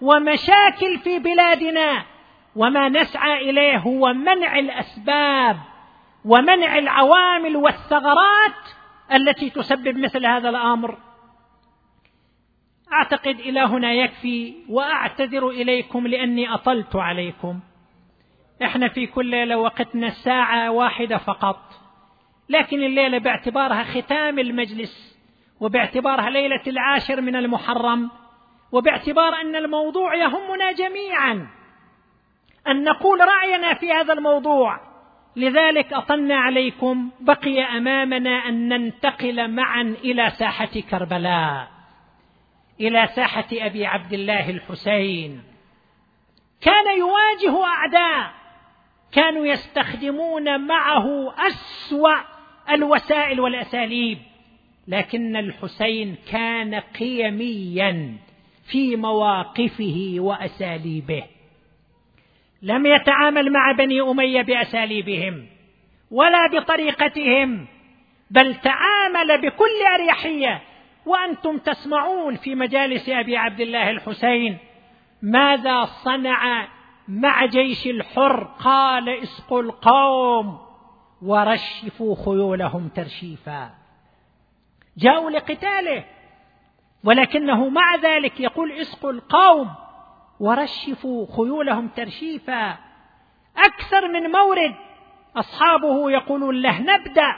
ومشاكل 0.00 0.98
في 1.04 1.18
بلادنا 1.18 2.04
وما 2.56 2.88
نسعى 2.88 3.50
إليه 3.50 3.78
هو 3.78 4.12
منع 4.12 4.58
الأسباب 4.58 5.56
ومنع 6.24 6.78
العوامل 6.78 7.56
والثغرات 7.56 8.68
التي 9.12 9.50
تسبب 9.50 9.98
مثل 9.98 10.26
هذا 10.26 10.48
الأمر. 10.48 10.98
أعتقد 12.92 13.40
إلى 13.40 13.60
هنا 13.60 13.92
يكفي 13.92 14.54
وأعتذر 14.68 15.48
إليكم 15.48 16.06
لأني 16.06 16.54
أطلت 16.54 16.96
عليكم. 16.96 17.60
إحنا 18.62 18.88
في 18.88 19.06
كل 19.06 19.26
ليلة 19.26 19.56
وقتنا 19.56 20.10
ساعة 20.10 20.70
واحدة 20.70 21.18
فقط. 21.18 21.60
لكن 22.48 22.82
الليلة 22.82 23.18
باعتبارها 23.18 23.84
ختام 23.84 24.38
المجلس 24.38 25.18
وباعتبارها 25.60 26.30
ليلة 26.30 26.62
العاشر 26.66 27.20
من 27.20 27.36
المحرم. 27.36 28.10
وباعتبار 28.72 29.40
أن 29.40 29.56
الموضوع 29.56 30.14
يهمنا 30.14 30.72
جميعا. 30.72 31.48
أن 32.68 32.84
نقول 32.84 33.20
رأينا 33.20 33.74
في 33.74 33.92
هذا 33.92 34.12
الموضوع. 34.12 34.80
لذلك 35.36 35.92
أطلنا 35.92 36.36
عليكم 36.36 37.10
بقي 37.20 37.62
أمامنا 37.62 38.48
أن 38.48 38.68
ننتقل 38.68 39.50
معا 39.50 39.82
إلى 39.82 40.30
ساحة 40.30 40.80
كربلاء. 40.90 41.68
إلى 42.80 43.06
ساحة 43.06 43.46
أبي 43.52 43.86
عبد 43.86 44.12
الله 44.12 44.50
الحسين. 44.50 45.42
كان 46.60 46.98
يواجه 46.98 47.64
أعداء. 47.64 48.32
كانوا 49.12 49.46
يستخدمون 49.46 50.66
معه 50.66 51.34
أسوأ 51.46 52.16
الوسائل 52.70 53.40
والأساليب. 53.40 54.18
لكن 54.88 55.36
الحسين 55.36 56.16
كان 56.32 56.74
قيميا. 56.74 58.16
في 58.70 58.96
مواقفه 58.96 60.14
وأساليبه. 60.18 61.24
لم 62.62 62.86
يتعامل 62.86 63.52
مع 63.52 63.72
بني 63.72 64.00
أمية 64.00 64.42
بأساليبهم 64.42 65.46
ولا 66.10 66.46
بطريقتهم 66.52 67.66
بل 68.30 68.54
تعامل 68.54 69.40
بكل 69.42 69.86
أريحية. 69.94 70.62
وأنتم 71.06 71.58
تسمعون 71.58 72.36
في 72.36 72.54
مجالس 72.54 73.08
أبي 73.08 73.36
عبد 73.36 73.60
الله 73.60 73.90
الحسين 73.90 74.58
ماذا 75.22 75.84
صنع 75.84 76.68
مع 77.08 77.46
جيش 77.46 77.86
الحر 77.86 78.44
قال 78.44 79.08
اسقوا 79.08 79.62
القوم 79.62 80.58
ورشفوا 81.22 82.24
خيولهم 82.24 82.88
ترشيفا. 82.88 83.70
جاءوا 84.96 85.30
لقتاله 85.30 86.04
ولكنه 87.04 87.68
مع 87.68 87.96
ذلك 87.96 88.40
يقول 88.40 88.72
اسقوا 88.72 89.12
القوم 89.12 89.70
ورشفوا 90.40 91.26
خيولهم 91.36 91.88
ترشيفا. 91.88 92.78
أكثر 93.56 94.08
من 94.08 94.30
مورد 94.30 94.74
أصحابه 95.36 96.10
يقولون 96.10 96.62
له 96.62 96.80
نبدأ. 96.80 97.36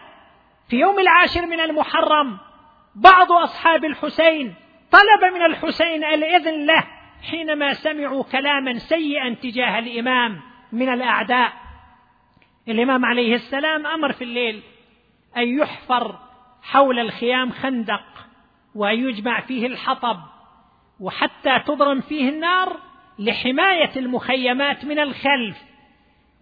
في 0.68 0.76
يوم 0.76 0.98
العاشر 0.98 1.46
من 1.46 1.60
المحرم 1.60 2.38
بعض 2.94 3.32
أصحاب 3.32 3.84
الحسين 3.84 4.54
طلب 4.90 5.32
من 5.34 5.42
الحسين 5.42 6.04
الإذن 6.04 6.66
له 6.66 6.84
حينما 7.30 7.72
سمعوا 7.72 8.22
كلاما 8.22 8.78
سيئا 8.78 9.34
تجاه 9.34 9.78
الإمام 9.78 10.40
من 10.72 10.88
الأعداء. 10.88 11.52
الإمام 12.68 13.04
عليه 13.04 13.34
السلام 13.34 13.86
أمر 13.86 14.12
في 14.12 14.24
الليل 14.24 14.62
أن 15.36 15.58
يحفر 15.58 16.18
حول 16.62 16.98
الخيام 16.98 17.50
خندق. 17.50 18.11
ويجمع 18.74 19.40
فيه 19.40 19.66
الحطب 19.66 20.20
وحتى 21.00 21.58
تضرم 21.66 22.00
فيه 22.00 22.28
النار 22.28 22.76
لحماية 23.18 23.90
المخيمات 23.96 24.84
من 24.84 24.98
الخلف. 24.98 25.62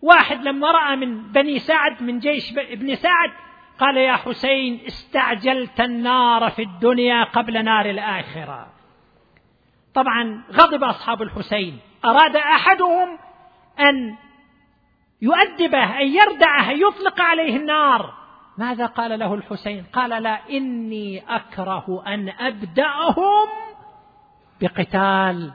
واحد 0.02 0.42
لما 0.42 0.70
راى 0.70 0.96
من 0.96 1.32
بني 1.32 1.58
سعد 1.58 2.02
من 2.02 2.18
جيش 2.18 2.52
ابن 2.58 2.94
سعد 2.94 3.30
قال 3.78 3.96
يا 3.96 4.16
حسين 4.16 4.80
استعجلت 4.86 5.80
النار 5.80 6.50
في 6.50 6.62
الدنيا 6.62 7.24
قبل 7.24 7.64
نار 7.64 7.90
الآخرة. 7.90 8.66
طبعا 9.94 10.44
غضب 10.52 10.84
أصحاب 10.84 11.22
الحسين. 11.22 11.78
أراد 12.04 12.36
أحدهم 12.36 13.18
أن 13.80 14.16
يؤدبه 15.22 16.00
أن 16.00 16.08
يردعه 16.08 16.70
يطلق 16.70 17.20
عليه 17.20 17.56
النار. 17.56 18.19
ماذا 18.60 18.86
قال 18.86 19.18
له 19.18 19.34
الحسين؟ 19.34 19.84
قال 19.92 20.22
لا 20.22 20.40
إني 20.50 21.22
أكره 21.28 22.02
أن 22.06 22.28
أبدأهم 22.28 23.48
بقتال. 24.60 25.52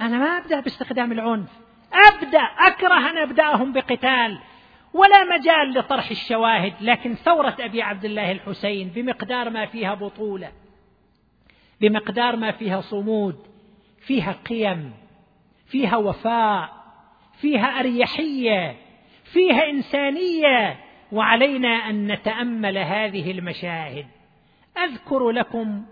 أنا 0.00 0.18
ما 0.18 0.38
أبدأ 0.38 0.60
باستخدام 0.60 1.12
العنف. 1.12 1.48
أبدأ 1.92 2.38
أكره 2.38 3.10
أن 3.10 3.18
أبدأهم 3.18 3.72
بقتال. 3.72 4.38
ولا 4.94 5.24
مجال 5.24 5.74
لطرح 5.74 6.10
الشواهد 6.10 6.72
لكن 6.80 7.14
ثورة 7.14 7.56
أبي 7.60 7.82
عبد 7.82 8.04
الله 8.04 8.32
الحسين 8.32 8.88
بمقدار 8.88 9.50
ما 9.50 9.66
فيها 9.66 9.94
بطولة 9.94 10.52
بمقدار 11.80 12.36
ما 12.36 12.50
فيها 12.50 12.80
صمود 12.80 13.36
فيها 14.00 14.32
قيم 14.32 14.92
فيها 15.66 15.96
وفاء 15.96 16.68
فيها 17.40 17.80
أريحية 17.80 18.76
فيها 19.24 19.70
إنسانية. 19.70 20.89
وعلينا 21.12 21.68
أن 21.68 22.12
نتأمل 22.12 22.78
هذه 22.78 23.30
المشاهد. 23.30 24.06
أذكر 24.78 25.30
لكم 25.30 25.84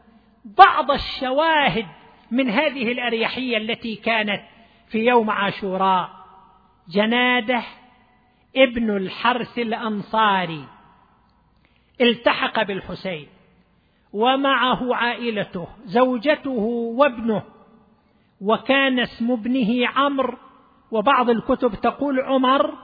بعض 0.44 0.90
الشواهد 0.90 1.86
من 2.30 2.50
هذه 2.50 2.92
الأريحية 2.92 3.56
التي 3.56 3.96
كانت 3.96 4.42
في 4.88 4.98
يوم 4.98 5.30
عاشوراء. 5.30 6.18
جنادة 6.88 7.62
ابن 8.56 8.96
الحرث 8.96 9.58
الأنصاري 9.58 10.64
التحق 12.00 12.62
بالحسين 12.62 13.28
ومعه 14.12 14.94
عائلته 14.94 15.68
زوجته 15.84 16.58
وابنه 16.96 17.42
وكان 18.40 19.00
اسم 19.00 19.30
ابنه 19.30 19.88
عمرو 19.88 20.38
وبعض 20.90 21.30
الكتب 21.30 21.74
تقول 21.74 22.20
عمر 22.20 22.74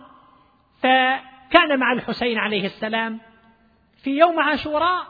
فكان 1.55 1.79
مع 1.79 1.93
الحسين 1.93 2.39
عليه 2.39 2.67
السلام 2.67 3.21
في 4.03 4.11
يوم 4.11 4.41
عاشوراء 4.41 5.07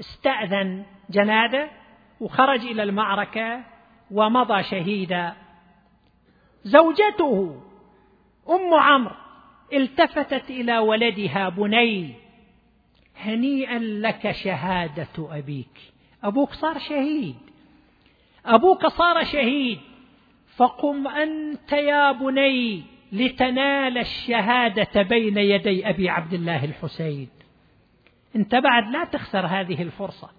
استأذن 0.00 0.84
جناده 1.10 1.70
وخرج 2.20 2.60
إلى 2.60 2.82
المعركة 2.82 3.64
ومضى 4.10 4.62
شهيدا. 4.62 5.34
زوجته 6.64 7.62
أم 8.50 8.74
عمرو 8.74 9.14
التفتت 9.72 10.50
إلى 10.50 10.78
ولدها 10.78 11.48
بني 11.48 12.14
هنيئا 13.16 13.78
لك 13.78 14.30
شهادة 14.30 15.28
أبيك. 15.38 15.92
أبوك 16.24 16.52
صار 16.52 16.78
شهيد. 16.78 17.36
أبوك 18.46 18.86
صار 18.86 19.24
شهيد 19.24 19.80
فقم 20.56 21.08
أنت 21.08 21.72
يا 21.72 22.12
بني. 22.12 22.99
لتنال 23.12 23.98
الشهادة 23.98 25.02
بين 25.02 25.38
يدي 25.38 25.88
أبي 25.88 26.08
عبد 26.08 26.32
الله 26.32 26.64
الحسين. 26.64 27.28
أنت 28.36 28.54
بعد 28.54 28.90
لا 28.90 29.04
تخسر 29.04 29.46
هذه 29.46 29.82
الفرصة. 29.82 30.30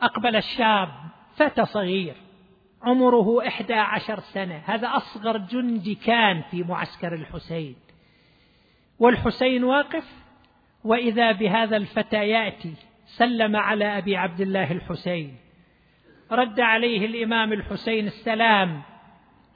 أقبل 0.00 0.36
الشاب 0.36 0.88
فتى 1.36 1.64
صغير 1.64 2.14
عمره 2.82 3.46
إحدى 3.48 3.74
عشر 3.74 4.20
سنة. 4.20 4.62
هذا 4.64 4.88
أصغر 4.88 5.36
جندي 5.36 5.94
كان 5.94 6.42
في 6.50 6.62
معسكر 6.62 7.14
الحسين. 7.14 7.76
والحسين 8.98 9.64
واقف 9.64 10.04
وإذا 10.84 11.32
بهذا 11.32 11.76
الفتى 11.76 12.28
يأتي 12.28 12.74
سلم 13.06 13.56
على 13.56 13.98
أبي 13.98 14.16
عبد 14.16 14.40
الله 14.40 14.72
الحسين. 14.72 15.36
رد 16.32 16.60
عليه 16.60 17.06
الإمام 17.06 17.52
الحسين 17.52 18.06
السلام 18.06 18.82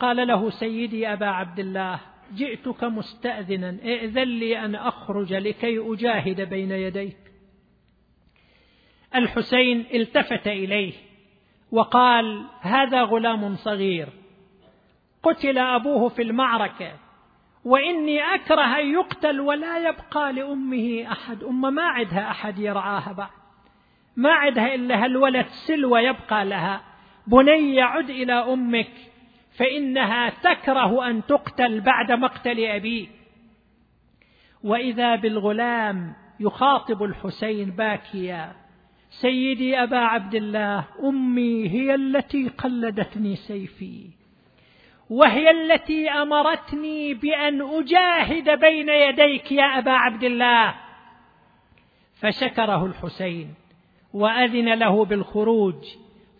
قال 0.02 0.26
له 0.26 0.50
سيدي 0.50 1.12
أبا 1.12 1.26
عبد 1.26 1.58
الله 1.58 2.00
جئتك 2.34 2.84
مستأذنا 2.84 3.76
ائذن 3.84 4.22
لي 4.22 4.64
أن 4.64 4.74
أخرج 4.74 5.32
لكي 5.34 5.78
أجاهد 5.78 6.40
بين 6.40 6.70
يديك. 6.70 7.16
الحسين 9.14 9.86
التفت 9.94 10.46
إليه 10.46 10.92
وقال 11.72 12.44
هذا 12.60 13.02
غلام 13.02 13.56
صغير 13.56 14.08
قتل 15.22 15.58
أبوه 15.58 16.08
في 16.08 16.22
المعركة 16.22 16.92
وإني 17.64 18.34
أكره 18.34 18.80
أن 18.80 18.92
يقتل 18.92 19.40
ولا 19.40 19.88
يبقى 19.88 20.32
لأمه 20.32 21.12
أحد 21.12 21.44
أم 21.44 21.74
ما 21.74 21.82
عدها 21.82 22.30
أحد 22.30 22.58
يرعاها 22.58 23.12
بعد. 23.12 23.30
ما 24.16 24.30
عدها 24.32 24.74
إلا 24.74 25.04
هالولد 25.04 25.46
سلوى 25.66 26.00
يبقى 26.00 26.44
لها. 26.44 26.80
بني 27.26 27.80
عد 27.80 28.10
إلى 28.10 28.32
أمك. 28.32 29.11
فإنها 29.56 30.30
تكره 30.30 31.10
أن 31.10 31.26
تقتل 31.26 31.80
بعد 31.80 32.12
مقتل 32.12 32.64
أبيه 32.64 33.06
وإذا 34.64 35.16
بالغلام 35.16 36.14
يخاطب 36.40 37.02
الحسين 37.02 37.70
باكيا 37.70 38.52
سيدي 39.10 39.82
أبا 39.82 39.98
عبد 39.98 40.34
الله 40.34 40.84
أمي 41.04 41.68
هي 41.68 41.94
التي 41.94 42.48
قلدتني 42.48 43.36
سيفي 43.36 44.06
وهي 45.10 45.50
التي 45.50 46.10
أمرتني 46.10 47.14
بأن 47.14 47.62
أجاهد 47.62 48.60
بين 48.60 48.88
يديك 48.88 49.52
يا 49.52 49.78
أبا 49.78 49.90
عبد 49.90 50.24
الله. 50.24 50.74
فشكره 52.14 52.86
الحسين 52.86 53.54
وأذن 54.12 54.74
له 54.74 55.04
بالخروج 55.04 55.84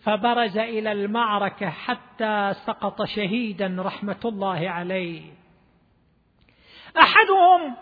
فبرز 0.03 0.57
إلى 0.57 0.91
المعركة 0.91 1.69
حتى 1.69 2.53
سقط 2.65 3.03
شهيدا 3.03 3.75
رحمة 3.79 4.19
الله 4.25 4.69
عليه. 4.69 5.21
أحدهم 6.99 7.75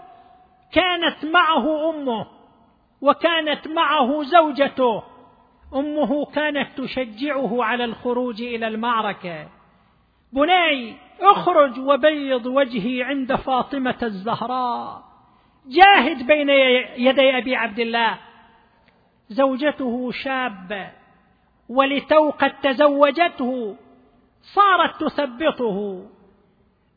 كانت 0.73 1.25
معه 1.25 1.89
أمه 1.89 2.27
وكانت 3.01 3.67
معه 3.67 4.23
زوجته. 4.23 5.03
أمه 5.75 6.25
كانت 6.25 6.77
تشجعه 6.77 7.63
على 7.63 7.85
الخروج 7.85 8.41
إلى 8.41 8.67
المعركة. 8.67 9.47
بني 10.33 10.97
اخرج 11.21 11.79
وبيض 11.79 12.45
وجهي 12.45 13.03
عند 13.03 13.35
فاطمة 13.35 13.97
الزهراء. 14.03 15.03
جاهد 15.67 16.27
بين 16.27 16.49
يدي 16.97 17.37
أبي 17.37 17.55
عبد 17.55 17.79
الله. 17.79 18.17
زوجته 19.29 20.11
شابة. 20.11 21.00
ولتو 21.71 22.29
قد 22.29 22.59
تزوجته 22.63 23.75
صارت 24.41 25.03
تثبطه. 25.03 26.07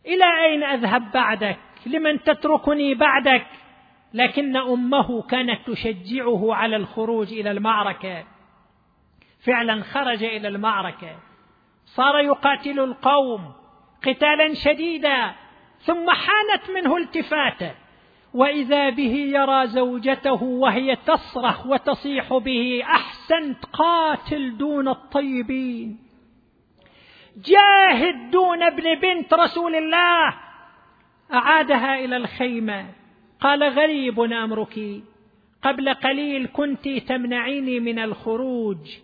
إلى 0.06 0.24
أين 0.46 0.62
أذهب 0.62 1.12
بعدك؟ 1.12 1.58
لمن 1.86 2.22
تتركني 2.22 2.94
بعدك؟ 2.94 3.46
لكن 4.14 4.56
أمه 4.56 5.22
كانت 5.22 5.70
تشجعه 5.70 6.54
على 6.54 6.76
الخروج 6.76 7.32
إلى 7.32 7.50
المعركة. 7.50 8.24
فعلا 9.46 9.82
خرج 9.82 10.24
إلى 10.24 10.48
المعركة. 10.48 11.16
صار 11.84 12.18
يقاتل 12.18 12.80
القوم 12.80 13.54
قتالا 14.06 14.54
شديدا 14.54 15.34
ثم 15.78 16.10
حانت 16.10 16.70
منه 16.70 16.96
التفاتة. 16.96 17.74
وإذا 18.34 18.90
به 18.90 19.14
يرى 19.14 19.66
زوجته 19.66 20.42
وهي 20.42 20.96
تصرخ 20.96 21.66
وتصيح 21.66 22.36
به 22.36 22.82
أحسنت 22.82 23.64
قاتل 23.64 24.56
دون 24.56 24.88
الطيبين. 24.88 25.98
جاهد 27.36 28.30
دون 28.30 28.62
ابن 28.62 28.94
بنت 28.94 29.34
رسول 29.34 29.74
الله. 29.74 30.34
أعادها 31.32 32.04
إلى 32.04 32.16
الخيمة. 32.16 32.86
قال 33.40 33.64
غريب 33.64 34.20
أمرك. 34.20 34.80
قبل 35.62 35.94
قليل 35.94 36.48
كنت 36.52 36.88
تمنعيني 36.88 37.80
من 37.80 37.98
الخروج. 37.98 38.98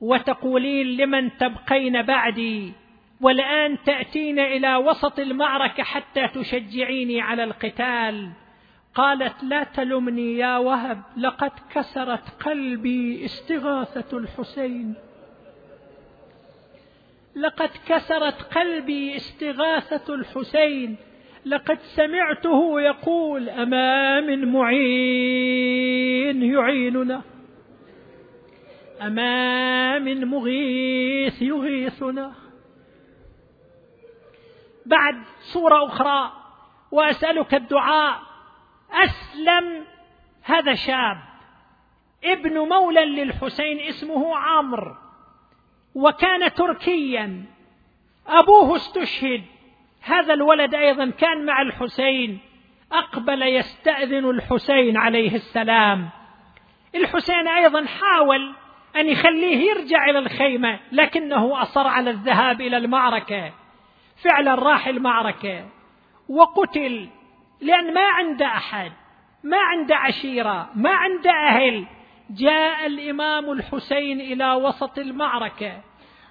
وتقولين 0.00 0.86
لمن 0.86 1.36
تبقين 1.36 2.02
بعدي؟ 2.02 2.72
والآن 3.20 3.78
تأتين 3.86 4.38
إلى 4.38 4.76
وسط 4.76 5.18
المعركة 5.18 5.82
حتى 5.82 6.28
تشجعيني 6.28 7.20
على 7.20 7.44
القتال. 7.44 8.30
قالت 8.98 9.44
لا 9.44 9.64
تلمني 9.64 10.38
يا 10.38 10.56
وهب 10.56 11.02
لقد 11.16 11.50
كسرت 11.70 12.42
قلبي 12.44 13.24
استغاثة 13.24 14.18
الحسين. 14.18 14.94
لقد 17.36 17.70
كسرت 17.88 18.42
قلبي 18.42 19.16
استغاثة 19.16 20.14
الحسين 20.14 20.96
لقد 21.46 21.78
سمعته 21.80 22.80
يقول 22.80 23.48
أما 23.48 24.20
من 24.20 24.52
معين 24.52 26.42
يعيننا؟ 26.42 27.22
أما 29.02 29.98
من 29.98 30.24
مغيث 30.24 31.42
يغيثنا؟ 31.42 32.32
بعد 34.86 35.14
صورة 35.52 35.86
أخرى 35.86 36.32
وأسألك 36.92 37.54
الدعاء 37.54 38.27
أسلم. 38.92 39.84
هذا 40.42 40.74
شاب 40.74 41.18
ابن 42.24 42.58
مولى 42.58 43.04
للحسين 43.04 43.80
اسمه 43.80 44.36
عمرو 44.36 44.96
وكان 45.94 46.54
تركيا. 46.54 47.44
أبوه 48.26 48.76
استشهد. 48.76 49.44
هذا 50.02 50.34
الولد 50.34 50.74
أيضا 50.74 51.10
كان 51.10 51.46
مع 51.46 51.62
الحسين. 51.62 52.38
أقبل 52.92 53.42
يستأذن 53.42 54.30
الحسين 54.30 54.96
عليه 54.96 55.34
السلام. 55.34 56.08
الحسين 56.94 57.48
أيضا 57.48 57.86
حاول 57.86 58.54
أن 58.96 59.08
يخليه 59.08 59.70
يرجع 59.70 60.10
إلى 60.10 60.18
الخيمة 60.18 60.80
لكنه 60.92 61.62
أصر 61.62 61.86
على 61.86 62.10
الذهاب 62.10 62.60
إلى 62.60 62.76
المعركة. 62.76 63.52
فعلا 64.24 64.54
راح 64.54 64.86
المعركة 64.86 65.68
وقتل. 66.28 67.08
لأن 67.60 67.94
ما 67.94 68.06
عنده 68.06 68.46
أحد 68.46 68.92
ما 69.44 69.58
عنده 69.58 69.96
عشيرة 69.96 70.70
ما 70.74 70.90
عنده 70.90 71.30
أهل. 71.30 71.86
جاء 72.30 72.86
الإمام 72.86 73.52
الحسين 73.52 74.20
إلى 74.20 74.52
وسط 74.52 74.98
المعركة 74.98 75.80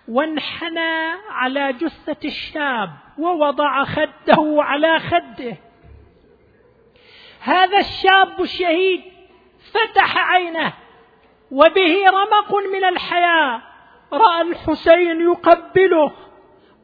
وانحنى 0.08 1.14
على 1.30 1.74
جثة 1.74 2.28
الشاب 2.28 2.90
ووضع 3.18 3.84
خده 3.84 4.58
على 4.64 5.00
خده. 5.00 5.58
هذا 7.42 7.78
الشاب 7.78 8.42
الشهيد 8.42 9.02
فتح 9.74 10.18
عينه 10.18 10.74
وبه 11.52 12.10
رمق 12.10 12.56
من 12.74 12.84
الحياة 12.84 13.62
رأى 14.14 14.42
الحسين 14.42 15.22
يقبله. 15.22 16.12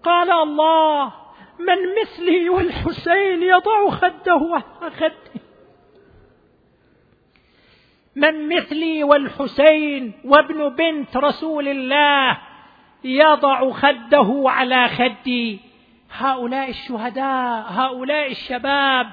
قال 0.03 0.31
الله 0.31 1.22
من 1.59 2.01
مثلي 2.01 2.49
والحسين 2.49 3.43
يضع 3.43 3.89
خده 3.89 4.49
على 4.53 4.91
خده. 4.91 5.41
من 8.15 8.55
مثلي 8.55 9.03
والحسين 9.03 10.13
وابن 10.25 10.69
بنت 10.69 11.17
رسول 11.17 11.67
الله 11.67 12.37
يضع 13.03 13.71
خده 13.71 14.43
على 14.45 14.87
خدي. 14.87 15.59
هؤلاء 16.11 16.69
الشهداء 16.69 17.65
هؤلاء 17.69 18.31
الشباب 18.31 19.07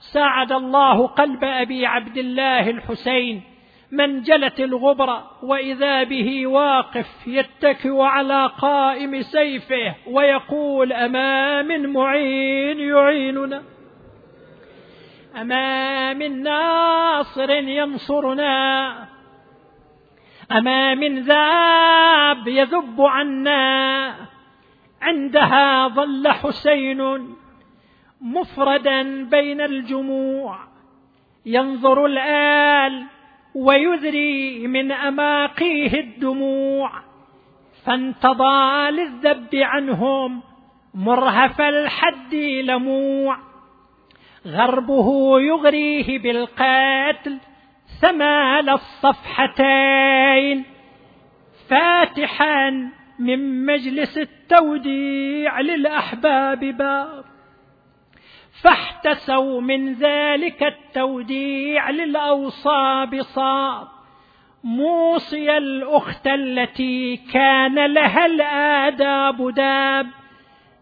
ساعد 0.00 0.52
الله 0.52 1.06
قلب 1.06 1.44
أبي 1.44 1.86
عبد 1.86 2.18
الله 2.18 2.70
الحسين. 2.70 3.49
منجلة 3.92 4.52
الغبرة 4.58 5.30
وإذا 5.42 6.02
به 6.02 6.46
واقف 6.46 7.26
يتكئ 7.26 8.00
على 8.00 8.50
قائم 8.58 9.22
سيفه 9.22 9.94
ويقول 10.06 10.92
أما 10.92 11.62
من 11.62 11.92
معين 11.92 12.80
يعيننا؟ 12.80 13.62
أما 15.40 16.12
من 16.12 16.42
ناصر 16.42 17.50
ينصرنا؟ 17.50 19.08
أما 20.52 20.94
من 20.94 21.20
ذاب 21.20 22.48
يذب 22.48 23.00
عنا؟ 23.00 24.14
عندها 25.02 25.88
ظل 25.88 26.28
حسين 26.28 27.28
مفردا 28.20 29.24
بين 29.24 29.60
الجموع. 29.60 30.58
ينظر 31.46 32.06
الآل 32.06 33.06
ويذري 33.54 34.66
من 34.66 34.92
أماقيه 34.92 36.00
الدموع. 36.00 36.90
فانتضى 37.86 38.90
للذب 38.90 39.54
عنهم 39.54 40.42
مرهف 40.94 41.60
الحد 41.60 42.34
لموع. 42.64 43.38
غربه 44.46 45.40
يغريه 45.40 46.18
بالقتل 46.18 47.38
ثمال 48.00 48.70
الصفحتين. 48.70 50.64
فاتحا 51.68 52.90
من 53.18 53.66
مجلس 53.66 54.18
التوديع 54.18 55.60
للأحباب 55.60 56.60
باب. 56.60 57.29
فاحتسوا 58.62 59.60
من 59.60 59.92
ذلك 59.92 60.62
التوديع 60.62 61.90
للأوصاب 61.90 63.22
صاب. 63.22 63.88
موصي 64.64 65.56
الأخت 65.56 66.26
التي 66.26 67.16
كان 67.16 67.92
لها 67.92 68.26
الآداب 68.26 69.54
داب. 69.54 70.06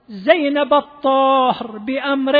زينب 0.08 0.74
الطهر 0.74 1.78
بأمر 1.78 2.36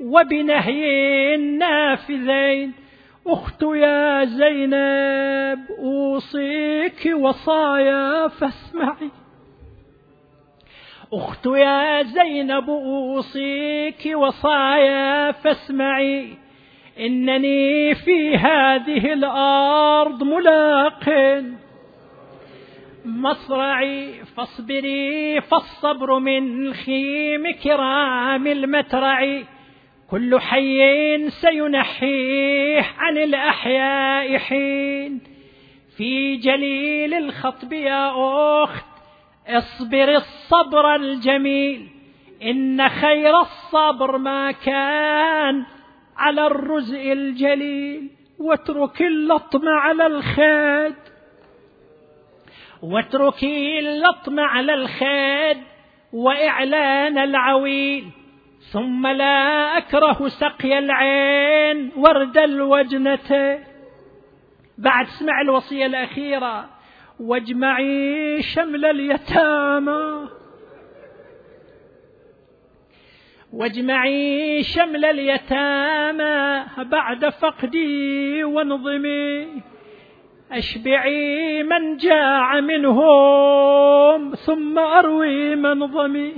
وبنهي 0.00 1.36
نافذين. 1.36 2.72
أخت 3.26 3.62
يا 3.62 4.24
زينب 4.24 5.58
أوصيك 5.78 7.12
وصايا 7.14 8.28
فاسمعي. 8.28 9.23
أخت 11.12 11.46
يا 11.46 12.02
زينب 12.02 12.70
أوصيك 12.70 14.12
وصايا 14.14 15.32
فاسمعي 15.32 16.28
إنني 17.00 17.94
في 17.94 18.36
هذه 18.36 19.12
الأرض 19.12 20.22
ملاق. 20.22 21.42
مصرعي 23.04 24.12
فاصبري 24.36 25.40
فالصبر 25.40 26.18
من 26.18 26.74
خيم 26.74 27.50
كرام 27.64 28.46
المترع. 28.46 29.42
كل 30.10 30.40
حي 30.40 31.30
سينحيه 31.30 32.84
عن 32.98 33.18
الأحياء 33.18 34.38
حين. 34.38 35.20
في 35.96 36.36
جليل 36.36 37.14
الخطب 37.14 37.72
يا 37.72 38.12
أخت 38.64 38.93
اصبر 39.48 40.16
الصبر 40.16 40.94
الجميل 40.94 41.88
إن 42.42 42.88
خير 42.88 43.40
الصبر 43.40 44.18
ما 44.18 44.52
كان 44.52 45.64
على 46.16 46.46
الرزء 46.46 47.12
الجليل. 47.12 48.10
واترك 48.38 49.02
اللطم 49.02 49.68
على 49.68 50.06
الخد 50.06 50.94
واتركي 52.82 53.78
اللطم 53.78 54.40
على 54.40 54.74
الخد 54.74 55.62
وإعلان 56.12 57.18
العويل. 57.18 58.04
ثم 58.72 59.06
لا 59.06 59.78
أكره 59.78 60.28
سقي 60.28 60.78
العين 60.78 61.92
ورد 61.96 62.38
الوجنة. 62.38 63.58
بعد 64.78 65.06
اسمع 65.06 65.40
الوصية 65.40 65.86
الأخيرة. 65.86 66.73
واجمعي 67.20 68.42
شمل 68.42 68.84
اليتامى. 68.84 70.28
واجمعي 73.52 74.62
شمل 74.62 75.04
اليتامى 75.04 76.64
بعد 76.84 77.28
فقدي 77.28 78.44
وانظمي. 78.44 79.46
أشبعي 80.52 81.62
من 81.62 81.96
جاع 81.96 82.60
منهم 82.60 84.34
ثم 84.34 84.78
أروي 84.78 85.56
من 85.56 85.86
ظمي 85.86 86.32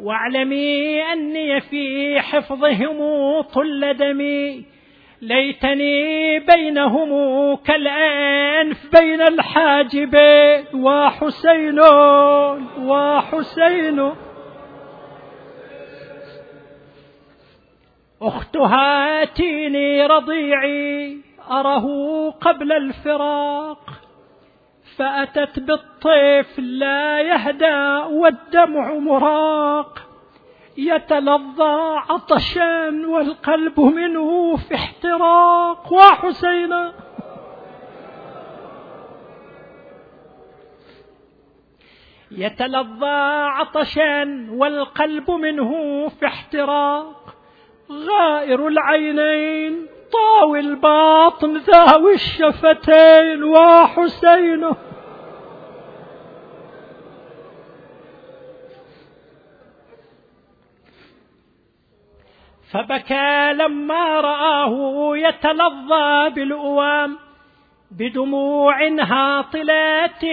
واعلمي 0.00 1.02
أني 1.12 1.60
في 1.60 2.20
حفظهم 2.20 3.40
طل 3.40 3.94
دمي. 3.96 4.64
ليتني 5.22 6.38
بينهم 6.38 7.10
كالأنف 7.56 8.78
بين 8.98 9.20
الحاجبين 9.20 10.64
وحسين 10.74 11.80
وحسين. 12.78 14.12
أختها 18.22 19.24
تيني 19.24 20.06
رضيعي 20.06 21.18
أره 21.50 21.86
قبل 22.30 22.72
الفراق 22.72 23.90
فأتت 24.96 25.60
بالطفل 25.60 26.78
لا 26.78 27.20
يهدى 27.20 28.14
والدمع 28.14 28.94
مراق. 28.94 30.09
يتلظى 30.76 31.96
عطشا 32.10 32.88
والقلب 33.06 33.80
منه 33.80 34.56
في 34.56 34.74
احتراق. 34.74 35.92
وحسينا 35.92 36.92
يتلظى 42.30 43.46
عطشا 43.48 44.46
والقلب 44.50 45.30
منه 45.30 45.72
في 46.08 46.26
احتراق. 46.26 47.34
غائر 47.92 48.68
العينين 48.68 49.86
طاوي 50.12 50.60
الباطن 50.60 51.56
ذاوي 51.56 52.14
الشفتين. 52.14 53.44
وحسينه 53.44 54.76
فبكى 62.72 63.52
لما 63.52 64.20
رآه 64.20 65.10
يتلظى 65.16 66.30
بالأوام 66.30 67.18
بدموع 67.90 68.88
هاطلات 68.88 70.24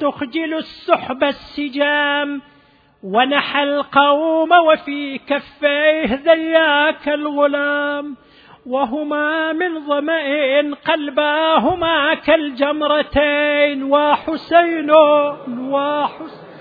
تخجل 0.00 0.54
السحب 0.54 1.24
السجام 1.24 2.42
ونحى 3.02 3.62
القوم 3.62 4.52
وفي 4.52 5.18
كفيه 5.18 6.14
ذياك 6.14 7.08
الغلام 7.08 8.16
وهما 8.66 9.52
من 9.52 9.86
ظمأ 9.86 10.74
قلباهما 10.84 12.14
كالجمرتين 12.14 13.82
وحسين 13.82 14.90
وحسين 15.70 16.51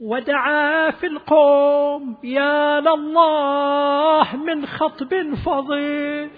ودعا 0.00 0.90
في 0.90 1.06
القوم 1.06 2.16
يا 2.24 2.80
لله 2.80 4.36
من 4.36 4.66
خطب 4.66 5.34
فظيع 5.46 6.28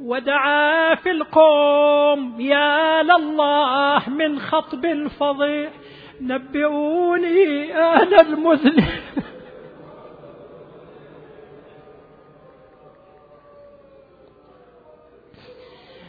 ودعا 0.00 0.94
في 0.94 1.10
القوم 1.10 2.40
يا 2.40 3.02
لله 3.02 4.08
من 4.08 4.38
خطب 4.40 5.08
فظيع 5.20 5.70
نبئوني 6.20 7.78
أهل 7.78 8.14
المذنب. 8.14 8.84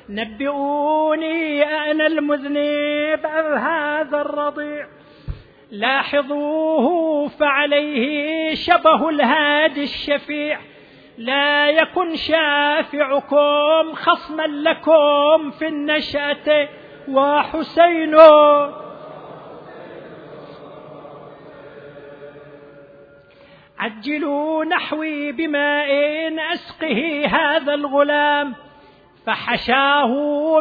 نبئوني 0.10 1.64
أنا 1.64 2.08
المذنب 2.08 3.26
أم 3.26 3.58
هذا 3.58 4.22
الرضيع؟ 4.22 4.88
لاحظوه 5.74 7.28
فعليه 7.28 8.56
شبه 8.56 9.10
الهادي 9.10 9.84
الشفيع. 9.84 10.60
لا 11.18 11.70
يكن 11.70 12.16
شافعكم 12.16 13.94
خصما 13.94 14.44
لكم 14.44 15.52
في 15.52 15.68
النشأة. 15.68 16.70
وحسين 17.10 18.16
عجلوا 23.80 24.66
نحوي 24.66 25.32
بماء 25.32 25.90
أسقه 26.54 27.26
هذا 27.26 27.74
الغلام 27.74 28.56
فحشاه 29.26 30.12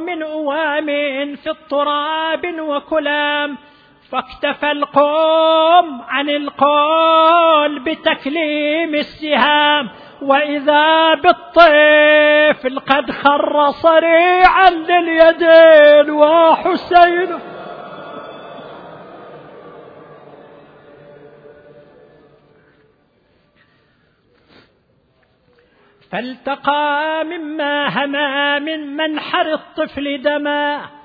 من 0.00 0.22
أوام 0.22 0.86
في 1.36 1.50
التراب 1.50 2.60
وكلام. 2.60 3.58
فاكتفى 4.12 4.70
القوم 4.70 6.02
عن 6.08 6.30
القول 6.30 7.78
بتكليم 7.78 8.94
السهام 8.94 9.90
وإذا 10.22 11.14
بالطفل 11.14 12.78
قد 12.80 13.10
خر 13.10 13.70
صريعا 13.70 14.70
لليدين 14.70 16.10
وحسين. 16.10 17.38
فالتقى 26.10 27.24
مما 27.24 28.04
هما 28.04 28.58
من 28.58 28.96
منحر 28.96 29.52
الطفل 29.52 30.22
دما 30.22 31.01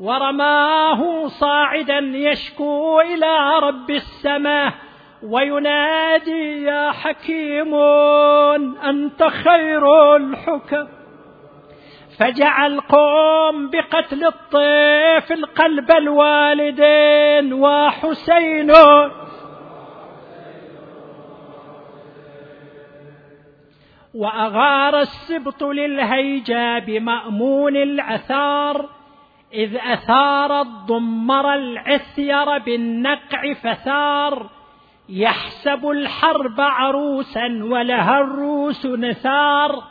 ورماه 0.00 1.26
صاعدا 1.26 1.98
يشكو 1.98 3.00
إلى 3.00 3.58
رب 3.62 3.90
السماء 3.90 4.72
وينادي 5.22 6.62
يا 6.62 6.90
حكيم 6.90 7.74
أنت 8.84 9.22
خير 9.22 10.16
الحكم. 10.16 10.86
فجعل 12.18 12.80
قوم 12.80 13.70
بقتل 13.70 14.24
الطفل 14.24 15.46
قلب 15.46 15.90
الوالدين 15.90 17.52
وحسين. 17.52 18.72
وأغار 24.14 25.00
السبط 25.00 25.62
للهيجا 25.64 26.78
بمأمون 26.78 27.76
العثار 27.76 28.95
إذ 29.54 29.76
أثار 29.76 30.60
الضمر 30.60 31.54
العثير 31.54 32.58
بالنقع 32.58 33.52
فثار 33.52 34.46
يحسب 35.08 35.90
الحرب 35.90 36.60
عروسا 36.60 37.60
ولها 37.62 38.20
الروس 38.20 38.86
نثار. 38.86 39.82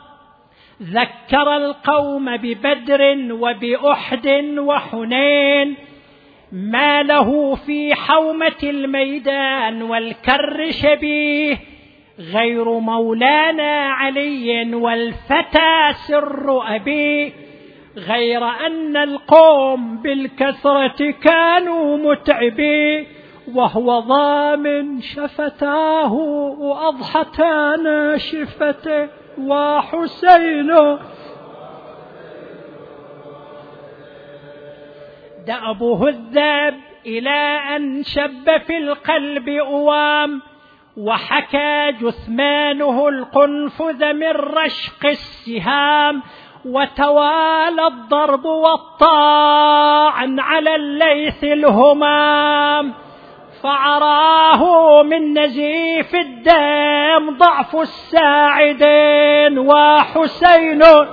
ذكر 0.82 1.56
القوم 1.56 2.36
ببدر 2.36 3.16
وبأحد 3.30 4.28
وحنين 4.58 5.76
ما 6.52 7.02
له 7.02 7.54
في 7.54 7.94
حومة 7.94 8.62
الميدان 8.62 9.82
والكر 9.82 10.70
شبيه. 10.70 11.58
غير 12.18 12.78
مولانا 12.78 13.88
علي 13.88 14.74
والفتى 14.74 15.92
سر 15.92 16.76
أبيه. 16.76 17.45
غير 17.96 18.44
أن 18.44 18.96
القوم 18.96 19.96
بالكثرة 19.96 21.10
كانوا 21.10 21.96
متعبين 21.96 23.06
وهو 23.54 24.00
ضامن 24.00 25.00
شفتاه 25.00 26.12
وأضحتا 26.58 27.76
ناشفته 27.76 29.08
وحسين. 29.38 30.98
دأبه 35.46 36.08
الذاب 36.08 36.74
إلى 37.06 37.60
أن 37.76 38.02
شب 38.02 38.58
في 38.66 38.78
القلب 38.78 39.48
أوام 39.48 40.42
وحكى 40.96 41.92
جثمانه 42.00 43.08
القنفذ 43.08 44.12
من 44.12 44.30
رشق 44.30 45.06
السهام 45.06 46.22
وتوالى 46.66 47.86
الضرب 47.86 48.44
والطاعن 48.44 50.40
على 50.40 50.74
الليث 50.74 51.44
الهمام 51.44 52.94
فعراه 53.62 55.02
من 55.02 55.38
نزيف 55.38 56.14
الدم 56.14 57.38
ضعف 57.38 57.76
الساعدين 57.76 59.58
وحسين. 59.58 60.82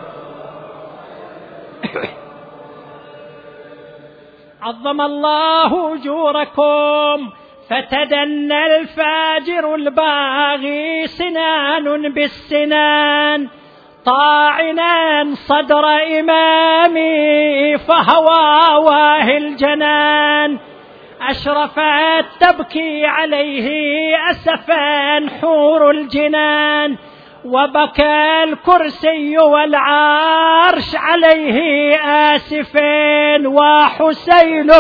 عظم 4.63 5.01
الله 5.01 5.93
أجوركم 5.93 7.30
فتدنى 7.69 8.65
الفاجر 8.65 9.75
الباغي 9.75 11.07
سنان 11.07 12.13
بالسنان. 12.13 13.62
طاعنا 14.05 15.23
صدر 15.34 15.85
إمامي 16.19 17.77
فهوى 17.77 19.38
الجنان. 19.38 20.59
أشرفت 21.21 22.25
تبكي 22.39 23.05
عليه 23.05 23.69
أسفا 24.31 25.30
حور 25.41 25.91
الجنان. 25.91 26.97
وبكى 27.45 28.43
الكرسي 28.43 29.38
والعرش 29.38 30.95
عليه 30.95 31.95
آسفين. 32.05 33.47
وحسين 33.47 34.71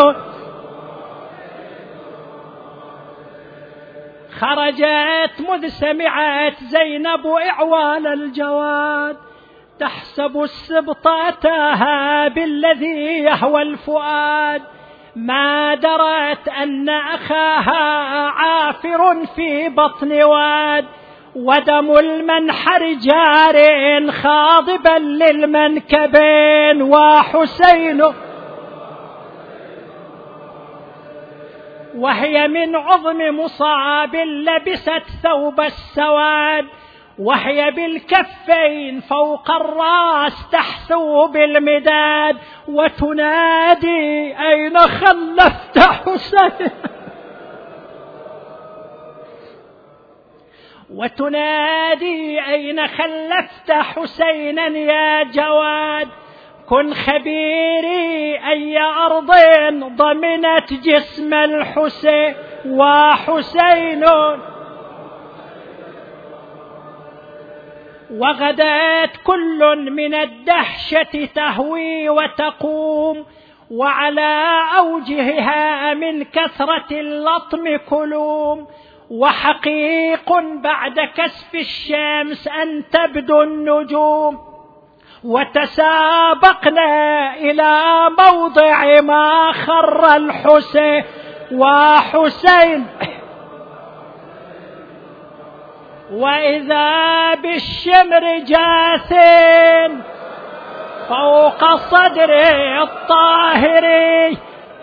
خرجت 4.43 5.49
مذ 5.49 5.67
سمعت 5.67 6.63
زينب 6.63 7.27
إعوان 7.27 8.07
الجواد 8.07 9.17
تحسب 9.79 10.41
السبط 10.43 11.07
أتاها 11.07 12.27
بالذي 12.27 13.23
يهوى 13.23 13.61
الفؤاد. 13.61 14.61
ما 15.15 15.75
درت 15.75 16.47
أن 16.47 16.89
أخاها 16.89 18.27
عافر 18.27 19.25
في 19.35 19.69
بطن 19.69 20.23
واد. 20.23 20.85
ودم 21.35 21.97
المنحر 21.97 22.93
جار 22.93 23.57
خاضبا 24.11 24.99
للمنكبين. 24.99 26.81
وحسين 26.81 28.03
وهي 31.95 32.47
من 32.47 32.75
عظم 32.75 33.17
مصاب 33.39 34.15
لبست 34.15 35.03
ثوب 35.23 35.61
السواد 35.61 36.65
وهي 37.19 37.71
بالكفين 37.71 38.99
فوق 38.99 39.51
الراس 39.51 40.49
تحثو 40.51 41.27
بالمداد 41.27 42.37
وتنادي 42.67 44.35
أين 44.39 44.77
خلفت 44.77 45.79
حسين؟ 45.79 46.71
وتنادي 50.93 52.45
أين 52.45 52.87
خلفت 52.87 53.71
حسينا 53.71 54.67
يا 54.67 55.23
جواد؟ 55.23 56.07
كن 56.73 56.93
خبيري 56.93 58.39
أي 58.49 58.81
أرض 58.81 59.31
ضمنت 59.97 60.73
جسم 60.73 61.33
الحسين 61.33 62.35
وحسين. 62.65 64.05
وغدات 68.11 69.09
كل 69.23 69.91
من 69.91 70.13
الدهشة 70.13 71.25
تهوي 71.35 72.09
وتقوم 72.09 73.25
وعلى 73.71 74.61
أوجهها 74.77 75.93
من 75.93 76.23
كثرة 76.23 76.91
اللطم 76.91 77.77
كلوم. 77.89 78.67
وحقيق 79.09 80.33
بعد 80.39 80.99
كسف 80.99 81.55
الشمس 81.55 82.47
أن 82.47 82.83
تبدو 82.91 83.41
النجوم. 83.43 84.52
وتسابقنا 85.25 86.89
إلى 87.35 87.79
موضع 88.19 89.01
ما 89.01 89.51
خر 89.51 90.15
الحسين 90.15 91.03
وحسين. 91.51 92.87
وإذا 96.13 97.35
بالشمر 97.35 98.37
جاث 98.37 99.13
فوق 101.09 101.75
صدر 101.75 102.33
الطاهر 102.81 103.85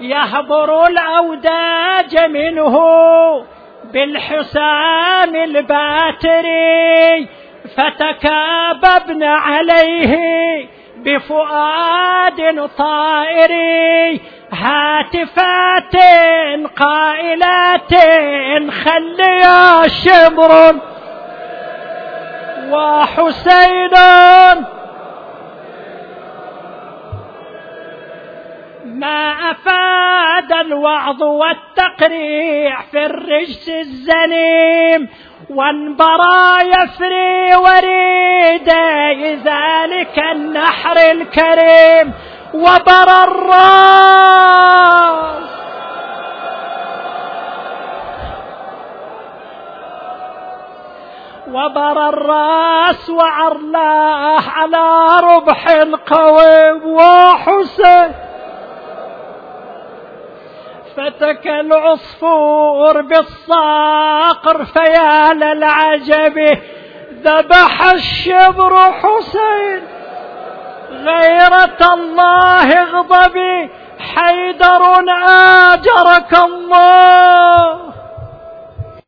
يهبر 0.00 0.86
الأوداج 0.86 2.22
منه 2.30 2.76
بالحسام 3.92 5.36
الباتري. 5.36 7.28
فتكاببن 7.76 9.22
عليه 9.22 10.16
بفؤاد 10.96 12.70
طائري 12.78 14.20
هاتفات 14.52 15.96
قائلات 16.76 17.94
خليا 18.70 19.88
شمر 19.88 20.80
وحسين. 22.70 23.90
ما 28.84 29.50
أفاد 29.50 30.52
الوعظ 30.52 31.22
والتقريع 31.22 32.80
في 32.82 33.06
الرجس 33.06 33.68
الزنيم 33.68 35.08
وانبرى 35.50 36.58
يفري 36.62 37.56
وريدي 37.56 39.34
ذلك 39.34 40.18
النحر 40.32 40.96
الكريم 40.96 42.12
وبر 42.54 43.24
الراس. 43.24 44.80
صبر 51.70 52.08
الراس 52.08 53.10
وعرلاه 53.10 54.42
على 54.50 54.86
ربح 55.22 55.68
قويم 56.06 56.86
وحسين. 56.86 58.29
فتك 60.96 61.46
العصفور 61.46 63.00
بالصقر 63.00 64.64
فيا 64.64 65.32
للعجب 65.32 66.58
ذبح 67.24 67.92
الشبر 67.92 68.92
حسين. 68.92 69.82
غيرة 70.90 71.94
الله 71.94 72.82
اغضبي 72.82 73.70
حيدر 74.14 75.04
آجرك 75.72 76.32
الله. 76.32 77.99